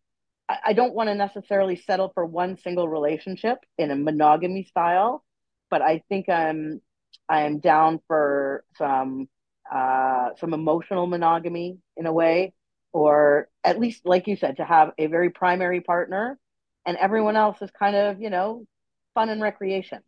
I, 0.49 0.58
I 0.67 0.73
don't 0.73 0.93
want 0.93 1.10
to 1.10 1.15
necessarily 1.15 1.76
settle 1.76 2.12
for 2.13 2.26
one 2.26 2.58
single 2.58 2.88
relationship 2.88 3.60
in 3.78 3.91
a 3.91 3.95
monogamy 3.95 4.63
style, 4.63 5.23
but 5.69 5.82
I 5.82 6.04
think 6.10 6.30
I'm 6.30 6.82
I'm 7.30 7.60
down 7.60 7.99
for 8.08 8.63
some 8.78 9.28
uh, 9.71 10.30
some 10.39 10.54
emotional 10.54 11.08
monogamy 11.08 11.78
in 11.97 12.06
a 12.06 12.13
way, 12.13 12.54
or 12.91 13.49
at 13.63 13.80
least, 13.80 14.06
like 14.06 14.28
you 14.28 14.36
said, 14.36 14.58
to 14.58 14.65
have 14.65 14.91
a 14.97 15.08
very 15.08 15.30
primary 15.30 15.82
partner 15.82 16.38
and 16.86 16.98
everyone 16.98 17.36
else 17.36 17.62
is 17.62 17.69
kind 17.72 17.96
of 17.96 18.22
you 18.22 18.30
know 18.30 18.65
fun 19.13 19.30
and 19.30 19.41
recreation. 19.41 20.00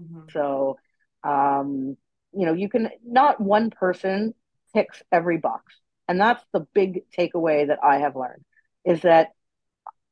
Mm-hmm. 0.00 0.22
so 0.32 0.76
um 1.22 1.96
you 2.32 2.46
know 2.46 2.52
you 2.52 2.68
can 2.68 2.90
not 3.06 3.40
one 3.40 3.70
person 3.70 4.34
ticks 4.74 5.02
every 5.12 5.38
box. 5.38 5.72
And 6.08 6.20
that's 6.20 6.44
the 6.52 6.66
big 6.74 7.04
takeaway 7.16 7.68
that 7.68 7.78
i 7.82 7.98
have 7.98 8.16
learned 8.16 8.44
is 8.84 9.02
that 9.02 9.28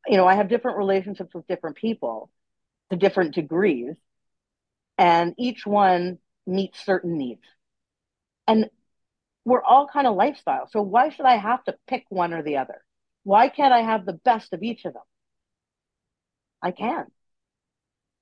you 0.07 0.17
know 0.17 0.27
i 0.27 0.35
have 0.35 0.49
different 0.49 0.79
relationships 0.79 1.35
with 1.35 1.47
different 1.47 1.77
people 1.77 2.31
to 2.91 2.97
different 2.97 3.35
degrees 3.35 3.97
and 4.99 5.35
each 5.39 5.67
one 5.67 6.19
meets 6.47 6.85
certain 6.85 7.17
needs. 7.19 7.43
And 8.47 8.71
we're 9.45 9.63
all 9.63 9.89
kind 9.89 10.07
of 10.07 10.15
lifestyle 10.15 10.69
so 10.71 10.81
why 10.83 11.09
should 11.09 11.27
i 11.27 11.37
have 11.37 11.65
to 11.65 11.75
pick 11.89 12.05
one 12.09 12.33
or 12.33 12.43
the 12.43 12.59
other? 12.59 12.83
Why 13.25 13.49
can't 13.49 13.73
i 13.73 13.81
have 13.83 14.07
the 14.07 14.13
best 14.13 14.53
of 14.53 14.63
each 14.63 14.85
of 14.85 14.93
them 14.95 15.03
I 16.63 16.71
can. 16.73 17.07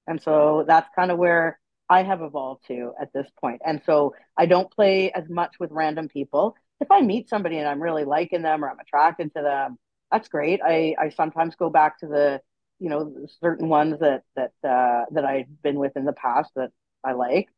And 0.07 0.21
so 0.21 0.65
that's 0.67 0.89
kind 0.95 1.11
of 1.11 1.19
where 1.19 1.59
I 1.89 2.03
have 2.03 2.23
evolved 2.23 2.67
to 2.69 2.93
at 3.01 3.13
this 3.13 3.27
point. 3.41 3.63
And 3.65 3.83
so 3.85 4.15
I 4.37 4.47
don't 4.47 4.71
play 4.71 5.11
as 5.13 5.29
much 5.29 5.57
with 5.61 5.71
random 5.73 6.09
people. 6.09 6.57
If 6.81 6.91
I 6.91 7.01
meet 7.01 7.29
somebody 7.29 7.59
and 7.59 7.69
I'm 7.69 7.83
really 7.83 8.05
liking 8.05 8.43
them 8.43 8.65
or 8.65 8.71
I'm 8.71 8.79
attracted 8.79 9.35
to 9.35 9.43
them, 9.43 9.79
that's 10.11 10.29
great. 10.29 10.61
I, 10.65 10.95
I 10.99 11.09
sometimes 11.11 11.55
go 11.57 11.71
back 11.71 11.99
to 12.01 12.07
the, 12.07 12.41
you 12.79 12.89
know, 12.89 13.15
certain 13.41 13.69
ones 13.69 13.99
that 14.01 14.23
that 14.35 14.53
uh, 14.69 15.05
that 15.13 15.25
I've 15.25 15.63
been 15.63 15.79
with 15.79 15.97
in 15.97 16.05
the 16.05 16.13
past 16.13 16.51
that 16.57 16.71
I 17.05 17.13
like. 17.13 17.49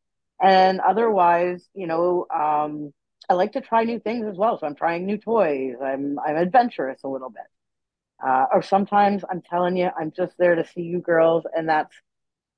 And 0.41 0.81
otherwise, 0.81 1.67
you 1.73 1.87
know, 1.87 2.25
um, 2.33 2.93
I 3.29 3.35
like 3.35 3.53
to 3.53 3.61
try 3.61 3.83
new 3.85 3.99
things 3.99 4.27
as 4.27 4.35
well. 4.37 4.59
So 4.59 4.67
I'm 4.67 4.75
trying 4.75 5.05
new 5.05 5.17
toys. 5.17 5.75
I'm 5.81 6.19
I'm 6.19 6.35
adventurous 6.35 7.01
a 7.03 7.07
little 7.07 7.29
bit. 7.29 7.43
Uh, 8.25 8.45
or 8.53 8.61
sometimes 8.61 9.23
I'm 9.29 9.41
telling 9.41 9.75
you, 9.75 9.89
I'm 9.99 10.11
just 10.15 10.33
there 10.37 10.55
to 10.55 10.65
see 10.65 10.81
you 10.81 10.99
girls, 10.99 11.43
and 11.55 11.67
that's 11.67 11.93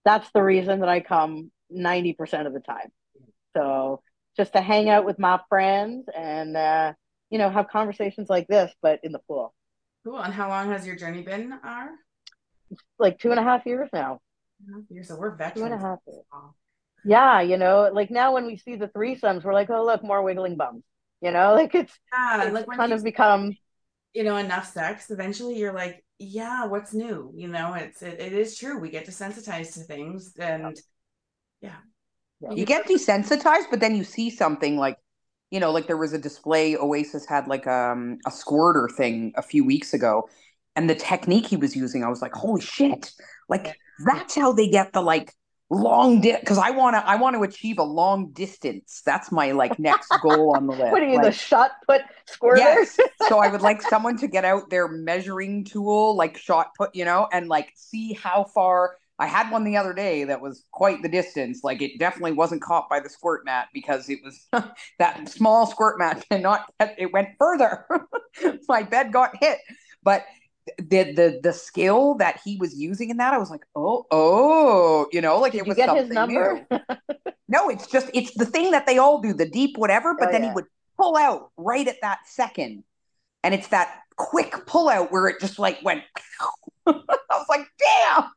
that's 0.04 0.30
the 0.32 0.44
reason 0.44 0.82
that 0.82 0.90
I 0.90 1.00
come 1.00 1.52
90% 1.76 2.46
of 2.46 2.54
the 2.54 2.60
time. 2.60 2.92
So 3.56 4.02
just 4.38 4.54
to 4.54 4.62
hang 4.62 4.90
out 4.90 5.06
with 5.06 5.18
my 5.18 5.40
friends 5.50 6.06
and 6.16 6.56
uh, 6.56 6.94
you 7.30 7.40
know 7.40 7.50
have 7.50 7.70
conversations 7.70 8.30
like 8.30 8.48
this, 8.48 8.72
but 8.82 9.00
in 9.04 9.12
the 9.12 9.20
pool. 9.28 9.54
Cool. 10.06 10.20
And 10.20 10.34
how 10.34 10.50
long 10.50 10.70
has 10.70 10.86
your 10.86 10.96
journey 10.96 11.24
been? 11.24 11.54
Are 11.64 11.90
like 13.00 13.20
two 13.20 13.32
and 13.32 13.40
a 13.40 13.44
half 13.44 13.66
years 13.66 13.90
now. 13.92 14.20
Years, 14.90 15.08
so 15.08 15.16
we're 15.16 15.36
veterans. 15.36 15.58
Two 15.58 15.66
and 15.66 15.74
a 15.74 15.78
half 15.78 16.00
years. 16.08 16.24
Yeah, 17.04 17.42
you 17.42 17.58
know, 17.58 17.90
like 17.94 18.10
now 18.10 18.34
when 18.34 18.46
we 18.46 18.58
see 18.58 18.76
the 18.76 18.88
threesomes, 18.88 19.44
we're 19.44 19.54
like, 19.54 19.70
oh 19.70 19.86
look, 19.86 20.04
more 20.04 20.22
wiggling 20.22 20.58
bums. 20.58 20.84
You 21.22 21.32
know, 21.32 21.54
like 21.56 21.74
it's, 21.76 21.94
yeah, 22.14 22.44
it's 22.44 22.54
like 22.54 22.68
kind 22.78 22.94
of 22.94 23.04
become 23.04 23.56
you 24.16 24.24
know 24.24 24.38
enough 24.38 24.72
sex 24.72 25.12
eventually 25.12 25.58
you're 25.58 25.74
like 25.74 26.04
yeah 26.18 26.66
what's 26.66 26.94
new? 26.94 27.32
You 27.36 27.50
know 27.50 27.74
it's 27.74 28.02
it, 28.02 28.20
it 28.20 28.34
is 28.34 28.58
true 28.58 28.80
we 28.80 28.90
get 28.90 29.06
desensitized 29.06 29.74
to 29.74 29.82
things 29.82 30.34
and 30.40 30.76
yeah. 31.62 31.78
You 32.52 32.66
get 32.66 32.88
desensitized 32.88 33.70
but 33.70 33.80
then 33.80 33.96
you 33.96 34.04
see 34.04 34.30
something 34.30 34.78
like 34.78 34.98
you 35.52 35.60
know, 35.60 35.72
like 35.72 35.88
there 35.88 35.98
was 35.98 36.12
a 36.12 36.18
display 36.18 36.76
Oasis 36.76 37.26
had 37.26 37.48
like 37.48 37.68
um 37.68 38.18
a 38.26 38.32
squirter 38.32 38.90
thing 38.98 39.34
a 39.36 39.42
few 39.42 39.64
weeks 39.64 39.94
ago 39.94 40.28
and 40.76 40.90
the 40.90 40.96
technique 40.96 41.48
he 41.48 41.58
was 41.58 41.76
using, 41.76 42.04
I 42.04 42.10
was 42.10 42.22
like, 42.22 42.34
holy 42.34 42.62
shit. 42.62 43.12
Like 43.48 43.78
that's 44.06 44.36
how 44.36 44.52
they 44.52 44.68
get 44.68 44.92
the 44.92 45.02
like 45.02 45.34
long 45.76 46.22
di 46.22 46.36
because 46.40 46.58
I 46.58 46.72
wanna 46.72 47.04
I 47.06 47.16
want 47.16 47.36
to 47.36 47.44
achieve 47.44 47.78
a 47.78 47.84
long 47.84 48.32
distance. 48.32 49.02
That's 49.06 49.32
my 49.32 49.52
like 49.52 49.78
next 49.78 50.12
goal 50.22 50.56
on 50.56 50.68
the 50.68 50.74
list. 50.78 50.92
What 50.92 51.02
are 51.02 51.08
you, 51.08 51.18
like, 51.18 51.26
the 51.26 51.32
shot 51.32 51.72
put 51.88 52.02
squirter? 52.26 52.62
Yes. 52.62 52.98
so 53.28 53.40
I 53.40 53.50
would 53.50 53.62
like 53.62 53.82
someone 53.90 54.18
to 54.18 54.28
get 54.28 54.46
out 54.46 54.70
their 54.70 54.88
measuring 54.88 55.66
tool, 55.66 56.16
like 56.16 56.38
shot 56.38 56.72
put, 56.78 56.96
you 56.96 57.06
know, 57.06 57.28
and 57.32 57.48
like 57.48 57.72
see 57.76 58.14
how 58.14 58.46
far. 58.46 58.98
I 59.18 59.28
had 59.28 59.50
one 59.50 59.64
the 59.64 59.78
other 59.78 59.94
day 59.94 60.26
that 60.26 60.42
was 60.42 60.66
quite 60.74 61.02
the 61.02 61.08
distance. 61.08 61.62
Like 61.64 61.82
it 61.82 61.98
definitely 62.00 62.34
wasn't 62.34 62.62
caught 62.62 62.90
by 62.90 63.00
the 63.00 63.10
squirt 63.10 63.46
mat 63.46 63.70
because 63.74 64.10
it 64.10 64.20
was 64.26 64.46
that 65.00 65.30
small 65.30 65.68
squirt 65.68 65.98
mat 65.98 66.26
and 66.30 66.44
not 66.44 66.66
it 66.80 67.14
went 67.14 67.30
further. 67.40 67.86
My 68.68 68.84
bed 68.84 69.14
got 69.14 69.38
hit. 69.40 69.60
But 70.04 70.26
the 70.78 71.14
the 71.14 71.40
the 71.44 71.54
skill 71.54 72.16
that 72.16 72.40
he 72.44 72.58
was 72.58 72.76
using 72.76 73.10
in 73.10 73.18
that, 73.18 73.34
I 73.34 73.38
was 73.38 73.50
like, 73.50 73.66
oh, 73.76 74.06
oh, 74.12 75.08
you 75.12 75.22
know, 75.22 75.40
like 75.40 75.52
Did 75.54 75.60
it 75.62 75.66
you 75.66 75.70
was 75.70 75.78
get 75.78 75.88
something 75.88 76.06
his 76.08 76.14
number? 76.14 76.66
new. 76.72 76.80
No, 77.48 77.70
it's 77.70 77.86
just 77.86 78.10
it's 78.16 78.34
the 78.34 78.46
thing 78.46 78.72
that 78.72 78.88
they 78.88 78.98
all 78.98 79.22
do, 79.22 79.32
the 79.32 79.48
deep 79.48 79.78
whatever, 79.78 80.16
but 80.18 80.30
Oh, 80.30 80.32
then 80.32 80.42
yeah. 80.42 80.50
he 80.50 80.54
would 80.56 80.66
pull 80.98 81.16
out 81.16 81.52
right 81.58 81.88
at 81.88 81.98
that 82.02 82.20
second. 82.26 82.84
And 83.44 83.54
it's 83.54 83.68
that 83.68 84.00
quick 84.18 84.66
pull 84.66 84.90
out 84.90 85.12
where 85.12 85.28
it 85.28 85.40
just 85.40 85.60
like 85.60 85.78
went 85.84 86.02
I 86.88 86.94
was 87.30 87.46
like, 87.48 87.68
damn. 87.78 88.32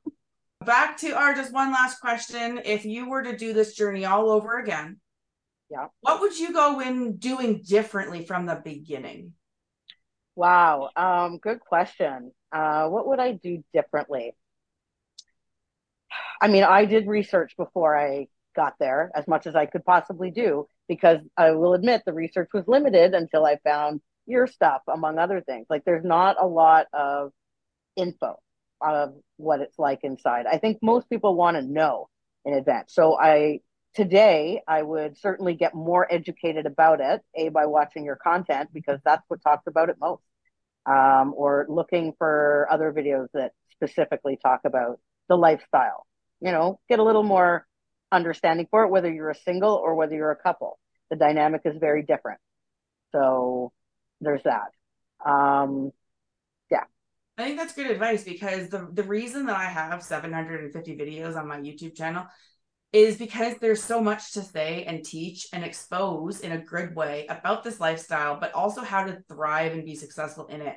Back 0.67 0.99
to 0.99 1.13
our 1.13 1.33
just 1.35 1.55
one 1.55 1.73
last 1.73 2.01
question. 2.01 2.61
If 2.67 2.85
you 2.85 3.09
were 3.09 3.23
to 3.23 3.35
do 3.35 3.55
this 3.55 3.75
journey 3.75 4.05
all 4.05 4.31
over 4.31 4.59
again, 4.59 5.01
Yeah. 5.71 5.87
what 6.03 6.21
would 6.21 6.39
you 6.39 6.53
go 6.53 6.81
in 6.81 7.17
doing 7.17 7.63
differently 7.67 8.27
from 8.27 8.45
the 8.45 8.61
beginning? 8.63 9.33
Wow. 10.39 10.91
Um, 10.95 11.39
good 11.39 11.59
question. 11.59 12.31
Uh, 12.53 12.87
what 12.89 13.09
would 13.09 13.19
I 13.19 13.33
do 13.33 13.65
differently? 13.75 14.37
I 16.41 16.47
mean, 16.47 16.63
I 16.63 16.85
did 16.85 17.09
research 17.09 17.57
before 17.57 17.99
I 17.99 18.29
got 18.55 18.75
there 18.79 19.11
as 19.17 19.27
much 19.27 19.49
as 19.49 19.57
I 19.57 19.67
could 19.67 19.85
possibly 19.85 20.31
do 20.31 20.69
because 20.87 21.19
I 21.37 21.51
will 21.51 21.75
admit 21.75 22.03
the 22.07 22.13
research 22.13 22.51
was 22.55 22.69
limited 22.69 23.15
until 23.15 23.45
I 23.45 23.57
found 23.65 24.01
your 24.27 24.47
stuff, 24.47 24.83
among 24.87 25.19
other 25.19 25.41
things. 25.41 25.67
Like, 25.69 25.85
there's 25.85 26.05
not 26.05 26.37
a 26.39 26.47
lot 26.47 26.87
of 26.93 27.33
info 27.97 28.37
of 28.81 29.15
what 29.39 29.61
it's 29.61 29.77
like 29.77 30.05
inside. 30.05 30.47
I 30.47 30.59
think 30.59 30.79
most 30.81 31.11
people 31.11 31.35
want 31.35 31.57
to 31.57 31.63
know 31.63 32.09
in 32.45 32.55
advance. 32.55 32.95
So 32.95 33.19
I 33.19 33.59
today 33.99 34.63
I 34.69 34.81
would 34.83 35.19
certainly 35.19 35.55
get 35.55 35.75
more 35.75 36.07
educated 36.09 36.67
about 36.67 37.01
it, 37.01 37.21
a 37.35 37.49
by 37.49 37.67
watching 37.67 38.05
your 38.05 38.15
content 38.15 38.71
because 38.73 39.01
that's 39.05 39.25
what 39.27 39.43
talks 39.43 39.67
about 39.67 39.89
it 39.91 39.97
most, 40.01 40.23
um, 40.87 41.35
or 41.37 41.67
looking 41.69 42.15
for 42.17 42.69
other 42.71 42.93
videos 42.93 43.27
that 43.35 43.53
specifically 43.73 44.39
talk 44.41 44.61
about 44.65 45.01
the 45.29 45.37
lifestyle. 45.37 46.07
You 46.41 46.53
know, 46.53 46.79
get 46.89 47.01
a 47.01 47.03
little 47.03 47.25
more 47.25 47.67
understanding 48.13 48.69
for 48.71 48.85
it, 48.85 48.91
whether 48.91 49.13
you're 49.13 49.31
a 49.31 49.35
single 49.35 49.75
or 49.75 49.97
whether 49.97 50.15
you're 50.15 50.31
a 50.31 50.37
couple. 50.37 50.79
The 51.11 51.17
dynamic 51.17 51.63
is 51.65 51.77
very 51.81 52.05
different. 52.05 52.39
So 53.11 53.73
there's 54.21 54.45
that. 54.45 54.71
Um, 55.29 55.91
Yeah. 56.71 56.85
I 57.37 57.45
think 57.45 57.59
that's 57.59 57.75
good 57.75 57.91
advice 57.91 58.25
because 58.25 58.69
the 58.69 58.89
the 58.93 59.03
reason 59.03 59.47
that 59.47 59.57
I 59.57 59.65
have 59.67 60.03
750 60.03 60.97
videos 60.97 61.37
on 61.37 61.49
my 61.49 61.59
YouTube 61.59 61.97
channel 61.97 62.27
is 62.93 63.17
because 63.17 63.57
there's 63.59 63.83
so 63.83 64.01
much 64.01 64.33
to 64.33 64.43
say 64.43 64.85
and 64.85 65.05
teach 65.05 65.47
and 65.53 65.63
expose 65.63 66.41
in 66.41 66.53
a 66.53 66.65
good 66.65 66.95
way 66.95 67.27
about 67.29 67.63
this 67.63 67.81
lifestyle, 67.81 68.39
but 68.41 68.55
also 68.55 68.83
how 68.83 69.05
to 69.05 69.23
thrive 69.29 69.73
and 69.73 69.85
be 69.85 69.95
successful 69.95 70.47
in 70.47 70.63
it. 70.63 70.77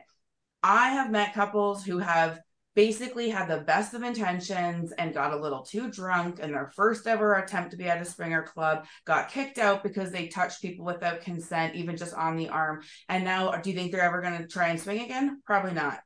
I 0.62 0.90
have 0.90 1.12
met 1.12 1.34
couples 1.34 1.86
who 1.86 2.00
have 2.00 2.40
basically 2.76 3.30
had 3.30 3.48
the 3.48 3.62
best 3.62 3.94
of 3.94 4.04
intentions 4.04 4.92
and 4.94 5.14
got 5.14 5.34
a 5.34 5.42
little 5.42 5.64
too 5.64 5.90
drunk 5.90 6.40
in 6.40 6.52
their 6.52 6.72
first 6.76 7.08
ever 7.08 7.36
attempt 7.36 7.72
to 7.72 7.78
be 7.78 7.90
at 7.90 8.02
a 8.02 8.06
swinger 8.06 8.44
club, 8.44 8.86
got 9.06 9.30
kicked 9.30 9.58
out 9.58 9.84
because 9.84 10.12
they 10.12 10.28
touched 10.28 10.62
people 10.62 10.86
without 10.86 11.22
consent, 11.22 11.76
even 11.76 11.98
just 11.98 12.14
on 12.14 12.38
the 12.38 12.50
arm. 12.50 12.82
And 13.10 13.24
now, 13.24 13.52
do 13.52 13.70
you 13.70 13.76
think 13.76 13.92
they're 13.92 14.02
ever 14.02 14.22
going 14.22 14.38
to 14.38 14.48
try 14.48 14.70
and 14.70 14.80
swing 14.80 15.02
again? 15.02 15.42
Probably 15.46 15.74
not 15.74 16.00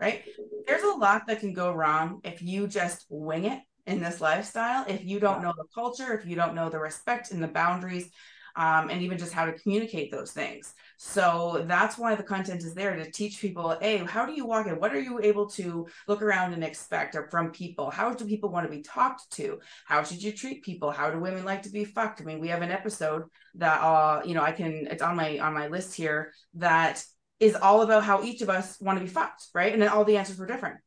right? 0.00 0.22
There's 0.66 0.82
a 0.82 0.96
lot 0.96 1.26
that 1.26 1.40
can 1.40 1.52
go 1.52 1.72
wrong 1.72 2.20
if 2.24 2.42
you 2.42 2.68
just 2.68 3.04
wing 3.08 3.44
it 3.44 3.60
in 3.88 4.00
this 4.00 4.20
lifestyle, 4.20 4.84
if 4.86 5.04
you 5.04 5.18
don't 5.18 5.42
know 5.42 5.54
the 5.56 5.64
culture, 5.74 6.12
if 6.12 6.26
you 6.26 6.36
don't 6.36 6.54
know 6.54 6.68
the 6.68 6.78
respect 6.78 7.32
and 7.32 7.42
the 7.42 7.48
boundaries, 7.48 8.10
um, 8.56 8.90
and 8.90 9.02
even 9.02 9.18
just 9.18 9.32
how 9.32 9.46
to 9.46 9.52
communicate 9.52 10.10
those 10.10 10.32
things. 10.32 10.74
So 10.96 11.64
that's 11.68 11.96
why 11.96 12.16
the 12.16 12.24
content 12.24 12.64
is 12.64 12.74
there 12.74 12.96
to 12.96 13.08
teach 13.10 13.40
people, 13.40 13.76
hey, 13.80 13.98
how 13.98 14.26
do 14.26 14.32
you 14.32 14.44
walk 14.44 14.66
in? 14.66 14.80
What 14.80 14.92
are 14.92 15.00
you 15.00 15.20
able 15.22 15.48
to 15.50 15.86
look 16.08 16.22
around 16.22 16.54
and 16.54 16.64
expect 16.64 17.16
from 17.30 17.52
people? 17.52 17.88
How 17.88 18.12
do 18.12 18.26
people 18.26 18.50
want 18.50 18.66
to 18.66 18.76
be 18.76 18.82
talked 18.82 19.30
to? 19.32 19.60
How 19.86 20.02
should 20.02 20.22
you 20.22 20.32
treat 20.32 20.64
people? 20.64 20.90
How 20.90 21.08
do 21.10 21.20
women 21.20 21.44
like 21.44 21.62
to 21.62 21.70
be 21.70 21.84
fucked? 21.84 22.20
I 22.20 22.24
mean, 22.24 22.40
we 22.40 22.48
have 22.48 22.62
an 22.62 22.72
episode 22.72 23.22
that 23.54 23.80
uh, 23.80 24.22
you 24.24 24.34
know, 24.34 24.42
I 24.42 24.52
can 24.52 24.88
it's 24.90 25.02
on 25.02 25.14
my 25.14 25.38
on 25.38 25.54
my 25.54 25.68
list 25.68 25.94
here 25.94 26.32
that 26.54 27.04
is 27.38 27.54
all 27.54 27.82
about 27.82 28.02
how 28.02 28.24
each 28.24 28.42
of 28.42 28.50
us 28.50 28.76
want 28.80 28.98
to 28.98 29.04
be 29.04 29.10
fucked, 29.10 29.46
right? 29.54 29.72
And 29.72 29.80
then 29.80 29.88
all 29.88 30.04
the 30.04 30.16
answers 30.16 30.38
were 30.38 30.46
different. 30.46 30.78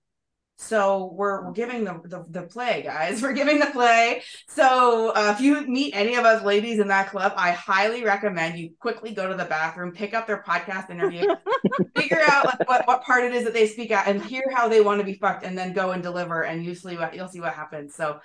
So 0.62 1.12
we're 1.16 1.44
we're 1.44 1.54
giving 1.54 1.84
the 1.84 2.00
the, 2.06 2.24
the 2.30 2.44
play, 2.44 2.84
guys. 2.84 3.22
We're 3.24 3.34
giving 3.34 3.60
the 3.60 3.66
play. 3.68 4.22
So 4.48 5.10
uh, 5.10 5.34
if 5.36 5.42
you 5.42 5.66
meet 5.68 5.96
any 5.96 6.16
of 6.16 6.24
us 6.24 6.44
ladies 6.44 6.78
in 6.80 6.88
that 6.90 7.10
club, 7.10 7.34
I 7.36 7.52
highly 7.52 8.04
recommend 8.04 8.60
you 8.60 8.70
quickly 8.80 9.12
go 9.12 9.28
to 9.28 9.36
the 9.36 9.46
bathroom, 9.46 9.92
pick 9.92 10.14
up 10.14 10.28
their 10.28 10.44
podcast 10.48 10.92
interview, 10.92 11.26
figure 11.96 12.22
out 12.30 12.46
like, 12.46 12.70
what 12.70 12.88
what 12.88 13.04
part 13.04 13.24
it 13.24 13.34
is 13.34 13.44
that 13.44 13.54
they 13.54 13.68
speak 13.68 13.92
at, 13.92 14.08
and 14.08 14.24
hear 14.24 14.44
how 14.54 14.68
they 14.68 14.82
want 14.82 15.00
to 15.00 15.06
be 15.06 15.16
fucked, 15.16 15.44
and 15.44 15.58
then 15.58 15.74
go 15.74 15.92
and 15.92 16.04
deliver, 16.04 16.44
and 16.44 16.64
usually 16.64 16.96
what 16.96 17.16
you'll 17.16 17.28
see 17.28 17.42
what 17.42 17.54
happens. 17.54 17.96
So. 17.96 18.20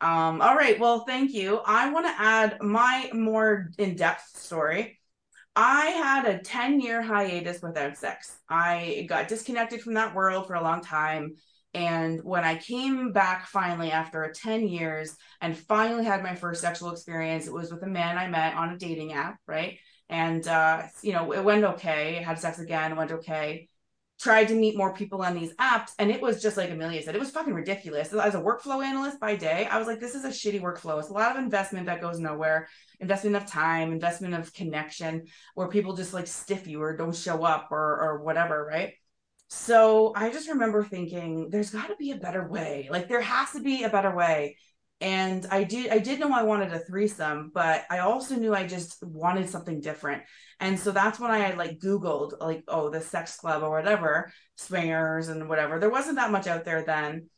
Um, 0.00 0.40
all 0.40 0.54
right. 0.54 0.78
Well, 0.78 1.00
thank 1.08 1.32
you. 1.34 1.58
I 1.66 1.90
want 1.90 2.06
to 2.06 2.14
add 2.16 2.62
my 2.62 3.10
more 3.12 3.70
in 3.78 3.96
depth 3.96 4.38
story. 4.38 5.00
I 5.56 5.86
had 5.86 6.24
a 6.24 6.38
10 6.38 6.80
year 6.80 7.02
hiatus 7.02 7.60
without 7.60 7.96
sex. 7.96 8.38
I 8.48 9.06
got 9.08 9.26
disconnected 9.26 9.80
from 9.80 9.94
that 9.94 10.14
world 10.14 10.46
for 10.46 10.54
a 10.54 10.62
long 10.62 10.82
time. 10.82 11.34
And 11.74 12.22
when 12.24 12.44
I 12.44 12.56
came 12.56 13.12
back 13.12 13.46
finally 13.46 13.90
after 13.92 14.32
10 14.34 14.66
years 14.66 15.14
and 15.40 15.56
finally 15.56 16.04
had 16.04 16.22
my 16.22 16.34
first 16.34 16.60
sexual 16.60 16.90
experience, 16.90 17.46
it 17.46 17.52
was 17.52 17.70
with 17.70 17.82
a 17.82 17.86
man 17.86 18.16
I 18.16 18.28
met 18.28 18.54
on 18.54 18.70
a 18.70 18.78
dating 18.78 19.12
app, 19.12 19.36
right? 19.46 19.78
And, 20.08 20.46
uh, 20.48 20.84
you 21.02 21.12
know, 21.12 21.32
it 21.32 21.44
went 21.44 21.64
okay. 21.64 22.14
Had 22.14 22.38
sex 22.38 22.58
again, 22.58 22.96
went 22.96 23.12
okay. 23.12 23.68
Tried 24.18 24.48
to 24.48 24.54
meet 24.54 24.76
more 24.76 24.94
people 24.94 25.22
on 25.22 25.36
these 25.36 25.54
apps, 25.60 25.92
and 25.96 26.10
it 26.10 26.20
was 26.20 26.42
just 26.42 26.56
like 26.56 26.72
Amelia 26.72 27.00
said, 27.00 27.14
it 27.14 27.20
was 27.20 27.30
fucking 27.30 27.54
ridiculous. 27.54 28.12
As 28.12 28.34
a 28.34 28.40
workflow 28.40 28.84
analyst 28.84 29.20
by 29.20 29.36
day, 29.36 29.66
I 29.70 29.78
was 29.78 29.86
like, 29.86 30.00
this 30.00 30.16
is 30.16 30.24
a 30.24 30.30
shitty 30.30 30.60
workflow. 30.60 30.98
It's 30.98 31.10
a 31.10 31.12
lot 31.12 31.30
of 31.30 31.40
investment 31.40 31.86
that 31.86 32.00
goes 32.00 32.18
nowhere 32.18 32.66
investment 32.98 33.36
of 33.36 33.46
time, 33.46 33.92
investment 33.92 34.34
of 34.34 34.52
connection, 34.52 35.26
where 35.54 35.68
people 35.68 35.94
just 35.94 36.14
like 36.14 36.26
stiff 36.26 36.66
you 36.66 36.82
or 36.82 36.96
don't 36.96 37.14
show 37.14 37.44
up 37.44 37.68
or 37.70 38.00
or 38.00 38.22
whatever, 38.24 38.66
right? 38.68 38.94
So 39.48 40.12
I 40.14 40.30
just 40.30 40.48
remember 40.48 40.84
thinking, 40.84 41.48
there's 41.50 41.70
got 41.70 41.88
to 41.88 41.96
be 41.96 42.12
a 42.12 42.16
better 42.16 42.46
way. 42.48 42.88
Like 42.90 43.08
there 43.08 43.20
has 43.20 43.50
to 43.52 43.60
be 43.60 43.82
a 43.82 43.88
better 43.88 44.14
way. 44.14 44.56
And 45.00 45.46
I 45.50 45.62
did 45.64 45.90
I 45.90 45.98
did 45.98 46.18
know 46.18 46.32
I 46.32 46.42
wanted 46.42 46.72
a 46.72 46.80
threesome, 46.80 47.52
but 47.54 47.84
I 47.88 48.00
also 48.00 48.34
knew 48.34 48.52
I 48.52 48.66
just 48.66 49.02
wanted 49.02 49.48
something 49.48 49.80
different. 49.80 50.24
And 50.58 50.78
so 50.78 50.90
that's 50.90 51.20
when 51.20 51.30
I 51.30 51.52
like 51.54 51.78
Googled 51.78 52.40
like, 52.40 52.64
oh, 52.66 52.90
the 52.90 53.00
sex 53.00 53.36
club 53.36 53.62
or 53.62 53.70
whatever, 53.70 54.32
swingers 54.56 55.28
and 55.28 55.48
whatever. 55.48 55.78
There 55.78 55.90
wasn't 55.90 56.16
that 56.16 56.32
much 56.32 56.48
out 56.48 56.64
there 56.64 56.84
then 56.84 57.28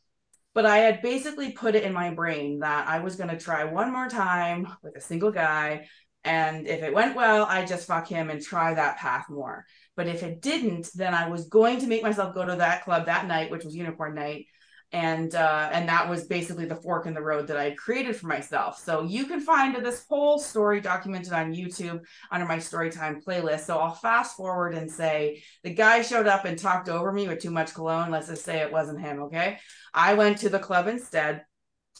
but 0.53 0.65
I 0.65 0.79
had 0.79 1.01
basically 1.01 1.53
put 1.53 1.75
it 1.75 1.83
in 1.83 1.93
my 1.93 2.13
brain 2.13 2.59
that 2.59 2.87
I 2.87 2.99
was 2.99 3.15
going 3.15 3.29
to 3.29 3.37
try 3.37 3.63
one 3.63 3.91
more 3.91 4.09
time 4.09 4.67
with 4.83 4.95
a 4.97 5.01
single 5.01 5.31
guy. 5.31 5.87
And 6.23 6.67
if 6.67 6.83
it 6.83 6.93
went 6.93 7.15
well, 7.15 7.45
I 7.45 7.65
just 7.65 7.87
fuck 7.87 8.07
him 8.07 8.29
and 8.29 8.41
try 8.41 8.73
that 8.73 8.97
path 8.97 9.25
more. 9.29 9.65
But 9.95 10.07
if 10.07 10.23
it 10.23 10.41
didn't, 10.41 10.89
then 10.95 11.13
I 11.13 11.29
was 11.29 11.47
going 11.47 11.79
to 11.79 11.87
make 11.87 12.03
myself 12.03 12.33
go 12.33 12.45
to 12.45 12.55
that 12.55 12.83
club 12.83 13.05
that 13.05 13.27
night, 13.27 13.51
which 13.51 13.65
was 13.65 13.75
Unicorn 13.75 14.15
Night. 14.15 14.47
And 14.93 15.33
uh, 15.35 15.69
and 15.71 15.87
that 15.87 16.09
was 16.09 16.25
basically 16.25 16.65
the 16.65 16.75
fork 16.75 17.05
in 17.05 17.13
the 17.13 17.21
road 17.21 17.47
that 17.47 17.55
I 17.55 17.63
had 17.63 17.77
created 17.77 18.15
for 18.17 18.27
myself. 18.27 18.77
So 18.77 19.03
you 19.03 19.25
can 19.25 19.39
find 19.39 19.73
this 19.75 20.05
whole 20.09 20.37
story 20.37 20.81
documented 20.81 21.31
on 21.31 21.53
YouTube 21.53 22.01
under 22.29 22.45
my 22.45 22.57
Storytime 22.57 23.23
playlist. 23.23 23.61
So 23.61 23.77
I'll 23.77 23.93
fast 23.93 24.35
forward 24.35 24.73
and 24.73 24.91
say 24.91 25.43
the 25.63 25.73
guy 25.73 26.01
showed 26.01 26.27
up 26.27 26.43
and 26.43 26.59
talked 26.59 26.89
over 26.89 27.13
me 27.13 27.29
with 27.29 27.39
too 27.39 27.51
much 27.51 27.73
cologne. 27.73 28.11
Let's 28.11 28.27
just 28.27 28.43
say 28.43 28.59
it 28.59 28.71
wasn't 28.71 28.99
him. 28.99 29.21
Okay. 29.23 29.59
I 29.93 30.15
went 30.15 30.39
to 30.39 30.49
the 30.49 30.59
club 30.59 30.87
instead. 30.87 31.45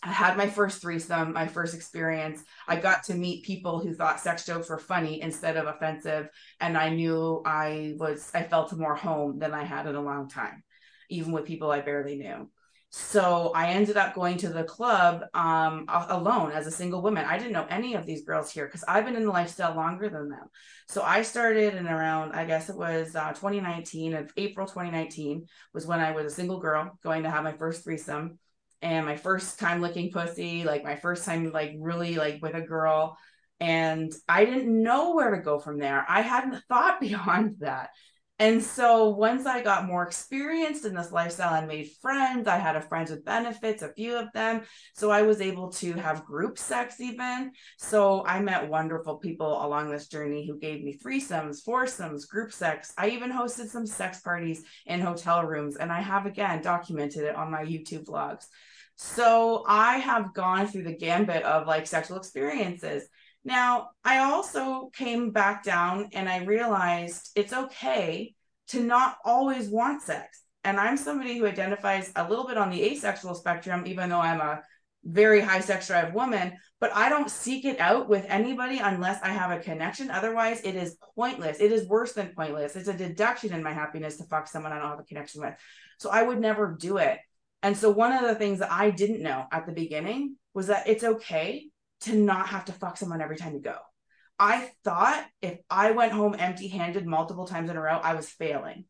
I 0.03 0.09
had 0.11 0.35
my 0.35 0.47
first 0.47 0.81
threesome, 0.81 1.33
my 1.33 1.47
first 1.47 1.75
experience. 1.75 2.43
I 2.67 2.77
got 2.77 3.03
to 3.03 3.13
meet 3.13 3.45
people 3.45 3.79
who 3.79 3.93
thought 3.93 4.19
sex 4.19 4.45
jokes 4.45 4.69
were 4.69 4.79
funny 4.79 5.21
instead 5.21 5.57
of 5.57 5.67
offensive. 5.67 6.27
And 6.59 6.75
I 6.75 6.89
knew 6.89 7.43
I 7.45 7.93
was, 7.97 8.31
I 8.33 8.43
felt 8.43 8.73
more 8.73 8.95
home 8.95 9.37
than 9.37 9.53
I 9.53 9.63
had 9.63 9.85
in 9.85 9.95
a 9.95 10.01
long 10.01 10.27
time, 10.27 10.63
even 11.09 11.31
with 11.31 11.45
people 11.45 11.69
I 11.69 11.81
barely 11.81 12.17
knew. 12.17 12.49
So 12.93 13.53
I 13.55 13.69
ended 13.69 13.95
up 13.95 14.15
going 14.15 14.37
to 14.39 14.49
the 14.49 14.65
club 14.65 15.23
um, 15.33 15.85
alone 15.87 16.51
as 16.51 16.67
a 16.67 16.71
single 16.71 17.01
woman. 17.01 17.23
I 17.23 17.37
didn't 17.37 17.53
know 17.53 17.67
any 17.69 17.93
of 17.93 18.05
these 18.05 18.25
girls 18.25 18.51
here 18.51 18.65
because 18.65 18.83
I've 18.85 19.05
been 19.05 19.15
in 19.15 19.23
the 19.23 19.31
lifestyle 19.31 19.75
longer 19.75 20.09
than 20.09 20.29
them. 20.29 20.49
So 20.89 21.01
I 21.01 21.21
started 21.21 21.75
in 21.75 21.87
around, 21.87 22.33
I 22.33 22.43
guess 22.43 22.69
it 22.69 22.75
was 22.75 23.15
uh, 23.15 23.29
2019, 23.29 24.15
of 24.15 24.33
April 24.35 24.67
2019 24.67 25.45
was 25.73 25.85
when 25.85 26.01
I 26.01 26.11
was 26.11 26.25
a 26.25 26.35
single 26.35 26.59
girl 26.59 26.97
going 27.01 27.23
to 27.23 27.29
have 27.29 27.45
my 27.45 27.53
first 27.53 27.85
threesome 27.85 28.39
and 28.81 29.05
my 29.05 29.15
first 29.15 29.59
time 29.59 29.81
licking 29.81 30.11
pussy, 30.11 30.63
like 30.63 30.83
my 30.83 30.95
first 30.95 31.25
time, 31.25 31.51
like 31.51 31.73
really 31.77 32.15
like 32.15 32.39
with 32.41 32.55
a 32.55 32.61
girl. 32.61 33.17
And 33.59 34.11
I 34.27 34.45
didn't 34.45 34.81
know 34.81 35.13
where 35.13 35.35
to 35.35 35.41
go 35.41 35.59
from 35.59 35.77
there. 35.77 36.05
I 36.09 36.21
hadn't 36.21 36.63
thought 36.69 36.99
beyond 36.99 37.57
that. 37.59 37.91
And 38.41 38.63
so 38.63 39.09
once 39.09 39.45
I 39.45 39.61
got 39.61 39.85
more 39.85 40.01
experienced 40.01 40.83
in 40.83 40.95
this 40.95 41.11
lifestyle 41.11 41.53
and 41.53 41.67
made 41.67 41.91
friends, 42.01 42.47
I 42.47 42.57
had 42.57 42.75
a 42.75 42.81
friends 42.81 43.11
with 43.11 43.23
benefits, 43.23 43.83
a 43.83 43.93
few 43.93 44.17
of 44.17 44.33
them. 44.33 44.63
So 44.95 45.11
I 45.11 45.21
was 45.21 45.41
able 45.41 45.71
to 45.73 45.93
have 45.93 46.25
group 46.25 46.57
sex 46.57 46.99
even. 46.99 47.51
So 47.77 48.25
I 48.25 48.39
met 48.39 48.67
wonderful 48.67 49.17
people 49.17 49.63
along 49.63 49.91
this 49.91 50.07
journey 50.07 50.47
who 50.47 50.57
gave 50.57 50.83
me 50.83 50.97
threesomes, 50.97 51.63
foursomes, 51.63 52.25
group 52.25 52.51
sex. 52.51 52.91
I 52.97 53.09
even 53.09 53.31
hosted 53.31 53.67
some 53.67 53.85
sex 53.85 54.21
parties 54.21 54.63
in 54.87 55.01
hotel 55.01 55.45
rooms. 55.45 55.75
And 55.75 55.91
I 55.91 56.01
have 56.01 56.25
again 56.25 56.63
documented 56.63 57.25
it 57.25 57.35
on 57.35 57.51
my 57.51 57.63
YouTube 57.63 58.05
vlogs. 58.05 58.45
So 59.03 59.63
I 59.67 59.97
have 59.97 60.31
gone 60.35 60.67
through 60.67 60.83
the 60.83 60.95
gambit 60.95 61.41
of 61.41 61.65
like 61.65 61.87
sexual 61.87 62.17
experiences. 62.17 63.03
Now, 63.43 63.89
I 64.05 64.19
also 64.19 64.91
came 64.93 65.31
back 65.31 65.63
down 65.63 66.09
and 66.13 66.29
I 66.29 66.43
realized 66.43 67.31
it's 67.35 67.51
okay 67.51 68.35
to 68.67 68.79
not 68.79 69.17
always 69.25 69.69
want 69.69 70.03
sex. 70.03 70.43
And 70.63 70.79
I'm 70.79 70.97
somebody 70.97 71.39
who 71.39 71.47
identifies 71.47 72.11
a 72.15 72.29
little 72.29 72.45
bit 72.45 72.59
on 72.59 72.69
the 72.69 72.83
asexual 72.83 73.33
spectrum, 73.33 73.87
even 73.87 74.07
though 74.07 74.21
I'm 74.21 74.39
a 74.39 74.61
very 75.03 75.41
high 75.41 75.61
sex 75.61 75.87
drive 75.87 76.13
woman, 76.13 76.53
but 76.79 76.93
I 76.93 77.09
don't 77.09 77.29
seek 77.29 77.65
it 77.65 77.79
out 77.79 78.07
with 78.07 78.23
anybody 78.29 78.77
unless 78.77 79.19
I 79.23 79.29
have 79.29 79.49
a 79.49 79.63
connection. 79.63 80.11
Otherwise, 80.11 80.61
it 80.61 80.75
is 80.75 80.95
pointless. 81.15 81.59
It 81.59 81.71
is 81.71 81.87
worse 81.87 82.13
than 82.13 82.35
pointless. 82.35 82.75
It's 82.75 82.87
a 82.87 82.93
deduction 82.93 83.51
in 83.51 83.63
my 83.63 83.73
happiness 83.73 84.17
to 84.17 84.25
fuck 84.25 84.47
someone 84.47 84.71
I 84.71 84.77
don't 84.77 84.89
have 84.89 84.99
a 84.99 85.03
connection 85.03 85.41
with. 85.41 85.55
So 85.97 86.11
I 86.11 86.21
would 86.21 86.39
never 86.39 86.77
do 86.79 86.97
it. 86.97 87.17
And 87.63 87.77
so 87.77 87.91
one 87.91 88.11
of 88.11 88.23
the 88.23 88.35
things 88.35 88.59
that 88.59 88.71
I 88.71 88.89
didn't 88.89 89.21
know 89.21 89.45
at 89.51 89.65
the 89.65 89.71
beginning 89.71 90.35
was 90.53 90.67
that 90.67 90.87
it's 90.87 91.03
okay 91.03 91.67
to 92.01 92.15
not 92.15 92.47
have 92.47 92.65
to 92.65 92.73
fuck 92.73 92.97
someone 92.97 93.21
every 93.21 93.37
time 93.37 93.53
you 93.53 93.61
go. 93.61 93.77
I 94.39 94.71
thought 94.83 95.23
if 95.41 95.59
I 95.69 95.91
went 95.91 96.13
home 96.13 96.35
empty 96.37 96.67
handed 96.67 97.05
multiple 97.05 97.45
times 97.45 97.69
in 97.69 97.77
a 97.77 97.81
row, 97.81 97.99
I 98.01 98.15
was 98.15 98.27
failing. 98.27 98.85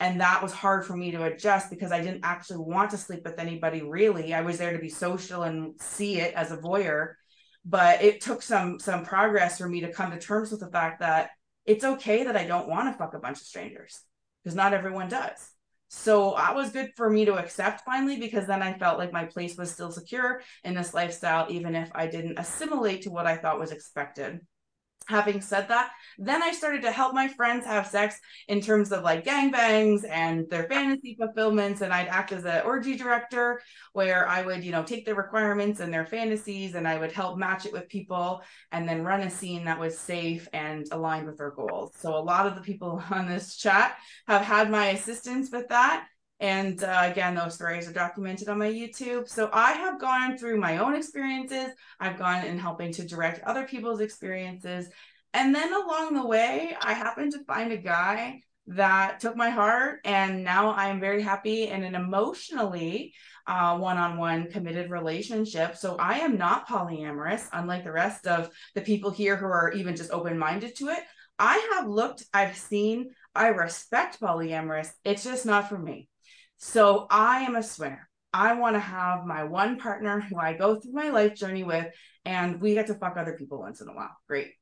And 0.00 0.20
that 0.20 0.42
was 0.42 0.52
hard 0.52 0.86
for 0.86 0.96
me 0.96 1.10
to 1.12 1.24
adjust 1.24 1.70
because 1.70 1.92
I 1.92 2.00
didn't 2.00 2.24
actually 2.24 2.58
want 2.58 2.90
to 2.90 2.96
sleep 2.96 3.24
with 3.24 3.38
anybody 3.38 3.82
really. 3.82 4.32
I 4.32 4.40
was 4.40 4.58
there 4.58 4.72
to 4.72 4.78
be 4.78 4.88
social 4.88 5.42
and 5.42 5.80
see 5.80 6.18
it 6.18 6.34
as 6.34 6.50
a 6.50 6.56
voyeur. 6.56 7.14
But 7.66 8.02
it 8.02 8.20
took 8.20 8.42
some 8.42 8.78
some 8.78 9.04
progress 9.04 9.58
for 9.58 9.68
me 9.68 9.82
to 9.82 9.92
come 9.92 10.10
to 10.10 10.18
terms 10.18 10.50
with 10.50 10.60
the 10.60 10.70
fact 10.70 11.00
that 11.00 11.30
it's 11.64 11.84
okay 11.84 12.24
that 12.24 12.36
I 12.36 12.46
don't 12.46 12.68
want 12.68 12.92
to 12.92 12.98
fuck 12.98 13.14
a 13.14 13.18
bunch 13.18 13.40
of 13.40 13.46
strangers 13.46 14.00
because 14.42 14.54
not 14.54 14.74
everyone 14.74 15.08
does. 15.08 15.53
So 15.96 16.34
that 16.36 16.54
was 16.54 16.70
good 16.70 16.90
for 16.96 17.08
me 17.08 17.24
to 17.24 17.36
accept 17.36 17.84
finally 17.84 18.18
because 18.18 18.46
then 18.46 18.62
I 18.62 18.76
felt 18.76 18.98
like 18.98 19.12
my 19.12 19.24
place 19.24 19.56
was 19.56 19.70
still 19.70 19.90
secure 19.90 20.42
in 20.64 20.74
this 20.74 20.92
lifestyle, 20.92 21.46
even 21.48 21.74
if 21.74 21.90
I 21.94 22.08
didn't 22.08 22.38
assimilate 22.38 23.02
to 23.02 23.10
what 23.10 23.26
I 23.26 23.36
thought 23.36 23.58
was 23.58 23.72
expected 23.72 24.40
having 25.06 25.40
said 25.40 25.68
that, 25.68 25.90
then 26.18 26.42
I 26.42 26.52
started 26.52 26.82
to 26.82 26.92
help 26.92 27.14
my 27.14 27.28
friends 27.28 27.66
have 27.66 27.86
sex 27.86 28.18
in 28.48 28.60
terms 28.60 28.92
of 28.92 29.02
like 29.02 29.24
gangbangs 29.24 30.08
and 30.08 30.48
their 30.48 30.64
fantasy 30.64 31.16
fulfillments. 31.18 31.80
And 31.80 31.92
I'd 31.92 32.08
act 32.08 32.32
as 32.32 32.44
an 32.44 32.62
orgy 32.64 32.96
director 32.96 33.60
where 33.92 34.28
I 34.28 34.42
would, 34.42 34.64
you 34.64 34.72
know, 34.72 34.82
take 34.82 35.04
their 35.04 35.14
requirements 35.14 35.80
and 35.80 35.92
their 35.92 36.06
fantasies 36.06 36.74
and 36.74 36.88
I 36.88 36.98
would 36.98 37.12
help 37.12 37.38
match 37.38 37.66
it 37.66 37.72
with 37.72 37.88
people 37.88 38.42
and 38.72 38.88
then 38.88 39.04
run 39.04 39.20
a 39.20 39.30
scene 39.30 39.64
that 39.64 39.78
was 39.78 39.98
safe 39.98 40.48
and 40.52 40.86
aligned 40.90 41.26
with 41.26 41.38
their 41.38 41.50
goals. 41.50 41.92
So 41.98 42.16
a 42.16 42.18
lot 42.18 42.46
of 42.46 42.54
the 42.54 42.62
people 42.62 43.02
on 43.10 43.28
this 43.28 43.56
chat 43.56 43.96
have 44.26 44.42
had 44.42 44.70
my 44.70 44.88
assistance 44.88 45.50
with 45.50 45.68
that. 45.68 46.06
And 46.44 46.84
uh, 46.84 47.08
again, 47.10 47.34
those 47.34 47.54
stories 47.54 47.88
are 47.88 47.92
documented 47.94 48.50
on 48.50 48.58
my 48.58 48.70
YouTube. 48.70 49.26
So 49.26 49.48
I 49.50 49.72
have 49.72 49.98
gone 49.98 50.36
through 50.36 50.60
my 50.60 50.76
own 50.76 50.94
experiences. 50.94 51.70
I've 51.98 52.18
gone 52.18 52.44
in 52.44 52.58
helping 52.58 52.92
to 52.92 53.06
direct 53.06 53.42
other 53.44 53.66
people's 53.66 54.02
experiences. 54.02 54.90
And 55.32 55.54
then 55.54 55.72
along 55.72 56.12
the 56.12 56.26
way, 56.26 56.76
I 56.82 56.92
happened 56.92 57.32
to 57.32 57.44
find 57.44 57.72
a 57.72 57.78
guy 57.78 58.42
that 58.66 59.20
took 59.20 59.36
my 59.36 59.48
heart. 59.48 60.00
And 60.04 60.44
now 60.44 60.72
I 60.72 60.88
am 60.88 61.00
very 61.00 61.22
happy 61.22 61.68
in 61.68 61.82
an 61.82 61.94
emotionally 61.94 63.14
one 63.46 63.96
on 63.96 64.18
one 64.18 64.50
committed 64.50 64.90
relationship. 64.90 65.76
So 65.76 65.96
I 65.96 66.18
am 66.18 66.36
not 66.36 66.68
polyamorous, 66.68 67.48
unlike 67.54 67.84
the 67.84 67.92
rest 67.92 68.26
of 68.26 68.50
the 68.74 68.82
people 68.82 69.10
here 69.10 69.36
who 69.36 69.46
are 69.46 69.72
even 69.72 69.96
just 69.96 70.10
open 70.10 70.38
minded 70.38 70.76
to 70.76 70.88
it. 70.88 71.00
I 71.38 71.70
have 71.72 71.88
looked, 71.88 72.22
I've 72.34 72.58
seen, 72.58 73.12
I 73.34 73.46
respect 73.48 74.20
polyamorous. 74.20 74.90
It's 75.06 75.24
just 75.24 75.46
not 75.46 75.70
for 75.70 75.78
me. 75.78 76.10
So 76.66 77.06
I 77.10 77.42
am 77.42 77.56
a 77.56 77.62
swinger. 77.62 78.08
I 78.32 78.54
want 78.54 78.74
to 78.74 78.80
have 78.80 79.26
my 79.26 79.44
one 79.44 79.78
partner 79.78 80.20
who 80.20 80.38
I 80.38 80.54
go 80.54 80.80
through 80.80 80.94
my 80.94 81.10
life 81.10 81.34
journey 81.34 81.62
with, 81.62 81.86
and 82.24 82.58
we 82.58 82.72
get 82.72 82.86
to 82.86 82.94
fuck 82.94 83.18
other 83.18 83.34
people 83.34 83.58
once 83.58 83.82
in 83.82 83.88
a 83.88 83.92
while. 83.92 84.16
Great. 84.26 84.52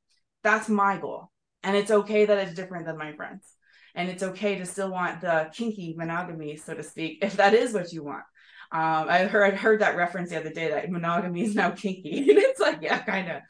That's 0.43 0.69
my 0.69 0.99
goal. 0.99 1.31
And 1.63 1.77
it's 1.77 1.93
okay 1.93 2.25
that 2.25 2.39
it's 2.39 2.55
different 2.55 2.87
than 2.87 2.99
my 2.99 3.13
friends. 3.13 3.47
And 3.95 4.09
it's 4.09 4.25
okay 4.25 4.59
to 4.59 4.67
still 4.67 4.91
want 4.91 5.21
the 5.21 5.49
kinky 5.55 5.95
monogamy, 5.97 6.57
so 6.57 6.75
to 6.75 6.83
speak, 6.83 7.21
if 7.23 7.37
that 7.37 7.55
is 7.55 7.73
what 7.73 7.93
you 7.93 8.03
want. 8.03 8.25
Um, 8.73 9.07
I 9.09 9.27
heard 9.27 9.55
I 9.55 9.57
heard 9.57 9.81
that 9.81 9.97
reference 9.97 10.31
the 10.31 10.41
other 10.41 10.53
day 10.53 10.71
that 10.71 10.91
monogamy 10.91 11.45
is 11.45 11.55
now 11.55 11.71
kinky. 11.71 12.19
and 12.31 12.39
it's 12.39 12.61
like, 12.61 12.81
yeah, 12.83 12.99
kind 12.99 13.31
of. 13.31 13.43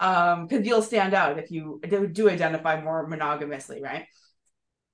Um, 0.00 0.46
because 0.46 0.66
you'll 0.66 0.80
stand 0.80 1.12
out 1.12 1.38
if 1.38 1.50
you 1.50 1.82
do 2.12 2.30
identify 2.30 2.82
more 2.82 3.06
monogamously, 3.06 3.82
right? 3.82 4.06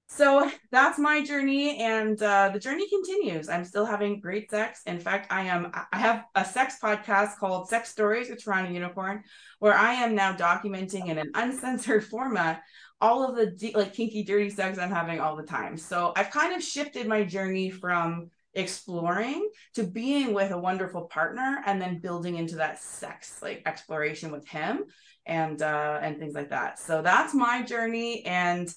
So 0.08 0.50
that's 0.70 0.98
my 0.98 1.22
journey 1.22 1.78
and 1.78 2.22
uh, 2.22 2.50
the 2.52 2.60
journey 2.60 2.88
continues. 2.88 3.48
I'm 3.48 3.64
still 3.64 3.84
having 3.84 4.20
great 4.20 4.50
sex. 4.50 4.82
In 4.86 5.00
fact 5.00 5.32
i 5.32 5.42
am 5.42 5.72
i 5.92 5.98
have 5.98 6.24
a 6.34 6.44
sex 6.44 6.78
podcast 6.82 7.36
called 7.38 7.68
sex 7.68 7.90
stories 7.90 8.30
with 8.30 8.42
toronto 8.42 8.70
unicorn 8.70 9.22
where 9.58 9.74
i 9.74 9.92
am 9.92 10.14
now 10.14 10.32
documenting 10.32 11.08
in 11.08 11.18
an 11.18 11.30
uncensored 11.34 12.04
format 12.12 12.62
all 13.00 13.28
of 13.28 13.36
the 13.36 13.72
like 13.74 13.92
kinky 13.94 14.22
dirty 14.24 14.48
sex 14.48 14.78
i'm 14.78 14.90
having 14.90 15.20
all 15.20 15.36
the 15.36 15.42
time. 15.42 15.76
So 15.76 16.12
i've 16.16 16.30
kind 16.30 16.54
of 16.54 16.62
shifted 16.62 17.06
my 17.06 17.24
journey 17.24 17.70
from 17.70 18.30
exploring 18.54 19.50
to 19.74 19.82
being 19.84 20.32
with 20.32 20.50
a 20.50 20.58
wonderful 20.58 21.02
partner 21.02 21.62
and 21.66 21.80
then 21.80 22.00
building 22.00 22.36
into 22.36 22.56
that 22.56 22.78
sex 22.78 23.40
like 23.42 23.62
exploration 23.66 24.32
with 24.32 24.48
him 24.48 24.84
and 25.26 25.60
uh 25.60 25.98
and 26.00 26.18
things 26.18 26.34
like 26.34 26.50
that. 26.50 26.78
So 26.78 27.02
that's 27.02 27.34
my 27.34 27.62
journey 27.62 28.24
and 28.24 28.72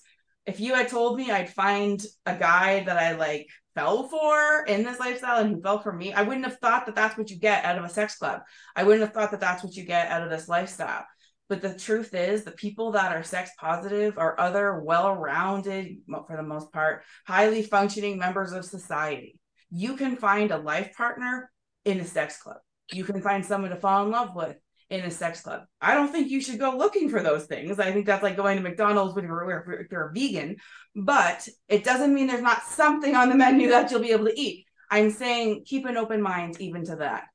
if 0.50 0.60
you 0.60 0.74
had 0.74 0.89
told 0.89 1.16
me 1.16 1.30
I'd 1.30 1.54
find 1.54 2.04
a 2.26 2.36
guy 2.36 2.84
that 2.84 2.97
I 2.97 3.16
like 3.16 3.47
fell 3.76 4.10
for 4.10 4.66
in 4.66 4.84
this 4.84 5.00
lifestyle 5.00 5.38
and 5.38 5.54
who 5.54 5.62
fell 5.62 5.80
for 5.80 5.93
me, 5.93 6.12
I 6.12 6.24
wouldn't 6.24 6.45
have 6.45 6.58
thought 6.58 6.88
that 6.88 6.95
that's 6.95 7.18
what 7.20 7.30
you 7.30 7.38
get 7.38 7.66
out 7.66 7.78
of 7.78 7.86
a 7.86 7.89
sex 7.89 8.18
club. 8.18 8.41
I 8.76 8.84
wouldn't 8.84 9.04
have 9.04 9.14
thought 9.14 9.30
that 9.30 9.39
that's 9.39 9.64
what 9.64 9.76
you 9.76 9.86
get 9.86 10.10
out 10.10 10.24
of 10.24 10.32
this 10.32 10.50
lifestyle. 10.50 11.06
But 11.50 11.62
the 11.62 11.78
truth 11.78 12.16
is, 12.16 12.43
the 12.43 12.52
people 12.52 12.91
that 12.93 13.16
are 13.16 13.22
sex 13.22 13.52
positive 13.60 14.18
are 14.18 14.39
other 14.39 14.82
well 14.82 15.14
rounded, 15.14 15.97
for 16.08 16.36
the 16.36 16.43
most 16.43 16.72
part, 16.74 17.04
highly 17.28 17.62
functioning 17.62 18.18
members 18.18 18.52
of 18.52 18.66
society. 18.66 19.39
You 19.70 19.95
can 19.97 20.16
find 20.16 20.50
a 20.50 20.58
life 20.58 20.95
partner 20.97 21.52
in 21.86 22.00
a 22.00 22.06
sex 22.06 22.41
club. 22.41 22.58
You 22.91 23.04
can 23.04 23.22
find 23.22 23.45
someone 23.45 23.70
to 23.70 23.78
fall 23.78 24.04
in 24.04 24.12
love 24.12 24.36
with 24.36 24.58
in 24.90 25.02
a 25.02 25.12
sex 25.12 25.42
club. 25.42 25.64
I 25.80 25.94
don't 25.94 26.12
think 26.12 26.30
you 26.30 26.42
should 26.42 26.60
go 26.60 26.76
looking 26.76 27.10
for 27.10 27.22
those 27.22 27.46
things. 27.46 27.80
I 27.80 27.92
think 27.92 28.06
that's 28.06 28.24
like 28.24 28.36
going 28.36 28.58
to 28.58 28.64
McDonald's 28.64 29.16
when 29.16 29.26
you're, 29.26 29.82
if 29.82 29.92
you're 29.92 30.10
a 30.10 30.14
vegan, 30.14 30.58
but 30.96 31.48
it 31.68 31.84
doesn't 31.84 32.14
mean 32.14 32.28
there's 32.28 32.42
not 32.42 32.64
something 32.64 33.16
on 33.16 33.30
the 33.30 33.36
menu 33.36 33.70
that 33.70 33.92
you'll 33.92 34.02
be 34.02 34.12
able 34.12 34.26
to 34.26 34.40
eat. 34.40 34.66
I'm 34.90 35.12
saying 35.12 35.64
keep 35.66 35.86
an 35.86 35.98
open 35.98 36.22
mind 36.22 36.60
even 36.60 36.86
to 36.86 36.98
that. 36.98 37.26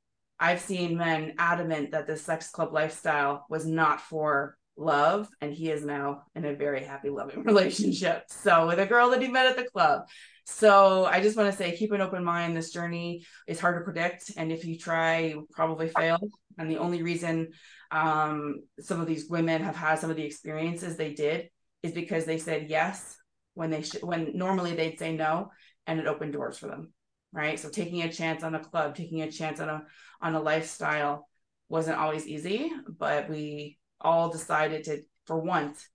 I've 0.40 0.60
seen 0.60 0.96
men 0.96 1.34
adamant 1.38 1.92
that 1.92 2.06
the 2.06 2.16
sex 2.16 2.50
club 2.50 2.72
lifestyle 2.72 3.46
was 3.48 3.64
not 3.64 4.00
for 4.00 4.56
love, 4.76 5.28
and 5.40 5.52
he 5.52 5.70
is 5.70 5.84
now 5.84 6.22
in 6.34 6.44
a 6.44 6.54
very 6.54 6.84
happy, 6.84 7.10
loving 7.10 7.42
relationship. 7.44 8.24
So, 8.28 8.66
with 8.66 8.80
a 8.80 8.86
girl 8.86 9.10
that 9.10 9.22
he 9.22 9.28
met 9.28 9.46
at 9.46 9.56
the 9.56 9.64
club. 9.70 10.08
So, 10.44 11.04
I 11.04 11.20
just 11.20 11.36
want 11.36 11.50
to 11.50 11.56
say 11.56 11.76
keep 11.76 11.92
an 11.92 12.00
open 12.00 12.24
mind. 12.24 12.56
This 12.56 12.72
journey 12.72 13.24
is 13.46 13.60
hard 13.60 13.78
to 13.78 13.84
predict, 13.84 14.32
and 14.36 14.50
if 14.50 14.64
you 14.64 14.76
try, 14.76 15.18
you 15.18 15.48
probably 15.52 15.88
fail. 15.88 16.18
And 16.58 16.70
the 16.70 16.78
only 16.78 17.02
reason 17.02 17.48
um, 17.90 18.62
some 18.80 19.00
of 19.00 19.06
these 19.06 19.28
women 19.28 19.62
have 19.62 19.76
had 19.76 19.98
some 19.98 20.10
of 20.10 20.16
the 20.16 20.24
experiences 20.24 20.96
they 20.96 21.14
did 21.14 21.48
is 21.82 21.92
because 21.92 22.24
they 22.24 22.38
said 22.38 22.70
yes 22.70 23.16
when 23.54 23.70
they 23.70 23.82
should, 23.82 24.02
when 24.02 24.36
normally 24.36 24.74
they'd 24.74 24.98
say 24.98 25.14
no, 25.16 25.50
and 25.86 26.00
it 26.00 26.06
opened 26.06 26.32
doors 26.32 26.58
for 26.58 26.66
them. 26.66 26.92
Right. 27.32 27.58
So 27.58 27.68
taking 27.68 28.02
a 28.02 28.12
chance 28.12 28.44
on 28.44 28.54
a 28.54 28.62
club, 28.62 28.94
taking 28.94 29.22
a 29.22 29.30
chance 29.30 29.58
on 29.58 29.68
a 29.68 29.82
on 30.22 30.34
a 30.34 30.40
lifestyle 30.40 31.28
wasn't 31.68 31.98
always 31.98 32.26
easy, 32.26 32.70
but 32.86 33.28
we 33.28 33.78
all 34.00 34.30
decided 34.30 34.84
to, 34.84 35.02
for 35.26 35.40
once, 35.40 35.88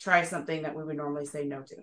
try 0.00 0.22
something 0.22 0.62
that 0.62 0.76
we 0.76 0.84
would 0.84 0.96
normally 0.96 1.26
say 1.26 1.44
no 1.44 1.62
to. 1.62 1.76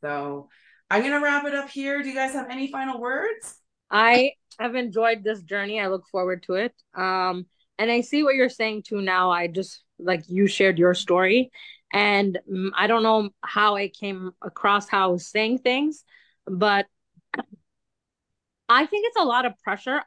So 0.00 0.48
I'm 0.88 1.02
gonna 1.02 1.20
wrap 1.20 1.44
it 1.44 1.54
up 1.54 1.68
here. 1.68 2.02
Do 2.02 2.08
you 2.08 2.14
guys 2.14 2.32
have 2.32 2.50
any 2.50 2.70
final 2.70 3.00
words? 3.00 3.58
I 3.94 4.32
have 4.58 4.74
enjoyed 4.74 5.22
this 5.22 5.40
journey. 5.42 5.80
I 5.80 5.86
look 5.86 6.06
forward 6.08 6.42
to 6.44 6.54
it. 6.54 6.74
Um, 6.94 7.46
and 7.78 7.90
I 7.90 8.00
see 8.00 8.24
what 8.24 8.34
you're 8.34 8.48
saying 8.48 8.82
too 8.86 9.00
now. 9.00 9.30
I 9.30 9.46
just 9.46 9.82
like 9.98 10.24
you 10.28 10.48
shared 10.48 10.78
your 10.78 10.94
story, 10.94 11.50
and 11.92 12.38
mm, 12.50 12.70
I 12.76 12.88
don't 12.88 13.04
know 13.04 13.30
how 13.42 13.76
I 13.76 13.88
came 13.88 14.32
across 14.42 14.88
how 14.88 15.04
I 15.08 15.12
was 15.12 15.26
saying 15.28 15.58
things, 15.58 16.04
but 16.46 16.86
I 18.68 18.86
think 18.86 19.06
it's 19.06 19.16
a 19.16 19.24
lot 19.24 19.46
of 19.46 19.58
pressure. 19.62 20.02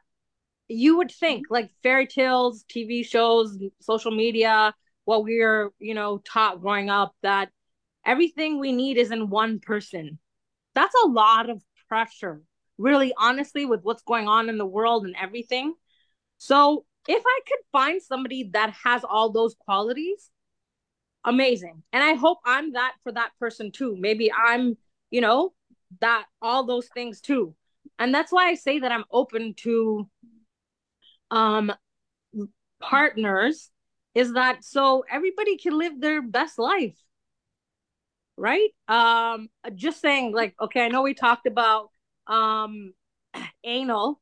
You 0.68 0.98
would 0.98 1.10
think 1.10 1.46
like 1.50 1.70
fairy 1.82 2.06
tales, 2.06 2.64
TV 2.68 3.02
shows, 3.02 3.58
social 3.80 4.10
media, 4.10 4.74
what 5.04 5.24
we 5.24 5.40
are, 5.40 5.70
you 5.78 5.94
know, 5.94 6.18
taught 6.18 6.60
growing 6.60 6.90
up 6.90 7.14
that 7.22 7.50
everything 8.04 8.58
we 8.58 8.72
need 8.72 8.98
is 8.98 9.10
in 9.10 9.30
one 9.30 9.60
person. 9.60 10.18
That's 10.74 10.94
a 11.04 11.08
lot 11.08 11.48
of 11.48 11.62
pressure, 11.88 12.42
really, 12.78 13.12
honestly, 13.18 13.66
with 13.66 13.82
what's 13.82 14.02
going 14.02 14.28
on 14.28 14.48
in 14.48 14.56
the 14.56 14.66
world 14.66 15.04
and 15.04 15.16
everything. 15.20 15.74
So 16.38 16.84
if 17.08 17.22
I 17.26 17.40
could 17.46 17.58
find 17.72 18.00
somebody 18.00 18.50
that 18.52 18.74
has 18.84 19.02
all 19.04 19.30
those 19.30 19.54
qualities, 19.54 20.30
amazing. 21.24 21.82
And 21.92 22.02
I 22.02 22.14
hope 22.14 22.38
I'm 22.44 22.72
that 22.72 22.94
for 23.02 23.12
that 23.12 23.30
person 23.38 23.72
too. 23.72 23.96
Maybe 23.98 24.32
I'm, 24.32 24.76
you 25.10 25.20
know, 25.20 25.52
that 26.00 26.26
all 26.40 26.64
those 26.64 26.88
things 26.88 27.20
too. 27.20 27.54
And 27.98 28.14
that's 28.14 28.30
why 28.32 28.48
I 28.48 28.54
say 28.54 28.80
that 28.80 28.92
I'm 28.92 29.04
open 29.10 29.54
to 29.58 30.08
um 31.30 31.72
partners 32.80 33.70
is 34.14 34.32
that 34.32 34.64
so 34.64 35.04
everybody 35.10 35.58
can 35.58 35.76
live 35.76 36.00
their 36.00 36.22
best 36.22 36.58
life. 36.58 36.96
Right? 38.36 38.70
Um 38.86 39.48
just 39.74 40.00
saying 40.00 40.32
like 40.32 40.54
okay, 40.60 40.84
I 40.84 40.88
know 40.88 41.02
we 41.02 41.14
talked 41.14 41.46
about 41.46 41.90
um 42.28 42.92
anal, 43.64 44.20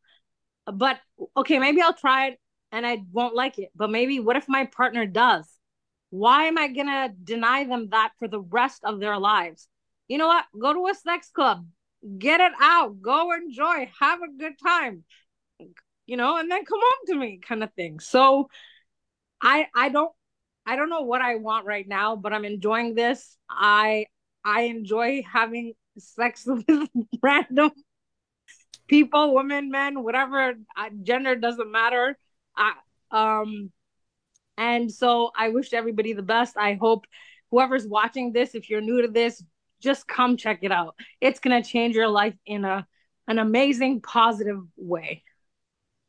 but 0.67 1.01
okay, 1.37 1.59
maybe 1.59 1.81
I'll 1.83 1.95
try 1.95 2.29
it 2.29 2.41
and 2.73 2.87
I 2.87 3.05
won't 3.13 3.35
like 3.35 3.59
it. 3.59 3.71
But 3.75 3.91
maybe 3.91 4.21
what 4.21 4.37
if 4.37 4.49
my 4.49 4.67
partner 4.67 5.07
does? 5.07 5.47
Why 6.11 6.45
am 6.45 6.59
I 6.59 6.69
to 6.69 7.15
deny 7.25 7.65
them 7.65 7.91
that 7.91 8.13
for 8.19 8.29
the 8.29 8.41
rest 8.41 8.85
of 8.85 9.01
their 9.01 9.19
lives? 9.19 9.69
You 10.09 10.19
know 10.19 10.29
what? 10.29 10.45
Go 10.59 10.73
to 10.73 10.87
a 10.89 10.95
sex 10.95 11.31
club, 11.35 11.67
get 12.19 12.41
it 12.41 12.53
out, 12.61 13.03
go 13.03 13.33
enjoy, 13.33 13.91
have 14.01 14.23
a 14.23 14.33
good 14.39 14.55
time, 14.65 15.05
you 16.07 16.17
know, 16.17 16.37
and 16.39 16.51
then 16.51 16.65
come 16.65 16.79
home 16.81 17.07
to 17.09 17.15
me 17.17 17.39
kind 17.39 17.63
of 17.63 17.73
thing. 17.75 18.01
So 18.01 18.49
I 19.43 19.67
I 19.75 19.89
don't 19.91 20.13
I 20.67 20.77
don't 20.77 20.91
know 20.91 21.03
what 21.03 21.23
I 21.23 21.37
want 21.37 21.67
right 21.67 21.87
now, 21.87 22.17
but 22.17 22.33
I'm 22.33 22.45
enjoying 22.45 22.95
this. 22.95 23.37
I 23.51 24.07
I 24.45 24.63
enjoy 24.63 25.23
having 25.31 25.75
sex 25.99 26.45
with 26.47 26.67
random 27.23 27.73
people, 28.87 29.35
women, 29.35 29.71
men, 29.71 30.03
whatever 30.03 30.55
gender 31.03 31.37
doesn't 31.37 31.71
matter. 31.71 32.19
I, 32.57 32.73
um, 33.11 33.71
and 34.57 34.91
so 34.91 35.31
I 35.37 35.51
wish 35.51 35.73
everybody 35.73 36.13
the 36.13 36.23
best. 36.23 36.57
I 36.57 36.75
hope 36.75 37.07
whoever's 37.51 37.87
watching 37.87 38.33
this, 38.33 38.55
if 38.55 38.71
you're 38.71 38.81
new 38.81 39.03
to 39.03 39.09
this, 39.09 39.43
just 39.81 40.09
come 40.09 40.37
check 40.37 40.61
it 40.63 40.73
out. 40.73 40.95
It's 41.21 41.41
gonna 41.41 41.63
change 41.63 41.95
your 41.95 42.09
life 42.09 42.35
in 42.47 42.65
a 42.65 42.87
an 43.29 43.39
amazing, 43.39 44.01
positive 44.01 44.61
way. 44.77 45.23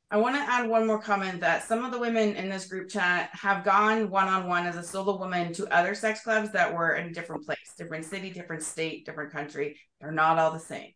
I 0.09 0.17
want 0.17 0.35
to 0.35 0.41
add 0.41 0.69
one 0.69 0.87
more 0.87 1.01
comment 1.01 1.41
that 1.41 1.67
some 1.67 1.83
of 1.83 1.91
the 1.91 1.99
women 1.99 2.35
in 2.35 2.47
this 2.47 2.67
group 2.67 2.89
chat 2.89 3.29
have 3.33 3.65
gone 3.65 4.09
one 4.09 4.27
on 4.27 4.47
one 4.47 4.65
as 4.65 4.77
a 4.77 4.83
solo 4.83 5.17
woman 5.17 5.51
to 5.53 5.67
other 5.67 5.93
sex 5.95 6.21
clubs 6.21 6.51
that 6.53 6.73
were 6.73 6.93
in 6.93 7.07
a 7.07 7.13
different 7.13 7.45
place, 7.45 7.73
different 7.77 8.05
city, 8.05 8.29
different 8.29 8.63
state, 8.63 9.05
different 9.05 9.33
country. 9.33 9.77
They're 9.99 10.11
not 10.11 10.39
all 10.39 10.51
the 10.51 10.59
same 10.59 10.91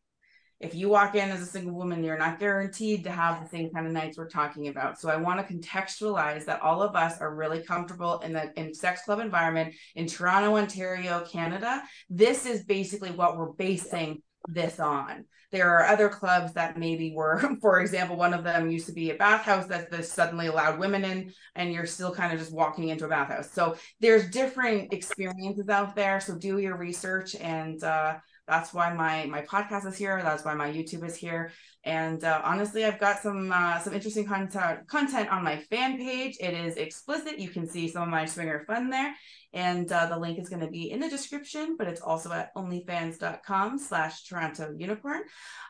if 0.62 0.76
you 0.76 0.90
walk 0.90 1.16
in 1.16 1.32
as 1.32 1.42
a 1.42 1.46
single 1.46 1.74
woman, 1.74 2.04
you're 2.04 2.18
not 2.18 2.40
guaranteed 2.40 3.04
to 3.04 3.12
have 3.12 3.42
the 3.42 3.50
same 3.50 3.72
kind 3.72 3.88
of 3.88 3.94
nights 3.94 4.18
we're 4.18 4.30
talking 4.30 4.68
about. 4.68 5.00
So 5.00 5.10
I 5.10 5.18
want 5.18 5.46
to 5.46 5.54
contextualize 5.54 6.46
that 6.46 6.62
all 6.62 6.84
of 6.84 6.96
us 6.96 7.20
are 7.20 7.34
really 7.34 7.64
comfortable 7.64 8.20
in 8.20 8.34
the 8.34 8.52
in 8.56 8.74
sex 8.74 9.02
club 9.04 9.20
environment 9.20 9.74
in 9.96 10.06
Toronto, 10.06 10.56
Ontario, 10.56 11.26
Canada. 11.28 11.82
This 12.10 12.46
is 12.46 12.64
basically 12.64 13.10
what 13.10 13.38
we're 13.38 13.54
basing 13.54 14.22
this 14.48 14.80
on. 14.80 15.26
There 15.52 15.70
are 15.70 15.86
other 15.88 16.10
clubs 16.10 16.54
that 16.54 16.78
maybe 16.78 17.12
were, 17.14 17.42
for 17.62 17.82
example, 17.82 18.16
one 18.16 18.34
of 18.34 18.44
them 18.44 18.70
used 18.70 18.86
to 18.86 18.94
be 18.94 19.10
a 19.10 19.16
bathhouse 19.16 19.66
that 19.68 19.92
this 19.92 20.12
suddenly 20.12 20.48
allowed 20.48 20.80
women 20.80 21.04
in, 21.04 21.34
and 21.56 21.74
you're 21.74 21.86
still 21.86 22.14
kind 22.14 22.34
of 22.34 22.40
just 22.40 22.54
walking 22.54 22.90
into 22.90 23.06
a 23.06 23.10
bathhouse. 23.10 23.52
So 23.52 23.76
there's 24.00 24.30
different 24.30 24.94
experiences 24.94 25.70
out 25.70 25.96
there. 25.96 26.20
So 26.22 26.38
do 26.38 26.60
your 26.60 26.78
research 26.78 27.36
and 27.36 27.84
uh, 27.84 28.18
that's 28.48 28.74
why 28.74 28.94
my 28.94 29.26
my 29.28 29.42
podcast 29.44 29.86
is 29.86 29.96
here. 29.96 30.22
That's 30.22 30.44
why 30.44 30.54
my 30.56 30.72
youtube 30.72 31.06
is 31.06 31.16
here. 31.16 31.52
And 31.84 32.24
uh, 32.24 32.42
honestly 32.44 32.86
i've 32.86 33.00
got 33.00 33.20
some 33.20 33.52
uh, 33.52 33.80
some 33.80 33.94
interesting 33.94 34.26
content 34.26 34.88
content 34.88 35.30
on 35.30 35.44
my 35.44 35.58
fan 35.70 35.98
page. 35.98 36.38
It 36.40 36.54
is 36.54 36.76
explicit. 36.76 37.40
You 37.40 37.50
can 37.50 37.68
see 37.68 37.88
some 37.88 38.04
of 38.04 38.10
my 38.10 38.26
swinger 38.26 38.64
fun 38.66 38.90
there. 38.90 39.14
And 39.54 39.92
uh, 39.92 40.06
the 40.06 40.18
link 40.18 40.40
is 40.40 40.48
going 40.48 40.62
to 40.62 40.70
be 40.70 40.92
in 40.92 41.00
the 41.00 41.10
description 41.10 41.76
but 41.78 41.88
it's 41.88 42.02
also 42.02 42.32
at 42.32 42.54
onlyfans.com 42.56 43.80
slash 43.80 44.24
toronto 44.24 44.74
unicorn. 44.78 45.22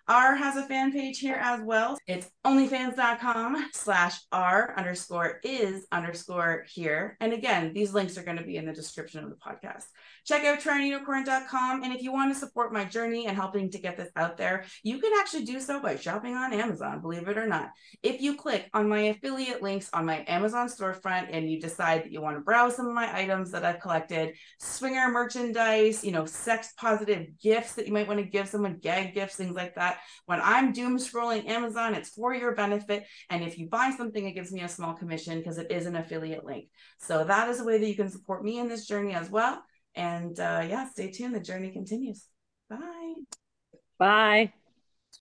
R 0.07 0.35
has 0.35 0.55
a 0.55 0.63
fan 0.63 0.91
page 0.91 1.19
here 1.19 1.39
as 1.41 1.61
well. 1.63 1.97
It's 2.07 2.29
onlyfans.com 2.45 3.69
slash 3.73 4.19
r 4.31 4.73
underscore 4.77 5.39
is 5.43 5.85
underscore 5.91 6.65
here. 6.69 7.17
And 7.19 7.33
again 7.33 7.73
these 7.73 7.93
links 7.93 8.17
are 8.17 8.23
going 8.23 8.37
to 8.37 8.43
be 8.43 8.57
in 8.57 8.65
the 8.65 8.73
description 8.73 9.23
of 9.23 9.29
the 9.29 9.35
podcast 9.35 9.85
check 10.25 10.43
out 10.43 10.59
tryunicorn.com 10.59 11.83
and 11.83 11.93
if 11.93 12.01
you 12.01 12.11
want 12.11 12.33
to 12.33 12.39
support 12.39 12.73
my 12.73 12.85
journey 12.85 13.27
and 13.27 13.35
helping 13.35 13.69
to 13.69 13.79
get 13.79 13.97
this 13.97 14.09
out 14.15 14.37
there 14.37 14.65
you 14.83 14.99
can 14.99 15.11
actually 15.19 15.45
do 15.45 15.59
so 15.59 15.79
by 15.81 15.95
shopping 15.95 16.35
on 16.35 16.53
amazon 16.53 17.01
believe 17.01 17.27
it 17.27 17.37
or 17.37 17.47
not 17.47 17.71
if 18.03 18.21
you 18.21 18.35
click 18.35 18.69
on 18.73 18.87
my 18.87 18.99
affiliate 19.01 19.61
links 19.61 19.89
on 19.93 20.05
my 20.05 20.23
amazon 20.27 20.67
storefront 20.67 21.27
and 21.31 21.49
you 21.49 21.59
decide 21.59 22.03
that 22.03 22.11
you 22.11 22.21
want 22.21 22.37
to 22.37 22.41
browse 22.41 22.75
some 22.75 22.87
of 22.87 22.93
my 22.93 23.15
items 23.17 23.51
that 23.51 23.63
I've 23.63 23.79
collected, 23.79 24.35
swinger 24.59 25.09
merchandise, 25.09 26.03
you 26.03 26.11
know, 26.11 26.25
sex 26.25 26.73
positive 26.77 27.27
gifts 27.41 27.75
that 27.75 27.87
you 27.87 27.93
might 27.93 28.07
want 28.07 28.19
to 28.19 28.25
give 28.25 28.47
someone, 28.47 28.77
gag 28.81 29.13
gifts, 29.13 29.35
things 29.35 29.55
like 29.55 29.75
that. 29.75 29.99
When 30.25 30.41
I'm 30.41 30.73
doom 30.73 30.97
scrolling 30.97 31.47
Amazon, 31.47 31.95
it's 31.95 32.09
for 32.09 32.33
your 32.33 32.55
benefit. 32.55 33.05
And 33.29 33.43
if 33.43 33.57
you 33.57 33.67
buy 33.67 33.93
something, 33.95 34.25
it 34.25 34.33
gives 34.33 34.51
me 34.51 34.61
a 34.61 34.67
small 34.67 34.93
commission 34.93 35.37
because 35.37 35.57
it 35.57 35.71
is 35.71 35.85
an 35.85 35.95
affiliate 35.95 36.45
link. 36.45 36.67
So 36.99 37.23
that 37.23 37.49
is 37.49 37.59
a 37.59 37.63
way 37.63 37.77
that 37.77 37.87
you 37.87 37.95
can 37.95 38.09
support 38.09 38.43
me 38.43 38.59
in 38.59 38.67
this 38.67 38.87
journey 38.87 39.13
as 39.13 39.29
well. 39.29 39.63
And 39.95 40.39
uh, 40.39 40.65
yeah, 40.67 40.89
stay 40.89 41.11
tuned. 41.11 41.35
The 41.35 41.39
journey 41.39 41.71
continues. 41.71 42.25
Bye. 42.69 43.13
Bye. 43.97 44.53